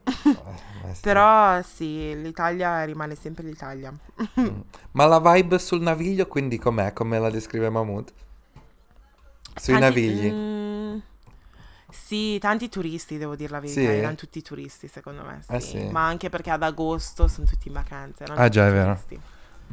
Eh, 0.10 0.94
sì. 0.96 1.02
Però 1.02 1.62
sì, 1.62 2.20
l'Italia 2.20 2.84
rimane 2.84 3.14
sempre 3.14 3.44
l'Italia. 3.44 3.94
Mm. 4.40 4.60
Ma 4.94 5.06
la 5.06 5.20
vibe 5.20 5.60
sul 5.60 5.82
naviglio, 5.82 6.26
quindi 6.26 6.58
com'è? 6.58 6.94
Come 6.94 7.20
la 7.20 7.30
descrive 7.30 7.70
Mahmood? 7.70 8.12
Sui 9.56 9.74
Tanti- 9.78 9.80
navigli? 10.08 10.32
mm, 10.32 10.59
sì, 11.92 12.38
tanti 12.40 12.70
turisti, 12.70 13.18
devo 13.18 13.36
dire 13.36 13.52
la 13.52 13.60
verità. 13.60 13.80
Sì? 13.80 13.86
Erano 13.86 14.16
tutti 14.16 14.42
turisti, 14.42 14.88
secondo 14.88 15.24
me. 15.24 15.42
Sì. 15.46 15.54
Eh 15.54 15.60
sì. 15.60 15.88
Ma 15.92 16.06
anche 16.06 16.30
perché 16.30 16.50
ad 16.52 16.64
agosto 16.64 17.28
sono 17.28 17.46
tutti 17.48 17.68
in 17.68 17.74
vacanza. 17.74 18.24
erano 18.24 18.40
Ah, 18.42 18.50
già, 18.50 18.68
è 18.68 18.72
vero. 18.72 19.00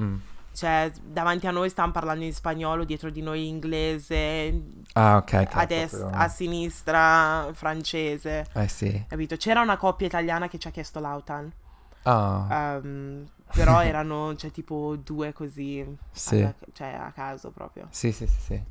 Mm. 0.01 0.17
Cioè, 0.53 0.91
davanti 1.03 1.47
a 1.47 1.51
noi 1.51 1.69
stavano 1.69 1.93
parlando 1.93 2.25
in 2.25 2.33
spagnolo, 2.33 2.85
dietro 2.85 3.11
di 3.11 3.21
noi 3.21 3.47
inglese, 3.47 4.63
Ah, 4.95 5.17
ok. 5.17 5.47
a 5.51 5.67
destra, 5.67 6.09
a 6.13 6.29
sinistra 6.29 7.51
francese. 7.53 8.47
Eh 8.55 8.69
sì. 8.69 9.05
Capito? 9.07 9.37
C'era 9.37 9.61
una 9.61 9.77
coppia 9.77 10.07
italiana 10.07 10.49
che 10.49 10.59
ci 10.59 10.67
ha 10.67 10.71
chiesto 10.71 10.99
l'autan. 10.99 11.53
Ah, 12.05 12.77
ehm, 12.77 13.27
però 13.53 13.83
erano, 13.83 14.35
cioè, 14.37 14.51
tipo 14.51 14.97
due 14.97 15.33
così. 15.35 15.85
Sì. 16.13 16.37
alla- 16.41 16.55
cioè, 16.73 16.95
a 16.95 17.13
caso 17.13 17.51
proprio. 17.51 17.89
sì, 17.91 18.13
sì, 18.13 18.27
sì, 18.27 18.41
sì. 18.41 18.63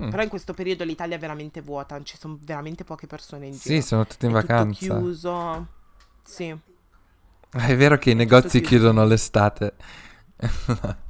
Mm. 0.00 0.10
Però 0.10 0.22
in 0.22 0.28
questo 0.28 0.54
periodo 0.54 0.84
l'Italia 0.84 1.16
è 1.16 1.18
veramente 1.18 1.60
vuota, 1.60 2.00
ci 2.04 2.16
sono 2.16 2.38
veramente 2.42 2.84
poche 2.84 3.06
persone 3.08 3.46
in 3.46 3.54
Sì, 3.54 3.70
giro. 3.70 3.82
sono 3.82 4.06
tutti 4.06 4.26
in 4.26 4.34
È 4.36 4.40
tutto 4.40 4.46
vacanza. 4.54 4.78
chiuso. 4.78 5.66
Sì. 6.24 6.56
È 7.50 7.76
vero 7.76 7.96
che 7.98 8.10
i 8.10 8.14
negozi 8.14 8.60
chiudono 8.60 9.04
l'estate. 9.04 9.74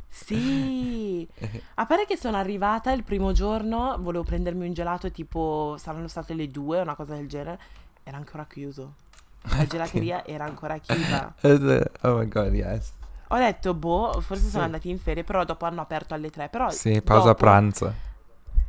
Sì. 0.09 1.29
A 1.75 1.87
parte 1.87 2.07
che 2.07 2.17
sono 2.17 2.37
arrivata 2.37 2.93
il 2.93 3.03
primo 3.05 3.33
giorno, 3.33 3.97
volevo 4.01 4.25
prendermi 4.25 4.67
un 4.67 4.73
gelato 4.73 5.11
tipo 5.11 5.77
saranno 5.79 6.09
state 6.09 6.35
le 6.35 6.49
due, 6.49 6.81
una 6.81 6.95
cosa 6.95 7.15
del 7.15 7.29
genere, 7.29 7.59
era 8.03 8.17
ancora 8.17 8.47
chiuso. 8.47 8.95
La 9.43 9.67
gelateria 9.67 10.25
era 10.25 10.45
ancora 10.45 10.79
chiusa. 10.79 11.35
oh 11.43 12.17
my 12.17 12.29
god, 12.29 12.53
yes. 12.55 12.93
Ho 13.29 13.37
detto, 13.37 13.75
boh, 13.75 14.21
forse 14.21 14.45
sono 14.45 14.59
Sì. 14.61 14.65
andati 14.65 14.89
in 14.91 14.99
ferie, 14.99 15.23
però 15.23 15.45
dopo 15.45 15.67
hanno 15.67 15.81
aperto 15.83 16.15
alle 16.15 16.31
tre. 16.31 16.49
Però 16.49 16.71
Sì, 16.71 17.03
pausa 17.03 17.29
dopo- 17.29 17.45
pranzo. 17.45 17.95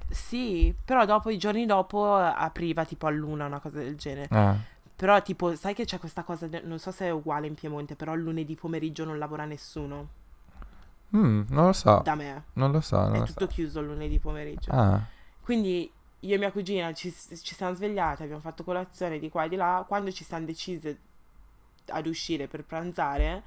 Sì, 0.09 0.73
però 0.83 1.05
dopo, 1.05 1.29
i 1.29 1.37
giorni 1.37 1.65
dopo, 1.65 2.13
apriva 2.15 2.83
tipo 2.85 3.07
all'una, 3.07 3.45
una 3.45 3.59
cosa 3.59 3.77
del 3.79 3.95
genere. 3.95 4.27
Ah, 4.31 4.55
Però 4.95 5.21
tipo, 5.21 5.55
sai 5.55 5.73
che 5.73 5.85
c'è 5.85 5.97
questa 5.99 6.23
cosa, 6.23 6.47
non 6.63 6.79
so 6.79 6.91
se 6.91 7.05
è 7.05 7.09
uguale 7.11 7.47
in 7.47 7.55
Piemonte, 7.55 7.95
però 7.95 8.13
il 8.15 8.21
lunedì 8.21 8.55
pomeriggio 8.55 9.05
non 9.05 9.17
lavora 9.17 9.45
nessuno. 9.45 10.07
Mm, 11.15 11.43
non 11.49 11.65
lo 11.67 11.73
so. 11.73 12.01
Da 12.03 12.15
me. 12.15 12.43
Non 12.53 12.71
lo 12.71 12.81
so, 12.81 12.97
non 13.07 13.15
È 13.15 13.19
lo 13.19 13.25
tutto 13.25 13.45
so. 13.45 13.51
chiuso 13.51 13.79
il 13.79 13.87
lunedì 13.87 14.19
pomeriggio. 14.19 14.71
Ah, 14.71 15.01
Quindi 15.41 15.91
io 16.21 16.35
e 16.35 16.37
mia 16.37 16.51
cugina 16.51 16.93
ci, 16.93 17.11
ci 17.11 17.55
siamo 17.55 17.73
svegliate, 17.73 18.23
abbiamo 18.23 18.41
fatto 18.41 18.63
colazione 18.63 19.19
di 19.19 19.29
qua 19.29 19.45
e 19.45 19.49
di 19.49 19.55
là. 19.55 19.83
Quando 19.87 20.11
ci 20.11 20.23
siamo 20.23 20.45
decise 20.45 20.99
ad 21.87 22.05
uscire 22.05 22.47
per 22.47 22.63
pranzare, 22.65 23.43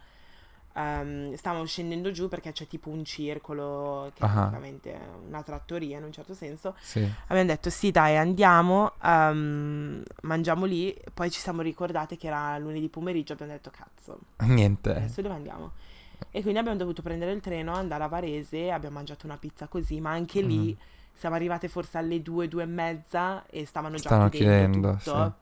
ehm, 0.75 1.35
stavamo 1.35 1.65
scendendo 1.65 2.11
giù 2.11 2.29
perché 2.29 2.53
c'è 2.53 2.67
tipo 2.67 2.89
un 2.91 3.05
circolo, 3.05 4.11
che 4.15 4.23
è 4.23 4.27
Ah. 4.27 4.33
praticamente 4.33 4.99
una 5.27 5.43
trattoria 5.43 5.99
in 5.99 6.05
un 6.05 6.13
certo 6.13 6.35
senso. 6.35 6.75
sì. 6.81 7.09
Abbiamo 7.27 7.49
detto 7.49 7.71
sì 7.71 7.91
dai 7.91 8.17
andiamo, 8.17 8.93
ehm, 9.03 10.03
mangiamo 10.23 10.65
lì, 10.65 10.97
poi 11.13 11.31
ci 11.31 11.41
siamo 11.41 11.63
ricordate 11.63 12.17
che 12.17 12.27
era 12.27 12.57
lunedì 12.59 12.89
pomeriggio, 12.89 13.33
abbiamo 13.33 13.53
detto 13.53 13.71
cazzo, 13.71 14.19
Niente. 14.41 14.91
adesso 14.91 15.23
dove 15.23 15.35
andiamo? 15.35 15.73
E 16.31 16.41
quindi 16.41 16.59
abbiamo 16.61 16.79
dovuto 16.79 17.03
prendere 17.03 17.33
il 17.33 17.41
treno, 17.41 17.75
andare 17.75 18.05
a 18.05 18.09
Varese, 18.09 18.71
abbiamo 18.71 18.95
mangiato 18.97 19.27
una 19.27 19.37
pizza 19.37 19.67
così, 19.69 20.01
ma 20.01 20.11
anche 20.13 20.41
lì 20.41 20.75
Mm. 20.75 21.17
siamo 21.19 21.35
arrivate 21.35 21.69
forse 21.69 21.99
alle 21.99 22.23
due, 22.23 22.49
due 22.49 22.63
e 22.63 22.67
mezza 22.67 23.45
e 23.51 23.67
stavano 23.67 23.97
già 23.97 24.09
Stanno 24.09 24.29
chiudendo, 24.29 24.97
tutto. 24.97 25.35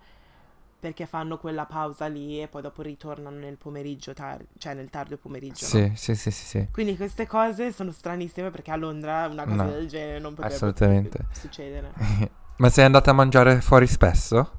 Perché 0.81 1.05
fanno 1.05 1.37
quella 1.37 1.67
pausa 1.67 2.07
lì 2.07 2.41
e 2.41 2.49
poi 2.49 2.63
dopo 2.63 2.81
ritornano 2.81 3.37
nel 3.37 3.59
pomeriggio, 3.59 4.15
tar- 4.15 4.43
cioè 4.57 4.73
nel 4.73 4.89
tardo 4.89 5.19
pomeriggio. 5.19 5.67
no? 5.67 5.71
Sì, 5.71 5.93
sì, 5.95 6.15
sì, 6.15 6.31
sì, 6.31 6.45
sì. 6.47 6.69
Quindi 6.73 6.97
queste 6.97 7.27
cose 7.27 7.71
sono 7.71 7.93
stranissime 7.93 8.51
perché 8.51 8.71
a 8.71 8.77
Londra 8.77 9.29
una 9.31 9.45
cosa 9.45 9.65
No, 9.65 9.71
del 9.71 9.89
genere 9.89 10.19
non 10.19 10.35
potrebbe 10.35 11.11
succedere. 11.33 11.93
Ma 12.57 12.69
sei 12.71 12.85
andata 12.87 13.11
a 13.11 13.15
mangiare 13.15 13.61
fuori 13.61 13.87
spesso? 13.87 14.51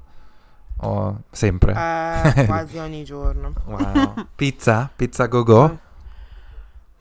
O 0.78 1.22
sempre? 1.30 1.72
Eh, 1.72 2.46
quasi 2.46 2.78
ogni 2.78 3.04
giorno. 3.04 3.52
Wow. 3.66 4.26
Pizza? 4.34 4.90
Pizza 4.94 5.26
go 5.26 5.42
go? 5.42 5.78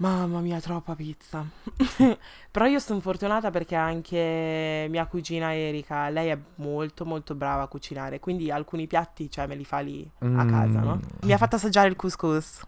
Mamma 0.01 0.39
mia, 0.39 0.59
troppa 0.59 0.95
pizza. 0.95 1.45
Però 2.49 2.65
io 2.65 2.79
sono 2.79 2.99
fortunata 3.01 3.51
perché 3.51 3.75
anche 3.75 4.87
mia 4.89 5.05
cugina 5.05 5.53
Erika, 5.53 6.09
lei 6.09 6.29
è 6.29 6.37
molto 6.55 7.05
molto 7.05 7.35
brava 7.35 7.61
a 7.63 7.67
cucinare, 7.67 8.19
quindi 8.19 8.49
alcuni 8.49 8.87
piatti, 8.87 9.29
cioè, 9.29 9.45
me 9.45 9.53
li 9.55 9.63
fa 9.63 9.77
lì 9.79 10.09
a 10.17 10.45
casa, 10.45 10.79
no? 10.79 10.95
Mm. 10.95 10.99
Mi 11.27 11.33
ha 11.33 11.37
fatto 11.37 11.57
assaggiare 11.57 11.87
il 11.87 11.95
couscous. 11.95 12.61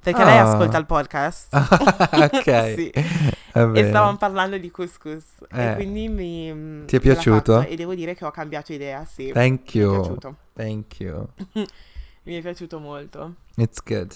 Perché 0.00 0.24
lei 0.24 0.38
Ah. 0.38 0.50
ascolta 0.50 0.78
il 0.78 0.86
podcast. 0.86 1.54
ok. 1.54 2.74
Sì. 2.74 2.90
E 3.74 3.88
stavamo 3.88 4.16
parlando 4.16 4.58
di 4.58 4.70
couscous. 4.70 5.24
Eh. 5.50 5.70
E 5.70 5.74
quindi 5.74 6.08
mi... 6.08 6.84
Ti 6.86 6.96
è 6.96 7.00
piaciuto? 7.00 7.62
E 7.62 7.74
devo 7.76 7.94
dire 7.94 8.14
che 8.14 8.24
ho 8.24 8.30
cambiato 8.30 8.72
idea, 8.72 9.04
sì. 9.04 9.30
Thank 9.32 9.74
Mi 9.74 9.80
è 9.80 9.84
you. 9.84 9.92
piaciuto. 10.00 10.36
Thank 10.54 11.00
you. 11.00 11.28
Mi 12.24 12.36
è 12.36 12.40
piaciuto 12.40 12.78
molto. 12.78 13.34
It's 13.56 13.82
good. 13.82 14.12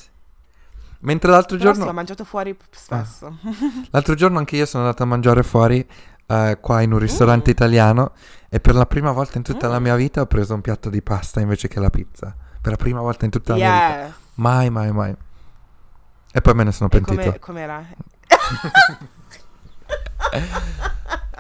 Mentre 1.05 1.31
l'altro 1.31 1.57
Però 1.59 1.73
giorno, 1.73 1.91
ho 1.91 1.93
mangiato 1.93 2.25
fuori 2.25 2.57
spesso. 2.71 3.37
l'altro 3.91 4.15
giorno 4.15 4.39
anche 4.39 4.57
io 4.57 4.65
sono 4.67 4.85
andato 4.85 5.03
a 5.03 5.07
mangiare 5.07 5.43
fuori 5.43 5.87
eh, 6.27 6.59
qua 6.61 6.81
in 6.81 6.93
un 6.93 6.99
ristorante 6.99 7.51
Mm. 7.51 7.53
italiano 7.53 8.13
e 8.49 8.59
per 8.61 8.75
la 8.75 8.87
prima 8.87 9.13
volta 9.13 9.37
in 9.37 9.45
tutta 9.45 9.69
la 9.69 9.79
Mm. 9.79 9.83
mia 9.83 9.97
vita 9.97 10.21
ho 10.23 10.27
preso 10.27 10.55
un 10.55 10.63
piatto 10.63 10.89
di 10.89 11.03
pasta 11.03 11.41
invece 11.41 11.69
che 11.69 11.79
la 11.81 11.91
pizza. 11.91 12.35
Per 12.61 12.73
la 12.73 12.79
prima 12.79 13.01
volta 13.01 13.27
in 13.27 13.31
tutta 13.31 13.53
la 13.53 13.59
mia 13.59 14.05
vita. 14.07 14.17
Mai, 14.37 14.71
mai, 14.71 14.93
mai. 14.93 15.15
E 16.33 16.41
poi 16.41 16.55
me 16.55 16.65
ne 16.65 16.73
sono 16.73 16.89
E 16.91 17.01
pentito. 17.01 17.21
come, 17.21 17.39
com'era? 17.39 17.85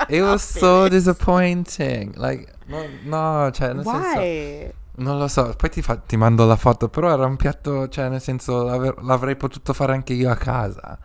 It 0.08 0.22
was 0.22 0.42
so 0.42 0.88
disappointing. 0.88 2.14
Like, 2.16 2.52
no, 2.66 2.84
no, 3.04 3.50
cioè, 3.50 3.72
nel 3.72 3.84
senso, 3.84 4.18
Why? 4.18 4.72
Non 4.96 5.18
lo 5.18 5.28
so. 5.28 5.54
Poi 5.56 5.70
ti, 5.70 5.82
fa- 5.82 5.96
ti 5.96 6.16
mando 6.16 6.46
la 6.46 6.56
foto, 6.56 6.88
però 6.88 7.12
era 7.12 7.26
un 7.26 7.36
piatto, 7.36 7.88
cioè, 7.88 8.08
nel 8.08 8.20
senso, 8.20 8.64
l'aver- 8.64 9.02
l'avrei 9.02 9.36
potuto 9.36 9.72
fare 9.72 9.92
anche 9.92 10.12
io 10.12 10.30
a 10.30 10.36
casa. 10.36 10.98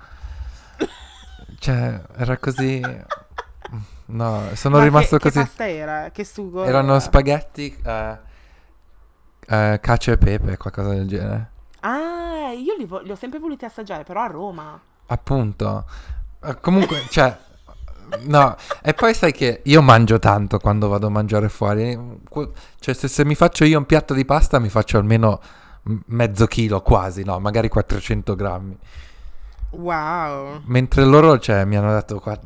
Cioè, 1.60 2.02
era 2.16 2.38
così. 2.38 2.82
No, 4.06 4.50
sono 4.56 4.78
Ma 4.78 4.84
rimasto 4.84 5.18
che, 5.18 5.24
così. 5.24 5.40
Che 5.40 5.46
pasta 5.46 5.68
era? 5.70 6.10
Che 6.12 6.24
sugo? 6.24 6.64
Erano 6.64 6.92
era? 6.92 7.00
spaghetti, 7.00 7.76
eh, 7.84 8.18
eh, 9.48 9.80
cacio 9.82 10.12
e 10.12 10.18
pepe, 10.18 10.58
qualcosa 10.58 10.90
del 10.94 11.08
genere. 11.08 11.52
Ah, 11.82 12.52
io 12.54 12.76
li, 12.78 12.86
vo- 12.86 13.00
li 13.02 13.12
ho 13.12 13.16
sempre 13.16 13.40
voluti 13.40 13.66
assaggiare, 13.66 14.04
però 14.04 14.22
a 14.24 14.28
Roma. 14.28 14.82
Appunto. 15.08 15.86
Eh, 16.44 16.60
Comunque, 16.62 17.06
cioè, 17.10 17.38
no. 18.26 18.56
E 18.84 18.94
poi 18.94 19.14
sai 19.14 19.32
che 19.32 19.62
io 19.64 19.82
mangio 19.82 20.20
tanto 20.20 20.58
quando 20.60 20.88
vado 20.88 21.08
a 21.08 21.10
mangiare 21.10 21.50
fuori. 21.50 21.98
Cioè, 22.80 22.94
se, 22.96 23.08
se 23.08 23.26
mi 23.26 23.36
faccio 23.36 23.64
io 23.66 23.78
un 23.78 23.86
piatto 23.86 24.14
di 24.14 24.26
pasta, 24.26 24.60
mi 24.60 24.70
faccio 24.70 24.98
almeno 24.98 25.40
mezzo 26.08 26.46
chilo 26.46 26.82
quasi, 26.82 27.24
no? 27.24 27.40
Magari 27.40 27.70
400 27.70 28.36
grammi. 28.36 28.78
Wow. 29.72 30.62
Mentre 30.66 31.06
loro, 31.06 31.38
cioè, 31.40 31.66
mi 31.66 31.78
hanno 31.78 31.92
dato 31.92 32.20
qua 32.20 32.38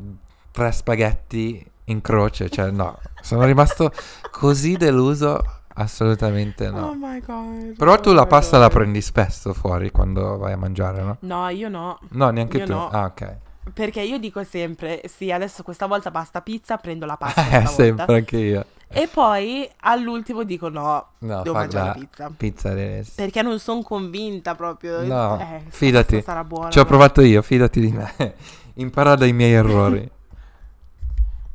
tre 0.52 0.72
spaghetti 0.72 1.66
in 1.86 2.02
croce. 2.02 2.50
Cioè, 2.50 2.72
no. 2.72 3.00
Sono 3.22 3.46
rimasto 3.46 3.92
così 4.32 4.76
deluso. 4.78 5.42
Assolutamente 5.76 6.68
Oh 6.68 6.72
no. 6.72 6.96
my 7.00 7.20
god. 7.22 7.76
Però 7.76 8.00
tu 8.00 8.14
la 8.14 8.22
Oh 8.22 8.28
pasta 8.28 8.60
la 8.60 8.70
prendi 8.70 9.02
spesso 9.02 9.54
fuori 9.54 9.90
quando 9.90 10.38
vai 10.38 10.54
a 10.54 10.58
mangiare, 10.58 11.02
no? 11.02 11.18
No, 11.22 11.48
io 11.50 11.68
no. 11.68 11.98
No, 12.10 12.30
neanche 12.30 12.58
Io 12.58 12.66
tu. 12.66 12.74
no. 12.74 12.90
Ah, 12.90 13.06
ok. 13.06 13.38
Perché 13.72 14.02
io 14.02 14.18
dico 14.20 14.44
sempre, 14.44 15.02
sì, 15.08 15.32
adesso 15.32 15.64
questa 15.64 15.86
volta 15.86 16.12
basta 16.12 16.42
pizza, 16.42 16.78
prendo 16.78 17.06
la 17.06 17.16
pasta 17.18 17.48
Eh, 17.62 17.66
sempre 17.68 18.16
anche 18.16 18.38
io. 18.38 18.66
E 18.88 19.08
poi 19.08 19.68
all'ultimo 19.82 20.44
dico 20.44 20.70
no, 20.70 21.08
No, 21.20 21.42
devo 21.42 21.56
mangiare 21.56 21.88
la 21.88 21.94
pizza. 21.94 22.30
pizza. 22.36 22.74
Perché 23.16 23.42
non 23.42 23.58
sono 23.60 23.82
convinta 23.82 24.54
proprio. 24.54 25.02
No, 25.04 25.40
Eh, 25.40 25.64
fidati. 25.70 26.22
Sarà 26.22 26.44
buona. 26.44 26.70
Ci 26.70 26.78
ho 26.78 26.82
no? 26.84 26.88
provato 26.88 27.22
io, 27.22 27.42
fidati 27.42 27.80
di 27.80 27.92
me. 27.92 28.14
Impara 28.76 29.16
dai 29.16 29.34
miei 29.34 29.54
errori. 29.54 30.10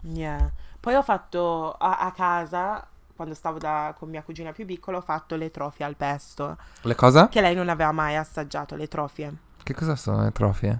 Yeah. 0.02 0.50
Poi 0.80 0.94
ho 0.94 1.02
fatto 1.02 1.72
a, 1.72 1.98
a 1.98 2.12
casa, 2.12 2.84
quando 3.14 3.34
stavo 3.34 3.59
da- 3.59 3.94
con 3.96 4.09
mia 4.09 4.22
cugina 4.22 4.52
più 4.52 4.64
piccola, 4.64 4.96
ho 4.98 5.02
fatto 5.02 5.36
le 5.36 5.50
trofie 5.50 5.84
al 5.84 5.96
pesto. 5.96 6.56
Le 6.82 6.94
cosa? 6.94 7.28
Che 7.28 7.40
lei 7.40 7.54
non 7.54 7.68
aveva 7.68 7.92
mai 7.92 8.16
assaggiato, 8.16 8.74
le 8.76 8.88
trofie. 8.88 9.32
Che 9.62 9.74
cosa 9.74 9.94
sono 9.96 10.22
le 10.22 10.32
trofie? 10.32 10.78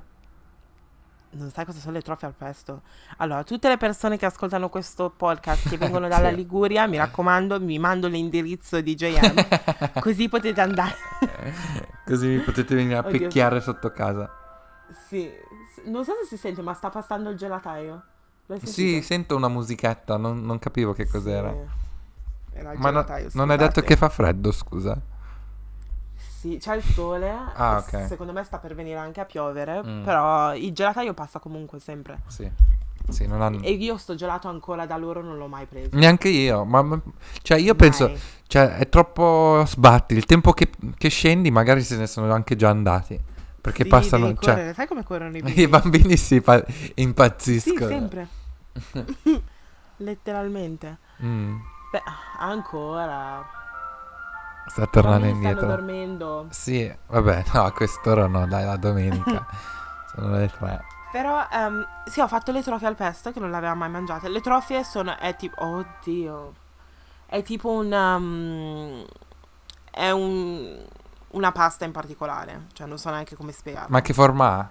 Non 1.31 1.51
sai 1.51 1.67
cosa 1.67 1.79
sono 1.79 1.93
le 1.93 2.01
trofie 2.03 2.27
al 2.27 2.33
pesto? 2.35 2.81
Allora, 3.19 3.45
tutte 3.45 3.69
le 3.69 3.77
persone 3.77 4.17
che 4.17 4.25
ascoltano 4.25 4.71
questo 4.71 5.11
podcast 5.11 5.69
che 5.69 5.77
vengono 5.77 6.09
dalla. 6.09 6.31
Liguria, 6.33 6.87
mi 6.87 6.97
raccomando, 6.97 7.61
mi 7.61 7.79
mando 7.79 8.09
l'indirizzo 8.09 8.81
di 8.81 8.95
JM, 8.95 9.35
così 10.01 10.29
potete 10.29 10.61
andare. 10.61 10.95
Così 12.09 12.27
mi 12.29 12.39
potete 12.39 12.75
venire 12.75 12.97
a 12.97 13.01
Oddio. 13.07 13.19
picchiare 13.19 13.61
sotto 13.61 13.93
casa. 13.93 14.31
sì, 15.07 15.31
non 15.85 16.03
so 16.05 16.13
se 16.23 16.27
si 16.27 16.37
sente, 16.39 16.63
ma 16.63 16.73
sta 16.73 16.89
passando 16.89 17.29
il 17.29 17.37
gelataio. 17.37 18.03
Sì, 18.63 19.03
sento 19.03 19.37
una 19.37 19.49
musichetta, 19.49 20.17
non, 20.17 20.41
non 20.43 20.59
capivo 20.59 20.95
che 20.95 21.07
cos'era. 21.07 21.51
Sì. 21.53 22.57
Era 22.57 22.73
il 22.73 22.79
Ma 22.79 22.91
no- 22.91 23.03
gelataio, 23.03 23.29
non 23.35 23.51
hai 23.51 23.59
detto 23.59 23.83
che 23.83 23.95
fa 23.97 24.09
freddo, 24.09 24.51
scusa. 24.53 24.99
Sì, 26.39 26.59
c'è 26.61 26.77
il 26.77 26.83
sole. 26.85 27.29
Ah, 27.55 27.79
ok. 27.79 28.07
Secondo 28.07 28.33
me 28.33 28.45
sta 28.45 28.59
per 28.59 28.75
venire 28.75 28.99
anche 28.99 29.21
a 29.21 29.25
piovere. 29.25 29.83
Mm. 29.85 30.05
Però 30.05 30.55
il 30.55 30.73
gelataio 30.73 31.13
passa 31.13 31.41
comunque 31.41 31.81
sempre. 31.81 32.21
Sì. 32.29 32.49
Sì, 33.09 33.27
non 33.27 33.41
hanno... 33.43 33.61
E 33.63 33.73
io 33.73 33.97
sto 33.97 34.15
gelato 34.15 34.49
ancora 34.49 34.87
da 34.87 34.97
loro 34.97 35.21
non 35.23 35.37
l'ho 35.37 35.49
mai 35.49 35.67
preso. 35.67 35.97
Neanche 35.97 36.29
io, 36.29 36.65
ma... 36.65 36.83
ma- 36.83 37.01
Cioè, 37.43 37.59
io 37.59 37.75
penso... 37.75 38.09
Mai. 38.09 38.21
Cioè, 38.47 38.77
è 38.77 38.89
troppo 38.89 39.65
sbatti. 39.67 40.15
Il 40.15 40.27
tempo 40.27 40.53
che, 40.53 40.71
che 40.97 41.09
scendi, 41.09 41.51
magari 41.51 41.83
se 41.83 41.97
ne 41.97 42.07
sono 42.07 42.33
anche 42.33 42.55
già 42.55 42.69
andati. 42.69 43.19
Perché 43.61 43.83
Sì, 43.83 43.89
passano... 43.89 44.35
Cioè. 44.39 44.73
Sai 44.75 44.87
come 44.87 45.03
corrono 45.03 45.37
i 45.37 45.41
bambini? 45.41 45.63
i 45.65 45.69
bambini 45.69 46.17
si 46.17 46.41
pa- 46.41 46.63
Sì, 46.65 46.93
impazziscono. 46.97 47.87
sempre. 47.89 48.29
Letteralmente. 49.97 50.99
Mm, 51.23 51.57
Beh, 51.91 52.03
ancora. 52.39 53.45
Sta 54.69 54.87
tornando 54.87 55.27
bambini 55.27 55.53
stanno 55.53 55.61
indietro. 55.61 55.67
dormendo. 55.67 56.47
Sì, 56.51 56.95
vabbè, 57.07 57.45
no, 57.55 57.65
a 57.65 57.73
quest'ora 57.73 58.27
no, 58.27 58.47
dai, 58.47 58.65
la 58.65 58.77
domenica. 58.77 59.47
sono 60.15 60.37
le 60.37 60.49
tre. 60.51 60.85
Però, 61.11 61.47
ehm, 61.51 61.87
sì, 62.07 62.21
ho 62.21 62.29
fatto 62.29 62.53
le 62.53 62.63
trofie 62.63 62.87
al 62.87 62.95
pesto 62.95 63.33
che 63.33 63.41
non 63.41 63.51
le 63.51 63.57
aveva 63.57 63.75
mai 63.75 63.89
mangiate. 63.89 64.29
Le 64.29 64.41
trofie 64.41 64.85
sono, 64.85 65.17
è 65.19 65.35
tipo, 65.37 65.65
oddio, 65.65 66.53
è 67.27 67.43
tipo 67.43 67.71
un, 67.71 67.91
um, 67.93 69.05
è 69.91 70.11
un, 70.11 70.85
una 71.31 71.53
pasta 71.53 71.85
in 71.87 71.93
particolare. 71.93 72.67
Cioè, 72.75 72.87
non 72.87 72.99
so 72.99 73.09
neanche 73.11 73.37
come 73.37 73.53
spiegarlo. 73.53 73.89
Ma 73.91 74.03
che 74.03 74.13
forma 74.13 74.59
ha? 74.59 74.71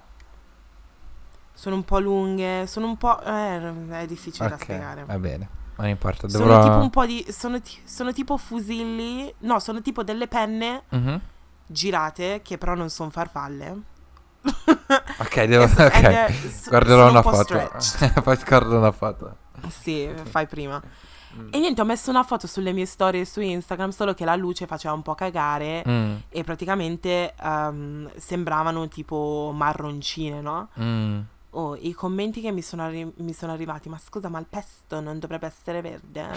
Sono 1.54 1.76
un 1.76 1.84
po' 1.86 1.98
lunghe, 2.00 2.68
sono 2.68 2.86
un 2.86 2.98
po', 2.98 3.20
eh, 3.24 3.90
è 3.90 4.06
difficile 4.06 4.48
da 4.50 4.56
Ok, 4.56 4.62
spiegare. 4.62 5.06
va 5.06 5.18
bene. 5.18 5.50
Ma 5.78 5.84
non 5.84 5.90
importa, 5.90 6.28
Sono 6.28 6.44
dovrò... 6.46 6.64
tipo 6.64 6.76
un 6.78 6.90
po' 6.90 7.06
di, 7.06 7.26
sono, 7.30 7.62
ti- 7.62 7.80
sono 7.84 8.12
tipo 8.12 8.38
fusilli, 8.38 9.34
no, 9.40 9.60
sono 9.60 9.82
tipo 9.82 10.04
delle 10.04 10.28
penne 10.28 10.84
Mhm. 10.90 11.22
girate 11.68 12.42
che 12.44 12.58
però 12.58 12.74
non 12.76 12.90
sono 12.90 13.10
farfalle. 13.10 13.82
Ok, 15.20 15.44
devo... 15.44 15.64
E 15.68 15.68
ed 15.68 15.86
ok. 15.86 16.02
è- 16.04 16.34
Guarderò 16.70 17.08
sono 17.08 17.20
una 17.20 17.28
un 17.28 17.34
foto. 17.34 18.22
Poi 18.22 18.38
guardo 18.48 18.78
una 18.78 18.92
foto. 18.92 19.36
Sì, 19.70 20.10
fai 20.24 20.48
prima. 20.48 20.82
Mm. 21.36 21.48
E 21.52 21.60
niente, 21.60 21.82
ho 21.82 21.86
messo 21.86 22.10
una 22.10 22.24
foto 22.24 22.48
sulle 22.48 22.72
mie 22.72 22.86
storie 22.86 23.26
su 23.26 23.42
Instagram, 23.42 23.90
solo 23.90 24.14
che 24.14 24.24
la 24.26 24.36
luce 24.36 24.66
faceva 24.66 24.94
un 24.94 25.02
po' 25.02 25.14
cagare 25.16 25.84
Mm, 25.88 26.16
e 26.30 26.44
praticamente 26.44 27.34
ehm, 27.40 28.10
sembravano 28.18 28.88
tipo 28.88 29.52
marroncine, 29.54 30.42
no? 30.42 30.70
mm. 30.80 31.20
Oh, 31.52 31.76
i 31.76 31.94
commenti 31.94 32.42
che 32.42 32.52
mi 32.52 32.62
sono, 32.62 32.84
arri- 32.84 33.14
mi 33.18 33.34
sono 33.34 33.52
arrivati, 33.54 33.90
ma 33.90 33.98
scusa, 33.98 34.30
ma 34.30 34.40
il 34.40 34.46
pesto 34.50 35.00
non 35.00 35.18
dovrebbe 35.20 35.48
essere 35.48 35.82
verde? 35.82 36.28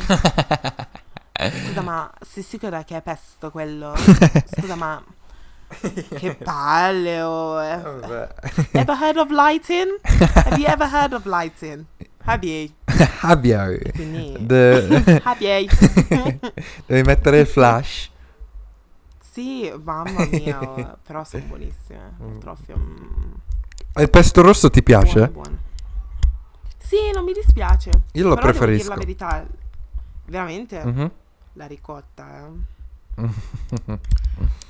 Scusa, 1.67 1.81
ma 1.83 2.11
sei 2.21 2.43
sicura 2.43 2.85
che 2.85 2.97
è 2.97 3.03
pesto 3.03 3.51
quello? 3.51 3.95
Scusa, 3.97 4.77
ma 4.77 5.03
che 6.17 6.35
palle, 6.43 7.23
oh. 7.23 7.63
eh. 7.63 8.29
Ever 8.73 8.97
heard 8.97 9.17
of 9.17 9.31
lighting? 9.31 9.99
Have 10.35 10.59
you 10.59 10.67
ever 10.67 10.89
heard 10.89 11.13
of 11.13 11.25
lighting? 11.27 11.87
Have 12.25 12.47
you? 12.47 12.71
Abbia. 13.23 13.67
Quindi... 13.95 14.37
De- 14.39 15.21
Have 15.25 15.45
you? 15.45 15.69
Devi 16.87 17.03
mettere 17.03 17.41
il 17.41 17.47
flash. 17.47 18.11
Sì, 19.33 19.73
mamma 19.83 20.27
mia, 20.27 20.61
oh, 20.61 20.99
però 21.03 21.25
sono 21.25 21.45
buonissime. 21.45 22.17
Mm. 22.21 22.39
Mm, 22.75 23.33
E 23.93 24.03
il 24.03 24.11
pesto 24.11 24.43
rosso 24.43 24.71
ti 24.71 24.83
piace? 24.83 25.29
buone. 25.29 25.59
Sì, 26.79 26.97
non 27.15 27.25
mi 27.25 27.33
dispiace. 27.33 27.91
Io 28.13 28.29
lo 28.29 28.35
però 28.35 28.47
Devo 28.47 28.59
preferisco. 28.59 28.83
dire 28.83 28.89
la 28.95 29.01
verità. 29.01 29.47
Veramente? 30.27 30.85
Mhm. 30.85 31.11
La 31.55 31.67
ricotta, 31.67 32.47
eh. 32.47 32.69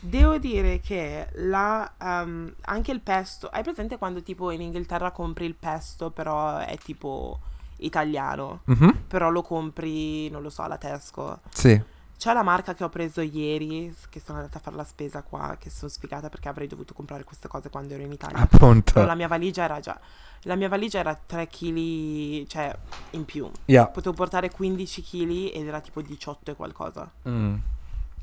Devo 0.00 0.38
dire 0.38 0.80
che 0.80 1.28
la, 1.34 1.92
ehm, 2.00 2.54
anche 2.62 2.90
il 2.92 3.00
pesto, 3.00 3.48
hai 3.48 3.62
presente 3.62 3.98
quando 3.98 4.22
tipo 4.22 4.50
in 4.50 4.62
Inghilterra 4.62 5.10
compri 5.12 5.44
il 5.44 5.54
pesto 5.54 6.10
però 6.10 6.56
è 6.58 6.76
tipo 6.82 7.38
italiano, 7.78 8.60
Mhm. 8.64 9.04
però 9.06 9.30
lo 9.30 9.42
compri, 9.42 10.28
non 10.30 10.42
lo 10.42 10.50
so, 10.50 10.62
alla 10.62 10.78
Tesco. 10.78 11.40
Sì. 11.50 11.80
C'è 12.20 12.34
la 12.34 12.42
marca 12.42 12.74
che 12.74 12.84
ho 12.84 12.90
preso 12.90 13.22
ieri, 13.22 13.96
che 14.10 14.20
sono 14.20 14.36
andata 14.36 14.58
a 14.58 14.60
fare 14.60 14.76
la 14.76 14.84
spesa 14.84 15.22
qua, 15.22 15.56
che 15.58 15.70
sono 15.70 15.90
sfigata 15.90 16.28
perché 16.28 16.50
avrei 16.50 16.66
dovuto 16.66 16.92
comprare 16.92 17.24
queste 17.24 17.48
cose 17.48 17.70
quando 17.70 17.94
ero 17.94 18.02
in 18.02 18.12
Italia. 18.12 18.36
Appunto. 18.36 18.92
Però 18.92 19.06
la 19.06 19.14
mia 19.14 19.26
valigia 19.26 19.62
era 19.62 19.80
già, 19.80 19.98
la 20.42 20.54
mia 20.54 20.68
valigia 20.68 20.98
era 20.98 21.14
3 21.14 21.46
kg, 21.46 22.46
cioè 22.46 22.76
in 23.12 23.24
più. 23.24 23.50
Yeah. 23.64 23.86
Potevo 23.86 24.14
portare 24.14 24.50
15 24.50 25.02
kg 25.02 25.50
ed 25.54 25.66
era 25.66 25.80
tipo 25.80 26.02
18 26.02 26.50
e 26.50 26.56
qualcosa. 26.56 27.10
Mm. 27.26 27.54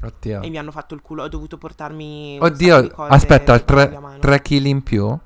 Oddio. 0.03 0.41
E 0.43 0.49
mi 0.49 0.59
hanno 0.59 0.71
fatto 0.71 0.93
il 0.93 1.01
culo, 1.01 1.23
ho 1.23 1.27
dovuto 1.27 1.57
portarmi 1.57 2.37
Oddio, 2.39 2.75
aspetta, 3.07 3.57
di 3.57 3.65
tre, 3.65 3.85
bagagliamano. 3.85 4.19
3 4.19 4.41
kg 4.43 4.65
in 4.65 4.83
più? 4.83 5.17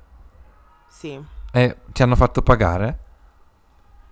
Sì. 0.88 1.22
E 1.52 1.76
ti 1.92 2.02
hanno 2.02 2.16
fatto 2.16 2.40
pagare? 2.40 2.98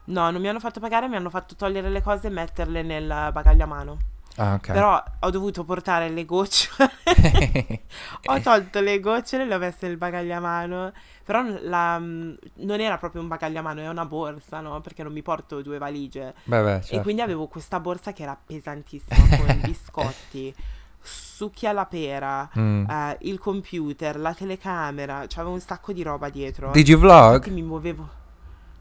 No, 0.05 0.31
non 0.31 0.39
mi 0.39 0.49
hanno 0.49 0.61
fatto 0.61 0.81
pagare, 0.81 1.09
mi 1.09 1.17
hanno 1.17 1.31
fatto 1.31 1.55
togliere 1.55 1.89
le 1.89 2.03
cose 2.03 2.27
e 2.27 2.31
metterle 2.31 2.83
nel 2.83 3.31
bagagliamano. 3.33 4.19
Ah, 4.37 4.55
ok. 4.55 4.73
Però 4.73 5.03
ho 5.21 5.31
dovuto 5.31 5.65
portare 5.65 6.09
le 6.09 6.25
gocciole. 6.25 6.91
ho 8.27 8.41
tolto 8.41 8.81
le 8.81 9.01
gocciole 9.01 9.43
e 9.43 9.47
le 9.47 9.55
ho 9.55 9.59
messe 9.59 9.87
nel 9.87 9.97
bagagliamano. 9.97 10.93
Però 11.25 11.43
la- 11.63 11.99
mm, 11.99 12.35
non 12.57 12.81
era 12.81 12.97
proprio 12.97 13.21
un 13.23 13.29
bagagliamano, 13.29 13.81
è 13.81 13.89
una 13.89 14.07
borsa, 14.07 14.61
no? 14.61 14.81
Perché 14.81 15.03
non 15.03 15.13
mi 15.13 15.23
porto 15.23 15.61
due 15.63 15.79
valigie. 15.79 16.35
Beh, 16.45 16.63
beh, 16.63 16.77
E 16.77 16.83
certo. 16.83 17.03
quindi 17.03 17.23
avevo 17.23 17.47
questa 17.49 17.81
borsa 17.81 18.13
che 18.13 18.23
era 18.23 18.39
pesantissima 18.43 19.37
con 19.37 19.61
biscotti, 19.63 20.55
succhi 21.03 21.67
alla 21.67 21.87
pera, 21.87 22.49
Mm. 22.59 22.89
eh, 22.89 23.17
il 23.23 23.39
computer, 23.39 24.19
la 24.19 24.33
telecamera, 24.35 25.25
c'avevo 25.29 25.53
un 25.55 25.61
sacco 25.61 25.93
di 25.93 26.03
roba 26.03 26.29
dietro. 26.31 26.71
Digivlog? 26.71 27.35
Infatti 27.35 27.51
mi 27.51 27.63
muovevo. 27.63 28.19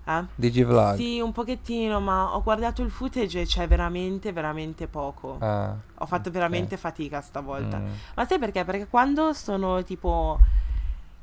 Eh? 0.09 0.25
Digivlog. 0.35 0.95
Sì, 0.95 1.19
un 1.19 1.31
pochettino, 1.31 1.99
ma 1.99 2.35
ho 2.35 2.41
guardato 2.41 2.81
il 2.81 2.89
footage 2.89 3.41
e 3.41 3.45
c'è 3.45 3.67
veramente, 3.67 4.31
veramente 4.31 4.87
poco. 4.87 5.37
Ah, 5.39 5.75
Ho 5.99 6.05
fatto 6.07 6.31
veramente 6.31 6.77
fatica 6.77 7.21
stavolta. 7.21 7.77
mm. 7.77 7.87
Ma 8.15 8.25
sai 8.25 8.39
perché? 8.39 8.63
Perché 8.65 8.87
quando 8.87 9.33
sono 9.33 9.83
tipo 9.83 10.39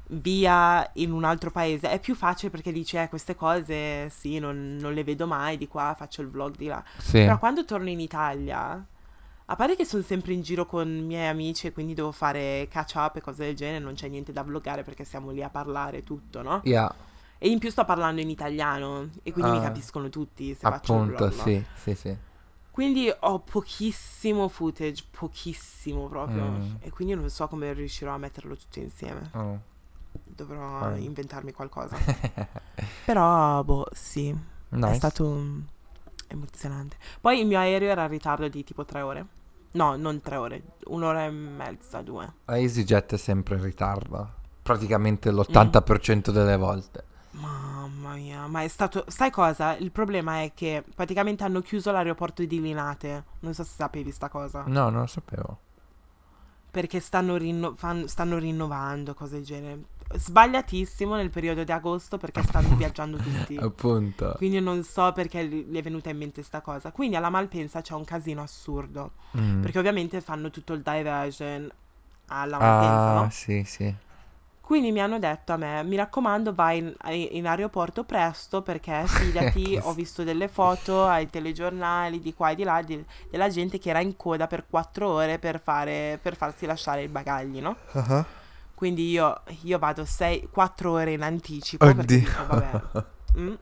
via 0.09 0.89
in 0.95 1.11
un 1.11 1.24
altro 1.24 1.51
paese 1.51 1.91
è 1.91 1.99
più 1.99 2.14
facile 2.14 2.51
perché 2.51 2.70
dici 2.70 2.97
eh 2.97 3.09
queste 3.09 3.34
cose 3.34 4.09
sì 4.11 4.39
non, 4.39 4.76
non 4.80 4.95
le 4.95 5.03
vedo 5.03 5.26
mai 5.26 5.57
di 5.57 5.66
qua 5.66 5.95
faccio 5.99 6.22
il 6.22 6.28
vlog 6.28 6.55
di 6.57 6.66
là 6.66 6.80
Sì. 6.99 7.18
però 7.24 7.39
quando 7.41 7.64
torno 7.64 7.89
in 7.89 7.99
Italia 7.99 8.84
a 9.49 9.57
parte 9.57 9.74
che 9.74 9.84
sono 9.84 10.05
sempre 10.05 10.32
in 10.32 10.43
giro 10.43 10.64
con 10.64 10.87
i 10.89 11.03
miei 11.03 11.26
amici 11.28 11.66
e 11.66 11.72
quindi 11.72 11.93
devo 11.95 12.12
fare 12.12 12.68
catch 12.70 12.95
up 12.95 13.16
e 13.16 13.20
cose 13.20 13.47
del 13.47 13.57
genere 13.57 13.80
non 13.82 13.95
c'è 13.95 14.07
niente 14.07 14.32
da 14.32 14.43
vloggare 14.45 14.84
perché 14.84 15.03
siamo 15.05 15.32
lì 15.32 15.43
a 15.43 15.49
parlare 15.49 16.05
tutto 16.05 16.41
no? 16.41 16.61
Yeah, 16.62 16.93
e 17.39 17.49
in 17.49 17.59
più 17.59 17.70
sto 17.70 17.84
parlando 17.84 18.20
in 18.20 18.30
italiano 18.30 19.09
e 19.22 19.32
quindi 19.32 19.51
mi 19.53 19.59
Ah. 19.59 19.62
capiscono 19.62 20.09
tutti 20.09 20.49
se 20.55 20.61
faccio 20.61 20.95
il 20.95 21.01
appunto, 21.01 21.16
vlog 21.28 21.34
no? 21.37 21.43
sì, 21.43 21.64
sì, 21.74 21.95
sì. 21.95 22.16
Quindi 22.70 23.11
ho 23.20 23.39
pochissimo 23.41 24.49
footage, 24.49 25.05
pochissimo 25.11 26.09
proprio. 26.09 26.43
Mm. 26.45 26.74
E 26.80 26.91
quindi 26.91 27.14
non 27.14 27.30
so 27.30 27.49
come 27.49 27.72
riuscirò 27.72 28.12
a 28.12 28.18
metterlo 28.18 28.55
tutto 28.55 28.80
insieme. 28.80 29.30
Mm. 29.34 29.55
Dovrò 30.26 30.80
Ah. 30.80 30.97
inventarmi 30.97 31.53
qualcosa. 31.53 31.97
Però, 33.05 33.62
boh, 33.64 33.87
sì. 33.93 34.28
È 34.28 34.74
Nice. 34.74 34.95
stato 34.95 35.26
mm, 35.26 35.61
emozionante. 36.28 36.97
Poi 37.20 37.41
il 37.41 37.47
mio 37.47 37.59
aereo 37.59 37.91
era 37.91 38.03
in 38.05 38.09
ritardo 38.11 38.49
di 38.49 38.62
tipo 38.64 38.84
tre 38.84 39.01
ore. 39.01 39.26
No, 39.72 39.97
non 39.97 40.20
tre 40.20 40.37
ore, 40.37 40.62
un'ora 40.87 41.24
e 41.24 41.30
mezza, 41.30 42.01
due. 42.03 42.30
La 42.47 42.59
EasyJet 42.59 43.14
è 43.14 43.16
sempre 43.18 43.57
in 43.57 43.62
ritardo. 43.62 44.32
Praticamente 44.62 45.30
Mm. 45.30 45.34
l'80% 45.37 46.30
delle 46.30 46.57
volte. 46.57 47.05
Mamma 47.39 48.14
mia, 48.14 48.47
ma 48.47 48.62
è 48.62 48.68
stato... 48.68 49.05
Sai 49.09 49.30
cosa? 49.30 49.76
Il 49.76 49.91
problema 49.91 50.43
è 50.43 50.53
che 50.55 50.82
praticamente 50.95 51.45
hanno 51.45 51.61
chiuso 51.61 51.91
l'aeroporto 51.93 52.45
di 52.45 52.61
Linate. 52.61 53.24
Non 53.41 53.53
so 53.55 53.62
se 53.62 53.72
sapevi 53.76 54.11
sta 54.11 54.28
cosa. 54.28 54.64
No, 54.66 54.89
non 54.89 55.01
lo 55.01 55.07
sapevo. 55.07 55.59
perché 56.70 57.01
stanno, 57.01 57.37
rinno- 57.37 57.74
fan- 57.74 58.07
stanno 58.07 58.39
rinnovando 58.39 59.14
cose 59.14 59.37
del 59.37 59.45
genere. 59.45 59.82
Sbagliatissimo 60.14 61.14
nel 61.16 61.30
periodo 61.30 61.64
di 61.64 61.72
agosto 61.72 62.16
perché 62.18 62.43
stanno 62.43 62.74
viaggiando 62.76 63.16
tutti. 63.16 63.57
Appunto. 63.57 64.34
Quindi 64.37 64.61
non 64.61 64.82
so 64.84 65.11
perché 65.12 65.45
gli 65.47 65.74
è 65.76 65.82
venuta 65.82 66.11
in 66.11 66.18
mente 66.18 66.43
sta 66.43 66.61
cosa. 66.61 66.93
Quindi 66.93 67.16
alla 67.16 67.30
Malpensa 67.30 67.80
c'è 67.80 67.95
un 67.95 68.05
casino 68.05 68.43
assurdo. 68.43 69.12
Mm. 69.39 69.62
Perché 69.62 69.78
ovviamente 69.78 70.20
fanno 70.20 70.51
tutto 70.51 70.72
il 70.74 70.82
diversion 70.82 71.70
alla 72.28 72.59
Malpensa, 72.59 73.11
Ah, 73.11 73.22
no? 73.22 73.30
sì, 73.30 73.64
sì. 73.64 73.95
Quindi 74.67 74.91
mi 74.91 75.01
hanno 75.01 75.21
detto 75.21 75.53
a 75.53 75.57
me, 75.57 75.85
mi 75.85 75.95
raccomando 75.95 76.53
vai 76.53 76.79
in, 76.79 76.93
in 77.31 77.47
aeroporto 77.47 78.03
presto 78.03 78.62
perché 78.62 79.05
fidati, 79.07 79.79
ho 79.81 79.93
visto 79.93 80.25
delle 80.25 80.49
foto 80.49 81.07
ai 81.07 81.31
telegiornali 81.31 82.19
di 82.19 82.35
qua 82.35 82.51
e 82.51 82.57
di 82.57 82.64
là 82.64 82.83
di- 82.83 83.07
della 83.31 83.49
gente 83.49 83.79
che 83.79 83.91
era 83.91 84.01
in 84.01 84.17
coda 84.17 84.49
per 84.49 84.67
quattro 84.69 85.09
ore 85.09 85.39
per, 85.39 85.61
fare, 85.61 86.19
per 86.21 86.35
farsi 86.35 86.67
lasciare 86.67 87.05
i 87.05 87.07
bagagli, 87.07 87.61
no? 87.61 87.77
Uh-huh. 87.93 88.25
Quindi 88.75 89.09
io, 89.09 89.41
io 89.62 89.79
vado 89.79 90.05
4 90.51 90.91
ore 90.91 91.12
in 91.12 91.23
anticipo. 91.23 91.85
perché 91.85 92.01
Oddio. 92.01 92.19
dico, 92.19 92.47
vabbè, 92.49 92.83
mm. 93.39 93.55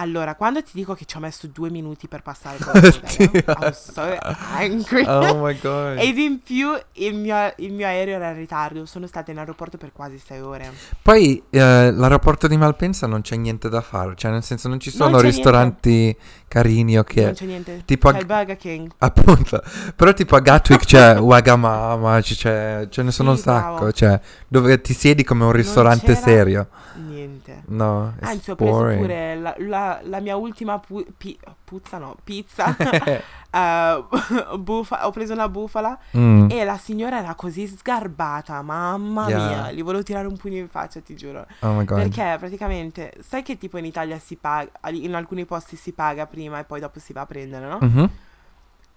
Allora, 0.00 0.34
quando 0.34 0.62
ti 0.62 0.70
dico 0.72 0.94
che 0.94 1.04
ci 1.04 1.16
ho 1.16 1.20
messo 1.20 1.46
due 1.46 1.68
minuti 1.70 2.08
per 2.08 2.22
passare 2.22 2.56
con. 2.64 2.72
I'm 2.80 3.72
so 3.72 4.16
angry. 4.56 5.04
Oh 5.10 5.44
my 5.44 5.58
god. 5.60 5.98
Ed 5.98 6.16
in 6.16 6.40
più 6.42 6.70
il 6.94 7.14
mio, 7.14 7.52
il 7.58 7.72
mio 7.72 7.86
aereo 7.86 8.16
era 8.16 8.30
in 8.30 8.36
ritardo. 8.36 8.86
Sono 8.86 9.06
stata 9.06 9.30
in 9.30 9.38
aeroporto 9.38 9.76
per 9.76 9.92
quasi 9.92 10.18
sei 10.18 10.40
ore. 10.40 10.72
Poi 11.02 11.42
eh, 11.50 11.90
l'aeroporto 11.92 12.46
di 12.46 12.56
Malpensa 12.56 13.06
non 13.06 13.20
c'è 13.20 13.36
niente 13.36 13.68
da 13.68 13.80
fare, 13.82 14.14
cioè 14.16 14.30
nel 14.30 14.42
senso 14.42 14.68
non 14.68 14.80
ci 14.80 14.90
Non 14.96 15.08
sono 15.08 15.18
c'è 15.18 15.24
ristoranti 15.24 16.16
carini 16.48 16.92
o 16.98 17.04
Non 17.04 17.04
che... 17.04 17.32
c'è 17.32 17.44
niente. 17.44 17.82
tipo 17.84 18.10
c'è 18.10 18.16
a- 18.16 18.20
il 18.20 18.26
Burger 18.26 18.56
King. 18.56 18.90
Appunto, 18.98 19.62
però 19.94 20.12
tipo 20.14 20.36
a 20.36 20.40
Gatwick 20.40 20.84
c'è 20.84 21.18
Wagamama, 21.20 22.20
c'è, 22.20 22.86
ce 22.88 23.02
ne 23.02 23.10
sono 23.10 23.34
Sì, 23.34 23.38
un 23.38 23.44
sacco, 23.44 23.74
bravo. 23.74 23.92
cioè 23.92 24.18
dove 24.48 24.80
ti 24.80 24.94
siedi 24.94 25.24
come 25.24 25.44
un 25.44 25.52
ristorante 25.52 26.14
serio. 26.14 26.68
Niente. 27.06 27.62
No, 27.66 28.14
Anzi, 28.20 28.50
ho 28.50 28.56
preso 28.56 28.72
boring. 28.72 29.00
pure 29.00 29.36
la, 29.36 29.54
la- 29.58 29.89
la 30.02 30.20
mia 30.20 30.36
ultima 30.36 30.78
pu- 30.78 31.04
pi- 31.16 31.38
puzza, 31.64 31.98
no, 31.98 32.16
pizza. 32.22 32.74
Eh, 33.52 34.04
bufa- 34.58 35.06
ho 35.08 35.10
preso 35.10 35.32
una 35.32 35.48
bufala 35.48 35.98
Mm. 36.16 36.46
e 36.50 36.62
la 36.64 36.78
signora 36.78 37.18
era 37.18 37.34
così 37.34 37.66
sgarbata, 37.66 38.62
mamma 38.62 39.26
Yeah. 39.28 39.46
mia, 39.48 39.72
gli 39.72 39.82
volevo 39.82 40.04
tirare 40.04 40.28
un 40.28 40.36
pugno 40.36 40.56
in 40.58 40.68
faccia, 40.68 41.00
ti 41.00 41.16
giuro. 41.16 41.44
Oh 41.60 41.72
my 41.72 41.84
god. 41.84 41.98
Perché 41.98 42.36
praticamente, 42.38 43.12
sai 43.26 43.42
che 43.42 43.58
tipo 43.58 43.76
in 43.78 43.86
Italia 43.86 44.20
si 44.20 44.36
paga, 44.36 44.70
in 44.90 45.14
alcuni 45.16 45.44
posti 45.46 45.74
si 45.74 45.90
paga 45.92 46.26
prima 46.26 46.60
e 46.60 46.64
poi 46.64 46.78
dopo 46.78 47.00
si 47.00 47.12
va 47.12 47.22
a 47.22 47.26
prendere, 47.26 47.66
no? 47.66 47.78
Mhm. 47.80 48.10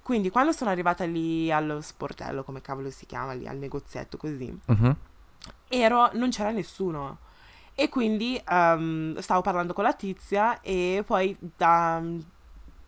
Quindi 0.04 0.30
quando 0.30 0.52
sono 0.52 0.70
arrivata 0.70 1.04
lì 1.06 1.52
allo 1.52 1.82
sportello, 1.82 2.44
come 2.44 2.62
cavolo 2.62 2.92
si 2.92 3.06
chiama 3.08 3.34
lì, 3.34 3.48
al 3.48 3.58
negozietto 3.58 4.18
così, 4.18 4.56
Mhm. 4.66 4.96
ero, 5.70 6.10
non 6.14 6.30
c'era 6.30 6.52
nessuno. 6.52 7.18
E 7.76 7.90
quindi 7.90 8.40
ehm, 8.48 9.18
stavo 9.20 9.42
parlando 9.42 9.74
con 9.74 9.84
la 9.84 9.94
tizia 9.94 10.62
e 10.62 11.04
poi 11.06 11.36
da- 11.40 12.02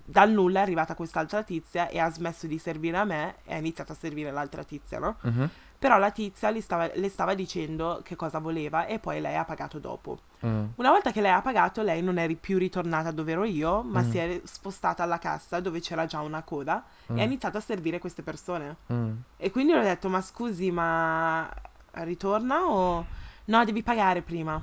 dal 0.08 0.30
nulla 0.32 0.60
è 0.60 0.62
arrivata 0.62 0.94
quest'altra 0.94 1.42
tizia 1.42 1.88
e 1.88 1.98
ha 2.00 2.10
smesso 2.12 2.46
di 2.46 2.60
servire 2.60 2.98
a 2.98 3.04
me 3.04 3.36
e 3.46 3.56
ha 3.56 3.58
iniziato 3.58 3.94
a 3.94 3.96
servire 3.96 4.30
l'altra 4.32 4.64
tizia, 4.64 5.00
no? 5.00 5.16
Mhm. 5.22 5.50
Però 5.80 5.98
la 5.98 6.12
tizia 6.12 6.54
stava- 6.62 6.90
le 6.94 7.10
stava 7.10 7.34
dicendo 7.34 8.02
che 8.04 8.16
cosa 8.16 8.40
voleva 8.40 8.86
e 8.86 8.98
poi 9.00 9.20
lei 9.22 9.36
ha 9.36 9.44
pagato 9.44 9.78
dopo. 9.80 10.20
Mm. 10.46 10.66
Una 10.76 10.90
volta 10.90 11.12
che 11.12 11.22
lei 11.22 11.32
ha 11.32 11.42
pagato, 11.42 11.82
lei 11.82 12.02
non 12.02 12.18
è 12.18 12.34
più 12.36 12.58
ritornata 12.58 13.12
dove 13.12 13.32
ero 13.34 13.44
io, 13.44 13.82
ma 13.84 14.02
Mm. 14.02 14.10
si 14.10 14.18
è 14.18 14.42
spostata 14.46 15.04
alla 15.04 15.18
cassa 15.20 15.60
dove 15.60 15.80
c'era 15.82 16.06
già 16.06 16.22
una 16.22 16.44
coda 16.44 16.84
Mm. 17.12 17.18
e 17.18 17.22
ha 17.22 17.26
iniziato 17.26 17.58
a 17.58 17.62
servire 17.62 18.00
queste 18.00 18.22
persone. 18.24 18.78
Mm. 18.94 19.12
E 19.38 19.52
quindi 19.52 19.74
le 19.74 19.80
ho 19.80 19.84
detto, 19.84 20.10
ma 20.10 20.22
scusi, 20.22 20.70
ma 20.72 21.48
ritorna 21.92 22.66
o... 22.70 23.06
No, 23.46 23.64
devi 23.66 23.84
pagare 23.84 24.22
prima. 24.22 24.62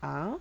Ah? 0.00 0.34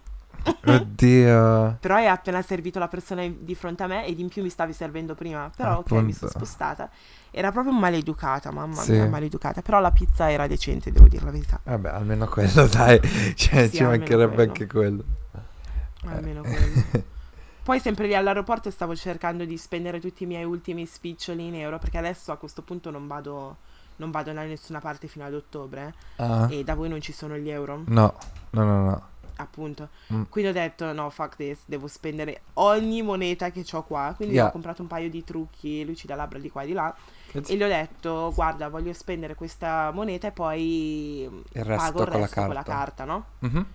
Oddio. 0.66 1.78
Però 1.82 1.96
hai 1.96 2.08
appena 2.08 2.42
servito 2.42 2.80
la 2.80 2.88
persona 2.88 3.28
di 3.28 3.56
fronte 3.56 3.84
a 3.84 3.88
me 3.88 4.06
ed 4.06 4.20
in 4.20 4.30
più 4.30 4.42
mi 4.44 4.50
stavi 4.50 4.74
servendo 4.74 5.16
prima. 5.16 5.50
Però 5.56 5.78
ok, 5.80 5.92
mi 5.92 6.14
sono 6.14 6.30
Appunto. 6.30 6.46
spostata. 6.46 6.90
Era 7.32 7.52
proprio 7.52 7.74
maleducata, 7.74 8.52
mamma 8.52 8.82
Sì. 8.82 8.92
mia, 8.94 9.08
maleducata. 9.08 9.62
Però 9.62 9.80
la 9.80 9.92
pizza 9.92 10.32
era 10.32 10.48
decente, 10.48 10.92
devo 10.92 11.08
dire 11.08 11.26
la 11.26 11.32
verità. 11.32 11.60
Vabbè, 11.64 11.90
almeno 11.90 12.28
quello, 12.28 12.68
dai. 12.68 13.00
Cioè, 13.36 13.68
Sì, 13.70 13.78
ci 13.78 13.84
mancherebbe 13.84 14.34
quello. 14.36 14.50
anche 14.52 14.68
quello. 14.68 15.04
Almeno 16.06 16.42
quello. 16.42 17.08
Poi 17.64 17.80
sempre 17.80 18.08
lì 18.08 18.16
all'aeroporto 18.16 18.72
stavo 18.72 18.96
cercando 18.96 19.46
di 19.46 19.56
spendere 19.58 20.00
tutti 20.00 20.24
i 20.24 20.26
miei 20.26 20.44
ultimi 20.44 20.86
spiccioli 20.88 21.46
in 21.48 21.56
euro 21.56 21.78
perché 21.78 21.98
adesso 22.00 22.32
a 22.32 22.38
questo 22.38 22.64
punto 22.64 22.90
non 22.90 23.06
vado, 23.06 23.58
non 24.00 24.12
vado 24.12 24.34
da 24.34 24.44
nessuna 24.44 24.80
parte 24.80 25.08
fino 25.08 25.24
ad 25.26 25.34
ottobre 25.34 25.94
Ah. 26.18 26.48
e 26.50 26.64
da 26.66 26.76
voi 26.76 26.90
non 26.90 27.00
ci 27.00 27.14
sono 27.14 27.38
gli 27.38 27.50
euro, 27.50 27.84
No, 27.86 28.14
no, 28.52 28.64
no, 28.64 28.84
no. 28.84 29.08
appunto. 29.38 29.88
Mm. 30.14 30.24
Quindi 30.30 30.50
ho 30.50 30.54
detto 30.54 30.92
no, 30.92 31.10
fuck 31.10 31.36
this, 31.38 31.60
devo 31.66 31.88
spendere 31.88 32.42
ogni 32.56 33.02
moneta 33.02 33.52
che 33.52 33.64
ho 33.72 33.84
qua. 33.84 34.14
Quindi 34.16 34.36
Yeah. 34.36 34.48
ho 34.48 34.52
comprato 34.52 34.82
un 34.82 34.88
paio 34.90 35.10
di 35.10 35.24
trucchi, 35.24 35.86
luci 35.86 36.08
da 36.08 36.16
labbra 36.16 36.40
di 36.40 36.50
qua 36.50 36.64
e 36.64 36.66
di 36.66 36.74
là 36.74 36.94
Che 37.32 37.44
e 37.48 37.56
gli 37.56 37.64
ho 37.64 37.68
detto 37.68 38.32
guarda 38.36 38.68
voglio 38.70 38.92
spendere 38.92 39.36
questa 39.36 39.92
moneta 39.94 40.28
e 40.28 40.32
poi 40.32 41.22
Il 41.52 41.64
resto 41.64 41.84
pago 41.94 42.04
il 42.04 42.10
con 42.10 42.20
la 42.20 42.26
resto 42.26 42.42
con 42.42 42.54
la 42.54 42.64
carta. 42.64 42.74
carta, 42.74 43.06
no? 43.06 43.26
Mhm. 43.40 43.66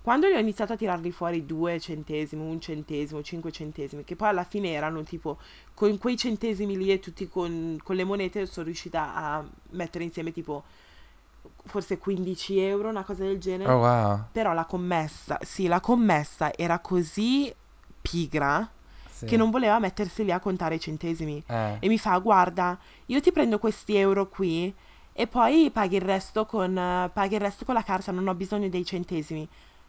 Quando 0.00 0.26
gli 0.28 0.32
ho 0.32 0.38
iniziato 0.38 0.72
a 0.72 0.76
tirarli 0.76 1.10
fuori 1.12 1.44
due 1.44 1.78
centesimi, 1.80 2.42
un 2.42 2.60
centesimo, 2.60 3.22
cinque 3.22 3.50
centesimi, 3.52 4.04
che 4.04 4.16
poi 4.16 4.28
alla 4.28 4.44
fine 4.44 4.70
erano 4.72 5.02
tipo 5.02 5.38
con 5.74 5.98
quei 5.98 6.16
centesimi 6.16 6.76
lì 6.76 6.90
e 6.90 6.98
tutti 6.98 7.28
con, 7.28 7.78
con 7.82 7.94
le 7.94 8.04
monete 8.04 8.46
sono 8.46 8.66
riuscita 8.66 9.14
a 9.14 9.44
mettere 9.70 10.04
insieme 10.04 10.32
tipo 10.32 10.64
forse 11.66 11.98
15 11.98 12.58
euro, 12.60 12.88
una 12.88 13.04
cosa 13.04 13.24
del 13.24 13.38
genere. 13.38 13.70
Oh 13.70 13.78
wow. 13.78 14.24
Però 14.32 14.52
la 14.54 14.64
commessa, 14.64 15.38
sì, 15.42 15.66
la 15.66 15.80
commessa 15.80 16.54
era 16.54 16.78
così 16.78 17.52
pigra 18.00 18.70
Sì. 19.10 19.26
che 19.26 19.36
non 19.36 19.50
voleva 19.50 19.78
mettersi 19.80 20.24
lì 20.24 20.30
a 20.32 20.38
contare 20.40 20.76
i 20.76 20.80
centesimi. 20.80 21.42
Eh. 21.46 21.76
E 21.80 21.88
mi 21.88 21.98
fa, 21.98 22.16
guarda, 22.18 22.78
io 23.06 23.20
ti 23.20 23.32
prendo 23.32 23.58
questi 23.58 23.96
euro 23.96 24.28
qui 24.28 24.72
e 25.12 25.26
poi 25.26 25.70
paghi 25.72 25.96
il 25.96 26.02
resto 26.02 26.46
con, 26.46 26.78
eh, 26.78 27.10
paghi 27.12 27.34
il 27.34 27.40
resto 27.40 27.64
con 27.64 27.74
la 27.74 27.82
carta, 27.82 28.12
non 28.12 28.28
ho 28.28 28.34
bisogno 28.34 28.68
dei 28.68 28.84
centesimi. 28.84 29.46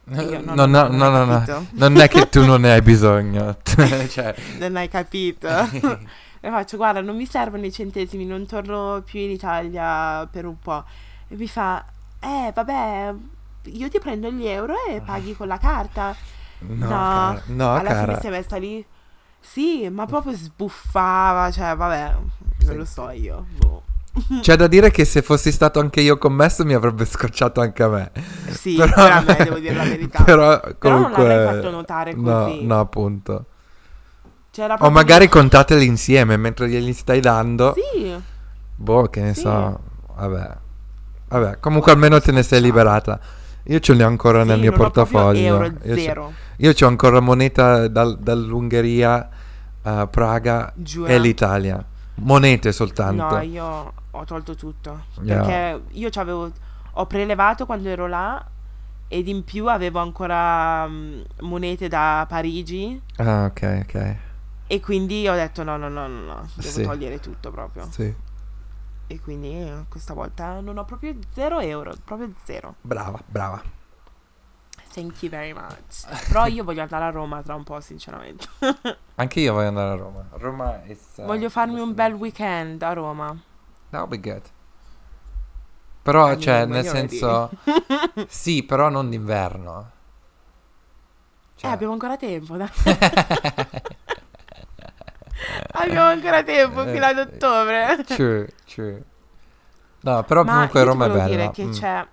Io, 0.08 0.40
No, 0.42 0.54
no, 0.54 0.66
no, 0.66 0.88
no, 0.88 0.88
no, 0.88 0.88
non 0.88 0.98
no, 1.10 1.24
no. 1.24 1.44
capito. 1.44 1.66
Non 1.72 1.96
è 1.98 2.08
che 2.08 2.28
tu 2.28 2.44
non 2.44 2.60
ne 2.62 2.72
hai 2.72 2.82
bisogno. 2.82 3.56
cioè, 4.08 4.34
Non 4.58 4.76
hai 4.76 4.88
capito? 4.88 5.46
e 6.40 6.48
faccio, 6.50 6.76
guarda, 6.76 7.00
non 7.00 7.16
mi 7.16 7.26
servono 7.26 7.64
i 7.66 7.72
centesimi, 7.72 8.24
non 8.24 8.46
torno 8.46 9.02
più 9.04 9.20
in 9.20 9.30
Italia 9.30 10.26
per 10.30 10.46
un 10.46 10.58
po'. 10.58 10.84
E 11.28 11.36
mi 11.36 11.46
fa, 11.46 11.84
eh, 12.18 12.50
vabbè, 12.52 13.14
io 13.64 13.88
ti 13.88 13.98
prendo 14.00 14.30
gli 14.30 14.46
euro 14.46 14.74
e 14.88 15.00
paghi 15.00 15.36
con 15.36 15.46
la 15.46 15.58
carta. 15.58 16.14
no, 16.60 16.74
No, 16.74 16.88
cara. 16.88 17.42
No, 17.46 17.72
Alla 17.74 17.82
cara. 17.88 18.04
fine 18.06 18.20
si 18.20 18.26
è 18.26 18.30
messa 18.30 18.56
lì. 18.56 18.84
Sì, 19.38 19.88
ma 19.88 20.06
proprio 20.06 20.32
sbuffava, 20.34 21.50
cioè, 21.50 21.74
vabbè, 21.76 22.14
non 22.64 22.76
lo 22.76 22.84
so 22.84 23.08
io. 23.10 23.46
Boh. 23.56 23.82
C'è 24.40 24.56
da 24.56 24.66
dire 24.66 24.90
che 24.90 25.04
se 25.04 25.22
fossi 25.22 25.52
stato 25.52 25.78
anche 25.78 26.00
io 26.00 26.18
commesso 26.18 26.64
mi 26.64 26.74
avrebbe 26.74 27.04
scocciato 27.04 27.60
anche 27.60 27.82
a 27.82 27.88
me. 27.88 28.10
Sì, 28.50 28.74
pure 28.74 28.92
a 29.10 29.20
me, 29.20 29.36
devo 29.44 29.58
dire 29.58 29.74
la 29.74 29.84
verità. 29.84 30.22
Però 30.24 30.58
Però 30.60 30.94
non 30.94 31.02
comunque... 31.02 31.26
l'avrei 31.28 31.54
fatto 31.56 31.70
notare 31.70 32.12
No, 32.14 32.44
così. 32.44 32.64
no, 32.66 32.80
appunto. 32.80 33.44
C'era 34.50 34.76
O 34.80 34.90
magari 34.90 35.28
contateli 35.28 35.86
insieme 35.86 36.36
mentre 36.36 36.68
glieli 36.68 36.92
stai 36.92 37.20
dando. 37.20 37.74
Sì, 37.76 38.12
Boh, 38.74 39.08
che 39.08 39.20
ne 39.20 39.34
Sì. 39.34 39.40
so. 39.42 39.78
Vabbè. 40.16 40.56
Vabbè, 41.28 41.60
comunque 41.60 41.92
almeno 41.92 42.20
te 42.20 42.32
ne 42.32 42.42
sei 42.42 42.60
liberata. 42.60 43.20
Io 43.64 43.78
ce 43.78 43.94
l'ho 43.94 44.06
ancora 44.06 44.42
nel 44.42 44.56
sì, 44.56 44.60
mio 44.62 44.72
ho 44.72 44.74
proprio 44.74 45.04
portafoglio. 45.04 45.40
euro 45.46 45.64
Io 45.66 45.94
ce- 45.94 46.00
zero. 46.00 46.32
Io 46.56 46.74
ho 46.78 46.86
ancora 46.86 47.20
moneta 47.20 47.86
dal- 47.86 48.18
dall'Ungheria 48.18 49.28
a 49.82 50.06
Praga 50.08 50.72
Giura. 50.74 51.10
e 51.12 51.18
l'Italia. 51.20 51.84
Monete 52.22 52.72
soltanto. 52.72 53.28
No, 53.28 53.40
io 53.40 53.92
ho 54.10 54.24
tolto 54.24 54.54
tutto. 54.54 55.04
Yeah. 55.22 55.40
Perché 55.44 55.82
io 55.92 56.08
c'avevo. 56.10 56.50
Ho 56.92 57.06
prelevato 57.06 57.66
quando 57.66 57.88
ero 57.88 58.06
là. 58.06 58.44
Ed 59.08 59.26
in 59.26 59.42
più 59.42 59.66
avevo 59.68 59.98
ancora 59.98 60.86
mm, 60.86 61.20
monete 61.40 61.88
da 61.88 62.24
Parigi. 62.28 63.00
Ah, 63.16 63.44
ok, 63.46 63.80
ok. 63.84 64.16
E 64.68 64.80
quindi 64.80 65.26
ho 65.28 65.34
detto: 65.34 65.64
no, 65.64 65.76
no, 65.76 65.88
no, 65.88 66.06
no, 66.06 66.20
no. 66.24 66.48
Devo 66.54 66.68
Sì. 66.68 66.82
togliere 66.82 67.18
tutto 67.18 67.50
proprio. 67.50 67.88
Sì. 67.90 68.14
E 69.08 69.20
quindi 69.20 69.48
eh, 69.52 69.84
questa 69.88 70.14
volta 70.14 70.60
non 70.60 70.78
ho 70.78 70.84
proprio 70.84 71.16
zero 71.32 71.58
euro. 71.58 71.92
Proprio 72.04 72.32
zero. 72.44 72.76
Brava, 72.80 73.20
brava. 73.26 73.60
Thank 74.92 75.22
you 75.22 75.30
very 75.30 75.52
much. 75.52 76.06
Però 76.28 76.46
io 76.46 76.64
voglio 76.64 76.82
andare 76.82 77.04
a 77.04 77.10
Roma 77.10 77.42
tra 77.42 77.54
un 77.54 77.62
po', 77.64 77.80
sinceramente. 77.80 78.48
Anche 79.16 79.40
io 79.40 79.52
voglio 79.52 79.68
andare 79.68 79.90
a 79.90 79.94
Roma. 79.94 80.24
Roma 80.32 80.82
è... 80.82 80.96
voglio 81.18 81.48
farmi 81.48 81.78
un 81.78 81.94
bel 81.94 82.12
weekend 82.14 82.82
a 82.82 82.92
Roma. 82.92 83.36
That'll 83.90 84.08
be 84.08 84.18
good. 84.18 84.42
Però, 86.02 86.32
I 86.32 86.40
cioè, 86.40 86.64
nel 86.64 86.84
senso... 86.84 87.50
sì, 88.26 88.62
però 88.64 88.88
non 88.88 89.08
d'inverno. 89.10 89.90
Eh, 91.54 91.60
Cioè- 91.60 91.70
abbiamo 91.70 91.92
ancora 91.92 92.16
tempo, 92.16 92.54
abbiamo 95.72 96.08
ancora 96.08 96.42
tempo 96.42 96.84
fino 96.86 97.04
ad 97.04 97.18
ottobre. 97.18 98.04
True, 98.06 98.48
true. 98.66 99.02
No, 100.02 100.22
però 100.24 100.42
Ma 100.42 100.52
comunque 100.52 100.82
Roma 100.82 101.04
è 101.06 101.10
bella. 101.10 101.24
dire 101.26 101.50
che 101.50 101.64
Mm. 101.66 101.72
c'è... 101.72 102.06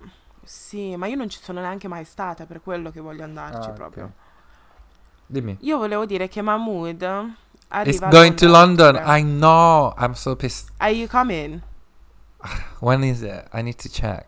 Sì, 0.48 0.96
ma 0.96 1.06
io 1.06 1.16
non 1.16 1.28
ci 1.28 1.38
sono 1.42 1.60
neanche 1.60 1.88
mai 1.88 2.04
stata, 2.04 2.46
per 2.46 2.62
quello 2.62 2.90
che 2.90 3.00
voglio 3.00 3.22
andarci 3.22 3.70
Ah, 3.70 3.74
ok. 3.74 3.76
proprio. 3.76 4.12
Dimmi. 5.28 5.56
Io 5.60 5.76
volevo 5.78 6.06
dire 6.06 6.28
che 6.28 6.40
Mahmood 6.42 7.02
arriva 7.68 7.88
It's 7.90 8.00
a 8.06 8.10
going 8.10 8.34
to 8.36 8.46
London. 8.48 8.96
ottobre. 8.96 9.18
I 9.18 9.22
know. 9.22 9.94
I'm 9.98 10.14
so 10.14 10.34
pissed. 10.36 10.70
Are 10.78 10.90
you 10.92 11.06
coming? 11.06 11.60
When 12.80 13.02
is 13.04 13.22
it? 13.22 13.48
I 13.52 13.62
need 13.62 13.76
to 13.78 13.88
check. 13.88 14.26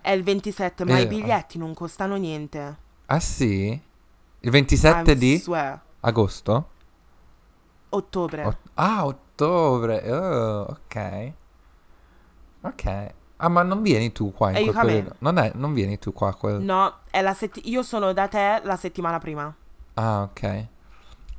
È 0.00 0.10
il 0.12 0.22
27, 0.22 0.84
ma 0.84 0.96
Eh, 0.96 1.02
i 1.02 1.06
biglietti 1.06 1.58
non 1.58 1.74
costano 1.74 2.16
niente. 2.16 2.76
Ah 3.06 3.20
sì? 3.20 3.80
Il 4.40 4.50
27 4.50 5.12
I 5.12 5.16
di 5.16 5.36
swear. 5.38 5.80
agosto? 6.00 6.68
Ottobre. 7.90 8.44
Ot- 8.44 8.70
ah, 8.74 9.04
ottobre. 9.06 10.10
Oh, 10.10 10.66
ok. 10.70 11.32
Ok. 12.62 12.84
Ah, 13.38 13.48
ma 13.48 13.62
non 13.62 13.82
vieni 13.82 14.12
tu 14.12 14.32
qua 14.32 14.50
in 14.50 14.56
E 14.56 14.62
io 14.62 14.72
quel 14.72 14.86
periodo? 14.86 15.14
Non, 15.18 15.38
è, 15.38 15.52
non 15.54 15.72
vieni 15.72 15.98
tu 15.98 16.12
qua 16.12 16.34
quel... 16.34 16.60
no, 16.60 16.98
è 17.10 17.22
la 17.22 17.34
setti- 17.34 17.68
io 17.68 17.82
sono 17.82 18.12
da 18.12 18.28
te 18.28 18.60
la 18.62 18.76
settimana 18.76 19.18
prima. 19.18 19.52
Ah, 19.94 20.22
ok. 20.22 20.66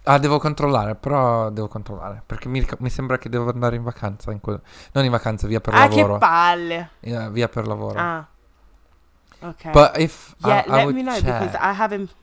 Ah, 0.03 0.17
devo 0.17 0.39
controllare, 0.39 0.95
però 0.95 1.49
devo 1.49 1.67
controllare. 1.67 2.23
Perché 2.25 2.47
mi, 2.47 2.65
mi 2.79 2.89
sembra 2.89 3.17
che 3.17 3.29
devo 3.29 3.49
andare 3.49 3.75
in 3.75 3.83
vacanza. 3.83 4.31
In 4.31 4.39
quel- 4.39 4.61
non 4.93 5.03
in 5.03 5.11
vacanza, 5.11 5.45
via 5.45 5.59
per 5.59 5.73
ah, 5.73 5.87
lavoro. 5.87 6.13
che 6.13 6.19
palle. 6.19 6.89
Eh, 7.01 7.29
via 7.31 7.47
per 7.49 7.67
lavoro. 7.67 7.99
Ah. 7.99 8.27
Ok. 9.41 9.71
But 9.71 9.97
if 9.97 10.35
yeah, 10.43 10.63
I, 10.65 10.67
I 10.67 10.71
let 10.71 10.83
would 10.85 10.95
me 10.95 11.01
know 11.01 11.15
check. 11.15 11.39
because 11.39 11.55
I 11.55 11.73
haven't 11.73 12.13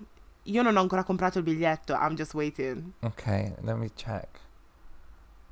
io 0.47 0.63
non 0.63 0.77
ho 0.77 0.81
ancora 0.81 1.05
comprato 1.05 1.39
il 1.39 1.45
biglietto. 1.45 1.93
I'm 1.95 2.15
just 2.15 2.35
waiting. 2.35 2.93
Ok, 3.01 3.27
let 3.63 3.77
me 3.77 3.91
check. 3.95 4.29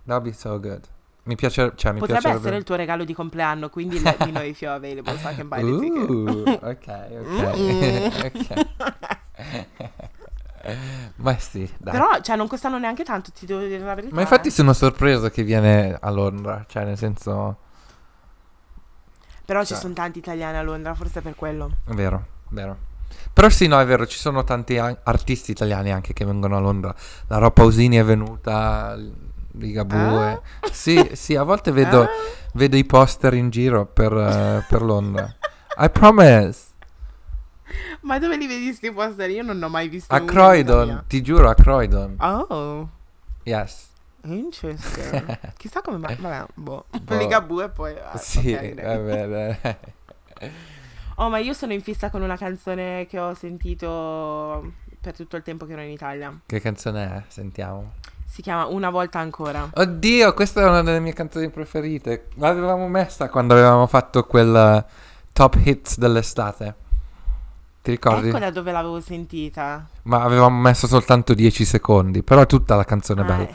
That 0.07 0.21
would 0.21 0.25
be 0.25 0.33
so 0.33 0.59
good. 0.59 0.87
Mi 1.25 1.37
piace, 1.37 1.73
cioè 1.75 1.93
mi 1.93 2.01
Potrebbe 2.01 2.21
piacerebbe. 2.21 2.41
essere 2.41 2.57
il 2.57 2.65
tuo 2.65 2.77
regalo 2.77 3.05
di 3.05 3.15
compleanno, 3.15 3.71
quindi 3.71 4.01
let 4.03 4.23
me 4.25 4.31
know 4.31 4.43
if 4.43 4.61
you're 4.61 4.77
available 4.77 5.19
so 5.19 5.29
I 5.31 5.35
can 5.35 5.49
buy 5.49 5.63
the 5.63 5.79
ticket. 5.79 6.09
Uh, 6.09 6.59
ok, 6.63 6.87
ok. 7.25 8.33
ok. 9.75 10.13
Ma 11.17 11.39
sì, 11.39 11.71
dai. 11.79 11.93
Però, 11.93 12.21
cioè, 12.21 12.37
non 12.37 12.47
costano 12.49 12.79
neanche 12.79 13.05
tanto, 13.05 13.31
ti 13.33 13.47
devo 13.47 13.61
dire 13.61 13.79
la 13.79 13.95
verità. 13.95 14.15
Ma 14.15 14.21
infatti 14.21 14.49
eh. 14.49 14.51
sono 14.51 14.73
sorpreso 14.73 15.29
che 15.31 15.43
viene 15.43 15.97
a 15.99 16.11
Londra, 16.11 16.65
cioè 16.69 16.85
nel 16.85 16.97
senso... 16.97 17.57
Però 19.45 19.61
ci 19.61 19.69
cioè- 19.69 19.79
sono 19.79 19.93
tanti 19.95 20.19
italiani 20.19 20.57
a 20.57 20.63
Londra, 20.63 20.95
forse 20.95 21.19
è 21.19 21.23
per 21.23 21.35
quello. 21.35 21.71
È 21.85 21.93
vero, 21.93 22.27
vero. 22.49 22.77
Però 23.33 23.49
sì, 23.49 23.67
no, 23.67 23.79
è 23.79 23.85
vero, 23.85 24.07
ci 24.07 24.19
sono 24.19 24.45
tanti 24.45 24.79
an- 24.79 24.97
artisti 25.03 25.51
italiani 25.51 25.93
anche 25.93 26.13
che 26.13 26.25
vengono 26.25 26.57
a 26.57 26.61
Londra. 26.61 26.95
La 27.27 27.39
Ro 27.39 27.51
Pausini 27.51 27.97
è 27.97 28.05
venuta, 28.05 28.97
Ligabue. 29.57 30.41
Sì, 30.71 31.11
sì, 31.15 31.37
a 31.37 31.43
volte 31.43 31.71
vedo, 31.71 32.03
Ah? 32.03 32.09
vedo 32.55 32.77
i 32.77 32.85
poster 32.85 33.35
in 33.35 33.51
giro 33.51 33.87
per, 33.87 34.13
eh, 34.13 34.65
per 34.69 34.83
Londra. 34.83 35.33
I 35.79 35.91
promise. 35.91 36.73
Ma 38.03 38.19
dove 38.19 38.37
li 38.37 38.47
vedi 38.47 38.73
sti 38.73 38.93
poster? 38.93 39.31
Io 39.31 39.43
non 39.43 39.63
ho 39.63 39.69
mai 39.69 39.89
visto 39.89 40.15
A 40.15 40.21
Croydon, 40.21 41.05
ti 41.09 41.23
giuro, 41.23 41.49
a 41.49 41.55
Croydon. 41.55 42.17
Oh, 42.21 42.89
Yes. 43.45 43.89
interesting. 44.23 45.39
Chissà 45.57 45.81
come 45.81 45.99
mai. 45.99 46.15
Vabbè, 46.17 46.47
boh. 46.55 46.85
Boh. 47.03 47.17
Ligabue 47.17 47.65
e 47.65 47.69
poi... 47.71 47.95
ah, 47.99 48.17
Sì, 48.17 48.53
ok, 48.53 48.75
dai. 48.75 48.97
vabbè, 48.97 49.29
dai. 49.61 49.77
Oh, 51.17 51.29
ma 51.29 51.39
io 51.39 51.53
sono 51.53 51.73
in 51.73 51.81
fissa 51.83 52.11
con 52.11 52.23
una 52.23 52.37
canzone 52.37 53.07
che 53.07 53.19
ho 53.21 53.35
sentito 53.35 54.73
per 55.01 55.15
tutto 55.15 55.37
il 55.37 55.43
tempo 55.43 55.65
che 55.67 55.73
ero 55.73 55.83
in 55.83 55.91
Italia. 55.91 56.37
Che 56.45 56.61
canzone 56.61 57.05
è? 57.05 57.23
Sentiamo. 57.29 57.93
Si 58.35 58.43
chiama 58.43 58.67
Una 58.67 58.91
volta 58.91 59.21
ancora. 59.21 59.71
Oddio, 59.73 60.35
questa 60.35 60.63
è 60.63 60.65
una 60.65 60.83
delle 60.83 60.99
mie 60.99 61.13
canzoni 61.13 61.51
preferite. 61.51 62.27
L'avevamo 62.35 62.89
messa 62.89 63.29
quando 63.29 63.55
avevamo 63.55 63.87
fatto 63.87 64.25
quel 64.25 64.53
eh, 64.57 64.85
top 65.33 65.61
hits 65.63 65.99
dell'estate. 65.99 66.75
Ti 67.81 67.93
ricordi? 67.93 68.31
Ecco 68.31 68.41
da 68.41 68.51
dove 68.51 68.73
l'avevo 68.73 69.01
sentita. 69.01 69.87
Ma 70.03 70.23
avevamo 70.25 70.59
messo 70.61 70.89
soltanto 70.89 71.33
10 71.33 71.65
secondi, 71.65 72.25
però 72.25 72.45
tutta 72.45 72.75
la 72.75 72.83
canzone 72.83 73.21
è 73.21 73.25
Ah, 73.25 73.27
bella. 73.29 73.49
eh. 73.49 73.55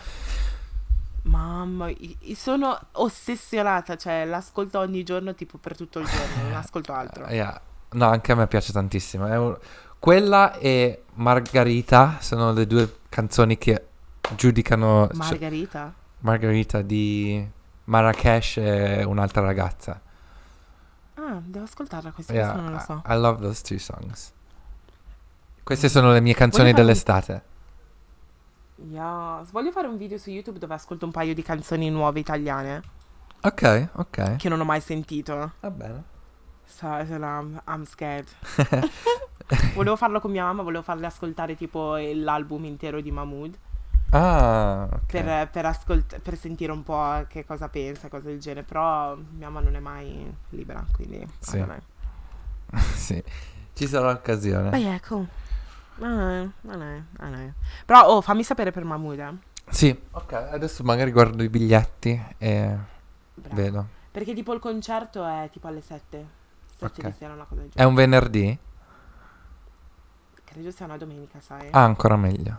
Mamma, 1.23 1.89
sono 2.35 2.79
ossessionata, 2.93 3.97
cioè 3.97 4.23
l'ascolto 4.23 4.79
ogni 4.79 5.03
giorno 5.03 5.35
tipo 5.35 5.57
per 5.57 5.75
tutto 5.75 5.99
il 5.99 6.05
giorno, 6.05 6.43
non 6.47 6.55
ascolto 6.55 6.93
altro. 6.93 7.25
Eh, 7.27 7.35
yeah. 7.35 7.59
No, 7.91 8.07
anche 8.07 8.31
a 8.31 8.35
me 8.35 8.47
piace 8.47 8.71
tantissimo. 8.71 9.27
È 9.27 9.37
un- 9.37 9.57
Quella 9.99 10.53
e 10.57 11.03
Margarita 11.15 12.15
sono 12.21 12.53
le 12.53 12.65
due 12.65 12.99
canzoni 13.09 13.57
che 13.57 13.87
giudicano 14.35 15.07
cioè, 15.07 15.15
Margherita? 15.17 15.93
Margarita 16.19 16.81
di 16.81 17.47
Marrakesh 17.85 18.57
e 18.57 19.03
un'altra 19.03 19.41
ragazza. 19.41 20.01
Ah, 21.15 21.41
devo 21.43 21.65
ascoltarla 21.65 22.11
questa, 22.11 22.33
Yeah, 22.33 22.53
non 22.53 22.71
lo 22.71 22.79
so. 22.79 23.01
I, 23.05 23.13
I 23.13 23.19
love 23.19 23.41
those 23.41 23.61
two 23.63 23.77
songs. 23.77 24.31
Queste 25.63 25.89
sono 25.89 26.11
le 26.11 26.21
mie 26.21 26.33
canzoni 26.33 26.69
fare 26.69 26.79
un- 26.79 26.85
dell'estate. 26.85 27.43
Yes. 28.89 29.51
Voglio 29.51 29.71
fare 29.71 29.87
un 29.87 29.97
video 29.97 30.17
su 30.17 30.29
YouTube 30.29 30.57
dove 30.59 30.73
ascolto 30.73 31.05
un 31.05 31.11
paio 31.11 31.33
di 31.33 31.43
canzoni 31.43 31.89
nuove 31.89 32.19
italiane 32.21 32.81
Ok, 33.41 33.89
ok. 33.93 34.35
che 34.37 34.49
non 34.49 34.59
ho 34.61 34.63
mai 34.65 34.79
sentito. 34.81 35.53
Va 35.59 35.69
bene. 35.69 36.03
So, 36.65 36.87
I'm, 36.87 37.61
I'm 37.67 37.83
scared. 37.85 38.27
volevo 39.73 39.95
farlo 39.95 40.19
con 40.21 40.31
mia 40.31 40.43
mamma, 40.43 40.61
volevo 40.61 40.83
farle 40.83 41.07
ascoltare 41.07 41.55
tipo 41.55 41.95
l'album 41.97 42.63
intero 42.65 43.01
di 43.01 43.11
Mahmood 43.11 43.57
Ah, 44.11 44.87
ok. 44.91 45.05
per, 45.05 45.49
per, 45.49 45.65
ascolt- 45.65 46.19
per 46.19 46.37
sentire 46.37 46.71
un 46.71 46.83
po' 46.83 47.25
che 47.27 47.45
cosa 47.45 47.69
pensa, 47.69 48.07
cose 48.09 48.25
del 48.25 48.39
genere. 48.39 48.63
Però 48.65 49.15
mia 49.15 49.49
mamma 49.49 49.61
non 49.61 49.75
è 49.75 49.79
mai 49.79 50.31
libera, 50.49 50.83
quindi... 50.91 51.25
Sì. 51.39 51.63
Sì. 52.93 53.23
Ci 53.73 53.87
sarà 53.87 54.11
occasione. 54.11 54.69
Beh, 54.69 54.79
I 54.79 54.99
don't 55.03 55.29
know, 56.61 56.97
I 56.97 57.01
don't 57.17 57.33
know. 57.35 57.53
Però, 57.85 58.05
oh, 58.07 58.21
fammi 58.21 58.43
sapere 58.43 58.71
per 58.71 58.83
Mahmood, 58.83 59.19
eh. 59.19 59.33
Sì. 59.69 59.99
Ok, 60.11 60.33
adesso 60.33 60.83
magari 60.83 61.11
guardo 61.11 61.41
i 61.43 61.49
biglietti 61.49 62.21
e 62.37 62.77
Bravo. 63.33 63.55
vedo. 63.55 63.87
Perché 64.11 64.33
tipo 64.33 64.53
il 64.53 64.59
concerto 64.59 65.25
è 65.25 65.49
tipo 65.51 65.67
alle 65.67 65.81
7. 65.81 66.25
7 66.77 67.01
Ok. 67.01 67.07
di 67.07 67.13
sera, 67.17 67.33
una 67.33 67.43
cosa 67.45 67.61
del 67.61 67.69
È 67.69 67.73
genere. 67.73 67.89
un 67.89 67.95
venerdì? 67.95 68.59
Credo 70.43 70.71
sia 70.71 70.85
una 70.85 70.97
domenica, 70.97 71.39
sai? 71.41 71.67
Ah, 71.71 71.83
ancora 71.83 72.15
meglio. 72.15 72.57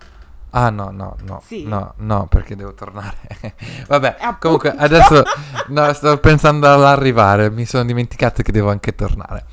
Ah, 0.51 0.71
no, 0.71 0.91
no, 0.91 1.17
no. 1.23 1.41
Sì? 1.45 1.65
No, 1.65 1.95
no, 1.99 2.27
perché 2.27 2.57
devo 2.57 2.75
tornare. 2.75 3.17
Vabbè, 3.87 4.17
Eh, 4.19 4.25
appunto. 4.25 4.39
comunque 4.41 4.71
adesso 4.77 5.23
no, 5.69 5.93
sto 5.93 6.19
pensando 6.19 6.73
all'arrivare. 6.73 7.51
Mi 7.51 7.65
sono 7.65 7.85
dimenticato 7.85 8.43
che 8.43 8.51
devo 8.53 8.71
anche 8.71 8.95
tornare. 8.95 9.45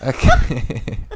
Ok. 0.00 1.06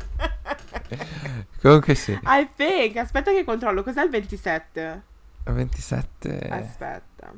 comunque 1.61 1.95
sì. 1.95 2.13
I 2.25 2.49
think, 2.57 2.97
aspetta 2.97 3.31
che 3.33 3.45
controllo, 3.45 3.83
cos'è 3.83 4.03
il 4.03 4.11
27? 4.11 5.03
27. 5.45 6.39
Aspetta. 6.49 7.33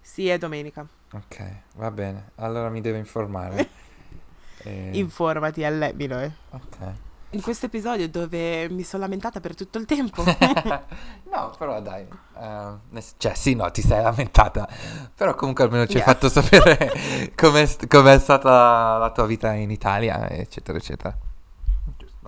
Sì, 0.00 0.28
è 0.28 0.38
domenica. 0.38 0.86
Ok, 1.12 1.44
va 1.76 1.90
bene. 1.90 2.30
Allora 2.36 2.68
mi 2.70 2.80
devo 2.80 2.96
informare. 2.98 3.68
Eh, 4.62 4.90
Informati 4.92 5.62
e 5.62 5.70
me 5.70 6.06
know. 6.06 6.30
ok. 6.50 6.76
In 7.32 7.42
questo 7.42 7.66
episodio 7.66 8.08
dove 8.08 8.68
mi 8.70 8.82
sono 8.82 9.04
lamentata 9.04 9.38
per 9.38 9.54
tutto 9.54 9.78
il 9.78 9.84
tempo. 9.86 10.24
no, 11.30 11.54
però 11.56 11.80
dai. 11.80 12.04
nel- 12.88 13.04
cioè, 13.18 13.34
sì, 13.34 13.54
no, 13.54 13.70
ti 13.70 13.82
sei 13.82 14.02
lamentata. 14.02 14.68
Però 15.14 15.34
comunque 15.36 15.62
almeno 15.64 15.86
ci 15.86 15.96
hai 15.96 16.02
Yeah. 16.02 16.12
fatto 16.12 16.28
sapere 16.28 17.30
com'è, 17.36 17.68
com'è 17.86 18.18
stata 18.18 18.98
la 18.98 19.12
tua 19.12 19.26
vita 19.26 19.52
in 19.52 19.70
Italia, 19.70 20.28
eccetera, 20.28 20.76
eccetera. 20.76 21.16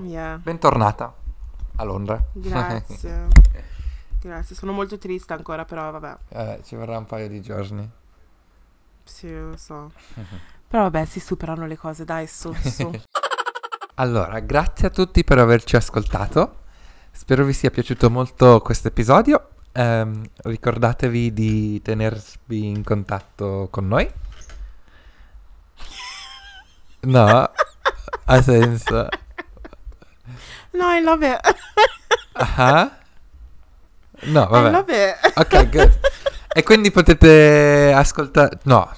Yeah. 0.03 0.37
Bentornata 0.37 1.13
a 1.77 1.83
Londra. 1.83 2.23
Grazie. 2.33 3.27
Grazie, 4.23 4.55
sono 4.55 4.71
molto 4.71 4.99
triste 4.99 5.33
ancora, 5.33 5.65
però 5.65 5.91
vabbè. 5.91 6.17
Eh, 6.29 6.61
ci 6.63 6.77
vorrà 6.77 6.97
un 6.97 7.07
paio 7.07 7.27
di 7.29 7.43
giorni. 7.43 7.91
Sì, 9.03 9.29
lo 9.35 9.57
so. 9.57 9.91
Però 10.69 10.85
vabbè, 10.85 11.05
si 11.07 11.19
superano 11.19 11.67
le 11.67 11.77
cose, 11.77 12.05
dai, 12.05 12.29
su, 12.29 12.53
su. 12.53 12.89
Allora, 13.97 14.41
grazie 14.41 14.89
a 14.89 14.91
tutti 14.91 15.23
per 15.23 15.39
averci 15.39 15.77
ascoltato. 15.77 16.61
Spero 17.11 17.45
vi 17.45 17.53
sia 17.53 17.71
piaciuto 17.71 18.09
molto 18.11 18.61
questo 18.61 18.89
episodio. 18.89 19.49
Ehm, 19.73 20.25
ricordatevi 20.45 21.33
di 21.33 21.81
tenervi 21.83 22.69
in 22.69 22.83
contatto 22.85 23.69
con 23.71 23.89
noi. 23.89 24.11
No, 27.05 27.51
ha 28.27 28.43
senso. 28.43 29.09
No, 30.71 30.93
I 30.95 31.03
love 31.03 31.29
it. 31.29 31.57
Ah? 32.35 32.97
No, 34.27 34.43
I 34.45 34.49
vabbè. 34.49 34.71
love 34.71 35.09
it. 35.09 35.33
Ok, 35.37 35.69
good. 35.69 35.99
E 36.55 36.63
quindi 36.63 36.93
potete 36.93 37.93
ascoltare... 37.93 38.61
No, 38.63 38.89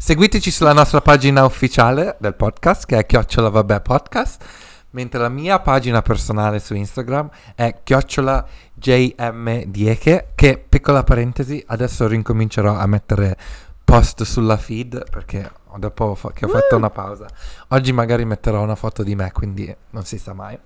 seguiteci 0.00 0.52
sulla 0.52 0.72
nostra 0.72 1.00
pagina 1.00 1.44
ufficiale 1.44 2.16
del 2.20 2.36
podcast, 2.36 2.86
che 2.86 2.98
è 2.98 3.04
Chiocciola 3.04 3.48
Vabbè 3.48 3.80
Podcast, 3.80 4.44
mentre 4.90 5.18
la 5.18 5.28
mia 5.28 5.58
pagina 5.58 6.02
personale 6.02 6.60
su 6.60 6.76
Instagram 6.76 7.28
è 7.56 7.80
Chiocciola 7.82 8.46
JM 8.74 9.64
Dieke, 9.64 10.28
che, 10.36 10.64
piccola 10.66 11.02
parentesi, 11.02 11.62
adesso 11.66 12.06
rincomincerò 12.06 12.76
a 12.76 12.86
mettere 12.86 13.36
post 13.84 14.22
sulla 14.22 14.56
feed, 14.56 15.10
perché 15.10 15.50
dopo 15.78 16.14
fa- 16.14 16.30
che 16.30 16.44
ho 16.44 16.48
fatto 16.48 16.76
una 16.76 16.90
pausa. 16.90 17.26
Oggi 17.70 17.90
magari 17.90 18.24
metterò 18.24 18.62
una 18.62 18.76
foto 18.76 19.02
di 19.02 19.16
me, 19.16 19.32
quindi 19.32 19.74
non 19.90 20.04
si 20.04 20.16
sa 20.16 20.32
mai. 20.32 20.56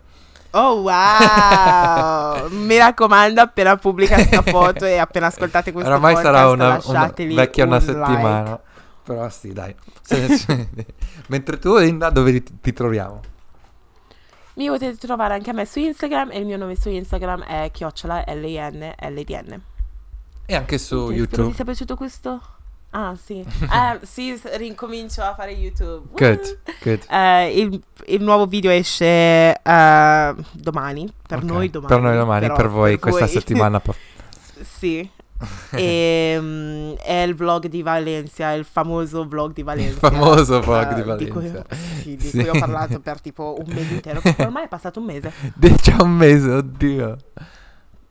Oh 0.51 0.83
wow! 0.83 2.49
Mi 2.53 2.77
raccomando, 2.77 3.41
appena 3.41 3.77
pubblica 3.77 4.17
questa 4.17 4.43
foto 4.43 4.85
e 4.85 4.99
appena 4.99 5.29
ascoltate 5.29 5.73
questo 5.73 5.89
Oramai 5.89 6.17
podcast, 6.17 6.35
sarà 6.35 6.51
una, 6.51 6.65
una 6.67 6.75
lasciateli 6.75 7.35
vecchia 7.35 7.65
una 7.65 7.77
un 7.77 7.81
settimana. 7.81 8.61
Però 9.05 9.29
sì, 9.29 9.53
dai. 9.53 9.75
Mentre 11.29 11.59
tu, 11.59 11.77
Linda, 11.77 12.11
dove 12.11 12.43
ti, 12.43 12.59
ti 12.61 12.73
troviamo? 12.73 13.21
Mi 14.55 14.67
potete 14.69 14.97
trovare 14.97 15.35
anche 15.35 15.51
a 15.51 15.55
me 15.55 15.65
su 15.65 15.79
Instagram 15.79 16.31
e 16.33 16.39
il 16.39 16.47
mio 16.47 16.57
nome 16.57 16.77
su 16.77 16.89
Instagram 16.89 17.43
è 17.45 17.71
chiocciola 17.73 18.25
LIN 18.29 18.95
LDN. 19.01 19.61
E 20.45 20.55
anche 20.55 20.79
su 20.79 21.09
vi 21.09 21.15
YouTube. 21.17 21.55
sia 21.55 21.65
piaciuto 21.65 21.97
questo 21.97 22.41
Ah, 22.95 23.17
sì. 23.23 23.41
Eh, 23.63 23.99
sì, 24.07 24.39
rincomincio 24.57 25.23
a 25.23 25.35
fare 25.35 25.53
YouTube. 25.53 26.09
Good, 26.13 26.59
good. 26.83 27.05
Eh, 27.09 27.59
il, 27.61 27.81
il 28.07 28.23
nuovo 28.23 28.47
video 28.47 28.71
esce 28.71 29.55
eh, 29.63 30.35
domani, 30.53 31.11
per 31.27 31.39
Ok. 31.39 31.45
noi 31.45 31.71
domani. 31.71 31.93
Per 31.95 32.03
noi 32.03 32.17
domani, 32.17 32.47
per 32.53 32.69
voi 32.69 32.99
questa 32.99 33.27
settimana. 33.27 33.81
po- 33.81 33.95
sì. 34.79 35.09
E, 35.73 36.37
mm, 36.41 36.93
è 37.03 37.21
il 37.23 37.35
vlog 37.35 37.67
di 37.67 37.83
Valencia, 37.83 38.53
il 38.53 38.65
famoso 38.65 39.27
vlog 39.27 39.53
di 39.53 39.63
Valencia. 39.63 39.99
famoso 40.11 40.61
vlog 40.61 40.91
eh, 40.93 40.95
di 40.95 41.29
cui- 41.31 41.49
Valencia. 41.51 41.65
sì, 42.01 42.17
di 42.17 42.27
Sì. 42.29 42.39
cui 42.39 42.49
ho 42.49 42.59
parlato 42.59 43.01
per 43.01 43.21
tipo 43.21 43.57
un 43.59 43.73
mese 43.75 43.95
intero. 43.95 44.21
Ormai 44.39 44.65
è 44.65 44.69
passato 44.69 45.01
un 45.01 45.07
mese. 45.07 45.33
Di- 45.55 45.75
Già 45.83 45.97
un 46.03 46.11
mese, 46.13 46.51
oddio. 46.51 47.17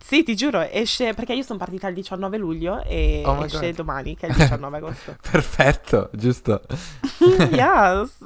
Sì, 0.03 0.23
ti 0.23 0.36
giuro, 0.36 0.59
esce 0.59 1.13
perché 1.13 1.32
io 1.34 1.43
sono 1.43 1.57
partita 1.57 1.88
il 1.88 1.93
19 1.93 2.36
luglio 2.38 2.84
e 2.84 3.21
Oh 3.25 3.45
esce 3.45 3.67
God. 3.67 3.75
domani, 3.75 4.17
che 4.17 4.27
è 4.27 4.29
il 4.29 4.36
19 4.36 4.75
agosto. 4.77 5.15
Perfetto, 5.32 6.09
giusto. 6.13 6.61
yes. 7.51 8.17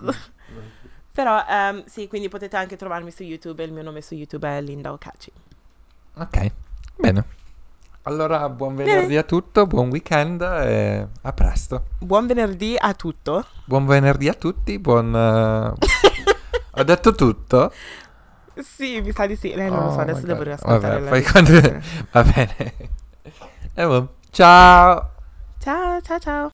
Però 1.12 1.44
ehm, 1.48 1.84
sì, 1.86 2.08
quindi 2.08 2.28
potete 2.28 2.58
anche 2.58 2.76
trovarmi 2.76 3.12
su 3.12 3.24
YouTube. 3.24 3.64
Il 3.64 3.72
mio 3.72 3.84
nome 3.84 4.02
su 4.02 4.16
YouTube 4.16 4.48
è 4.48 4.62
Linda 4.62 4.92
Okachi. 4.92 5.32
Ok, 6.16 6.52
bene. 6.98 7.24
Allora, 8.08 8.48
buon 8.50 8.76
venerdì 8.76 9.18
a 9.18 9.24
tutto, 9.24 9.66
buon 9.66 9.90
weekend 9.90 10.40
e 10.42 11.08
a 11.24 11.34
presto. 11.34 11.86
Buon 12.00 12.28
venerdì 12.28 12.76
a 12.78 12.94
tutto. 12.94 13.44
Buon 13.66 13.88
venerdì 13.88 14.28
a 14.28 14.34
tutti, 14.36 14.78
buon... 14.78 15.16
eh, 15.16 15.74
Ho 16.78 16.84
detto 16.84 17.16
tutto? 17.16 17.72
Sì, 18.58 19.02
mi 19.02 19.12
sa 19.12 19.26
di 19.26 19.36
sì. 19.36 19.50
Eh, 19.52 19.70
non 19.70 19.86
lo 19.86 19.90
so, 19.90 19.98
Oh 19.98 20.02
adesso 20.02 20.20
my 20.20 20.26
devo 20.28 20.38
God. 20.38 20.48
riascoltare 20.48 21.00
Vabbè, 21.02 21.24
quando- 21.32 21.80
Va 22.12 22.24
bene. 22.24 22.74
E 23.74 23.86
boh. 23.88 24.14
Ciao. 24.30 25.12
Ciao, 25.60 26.00
ciao, 26.02 26.20
ciao. 26.20 26.52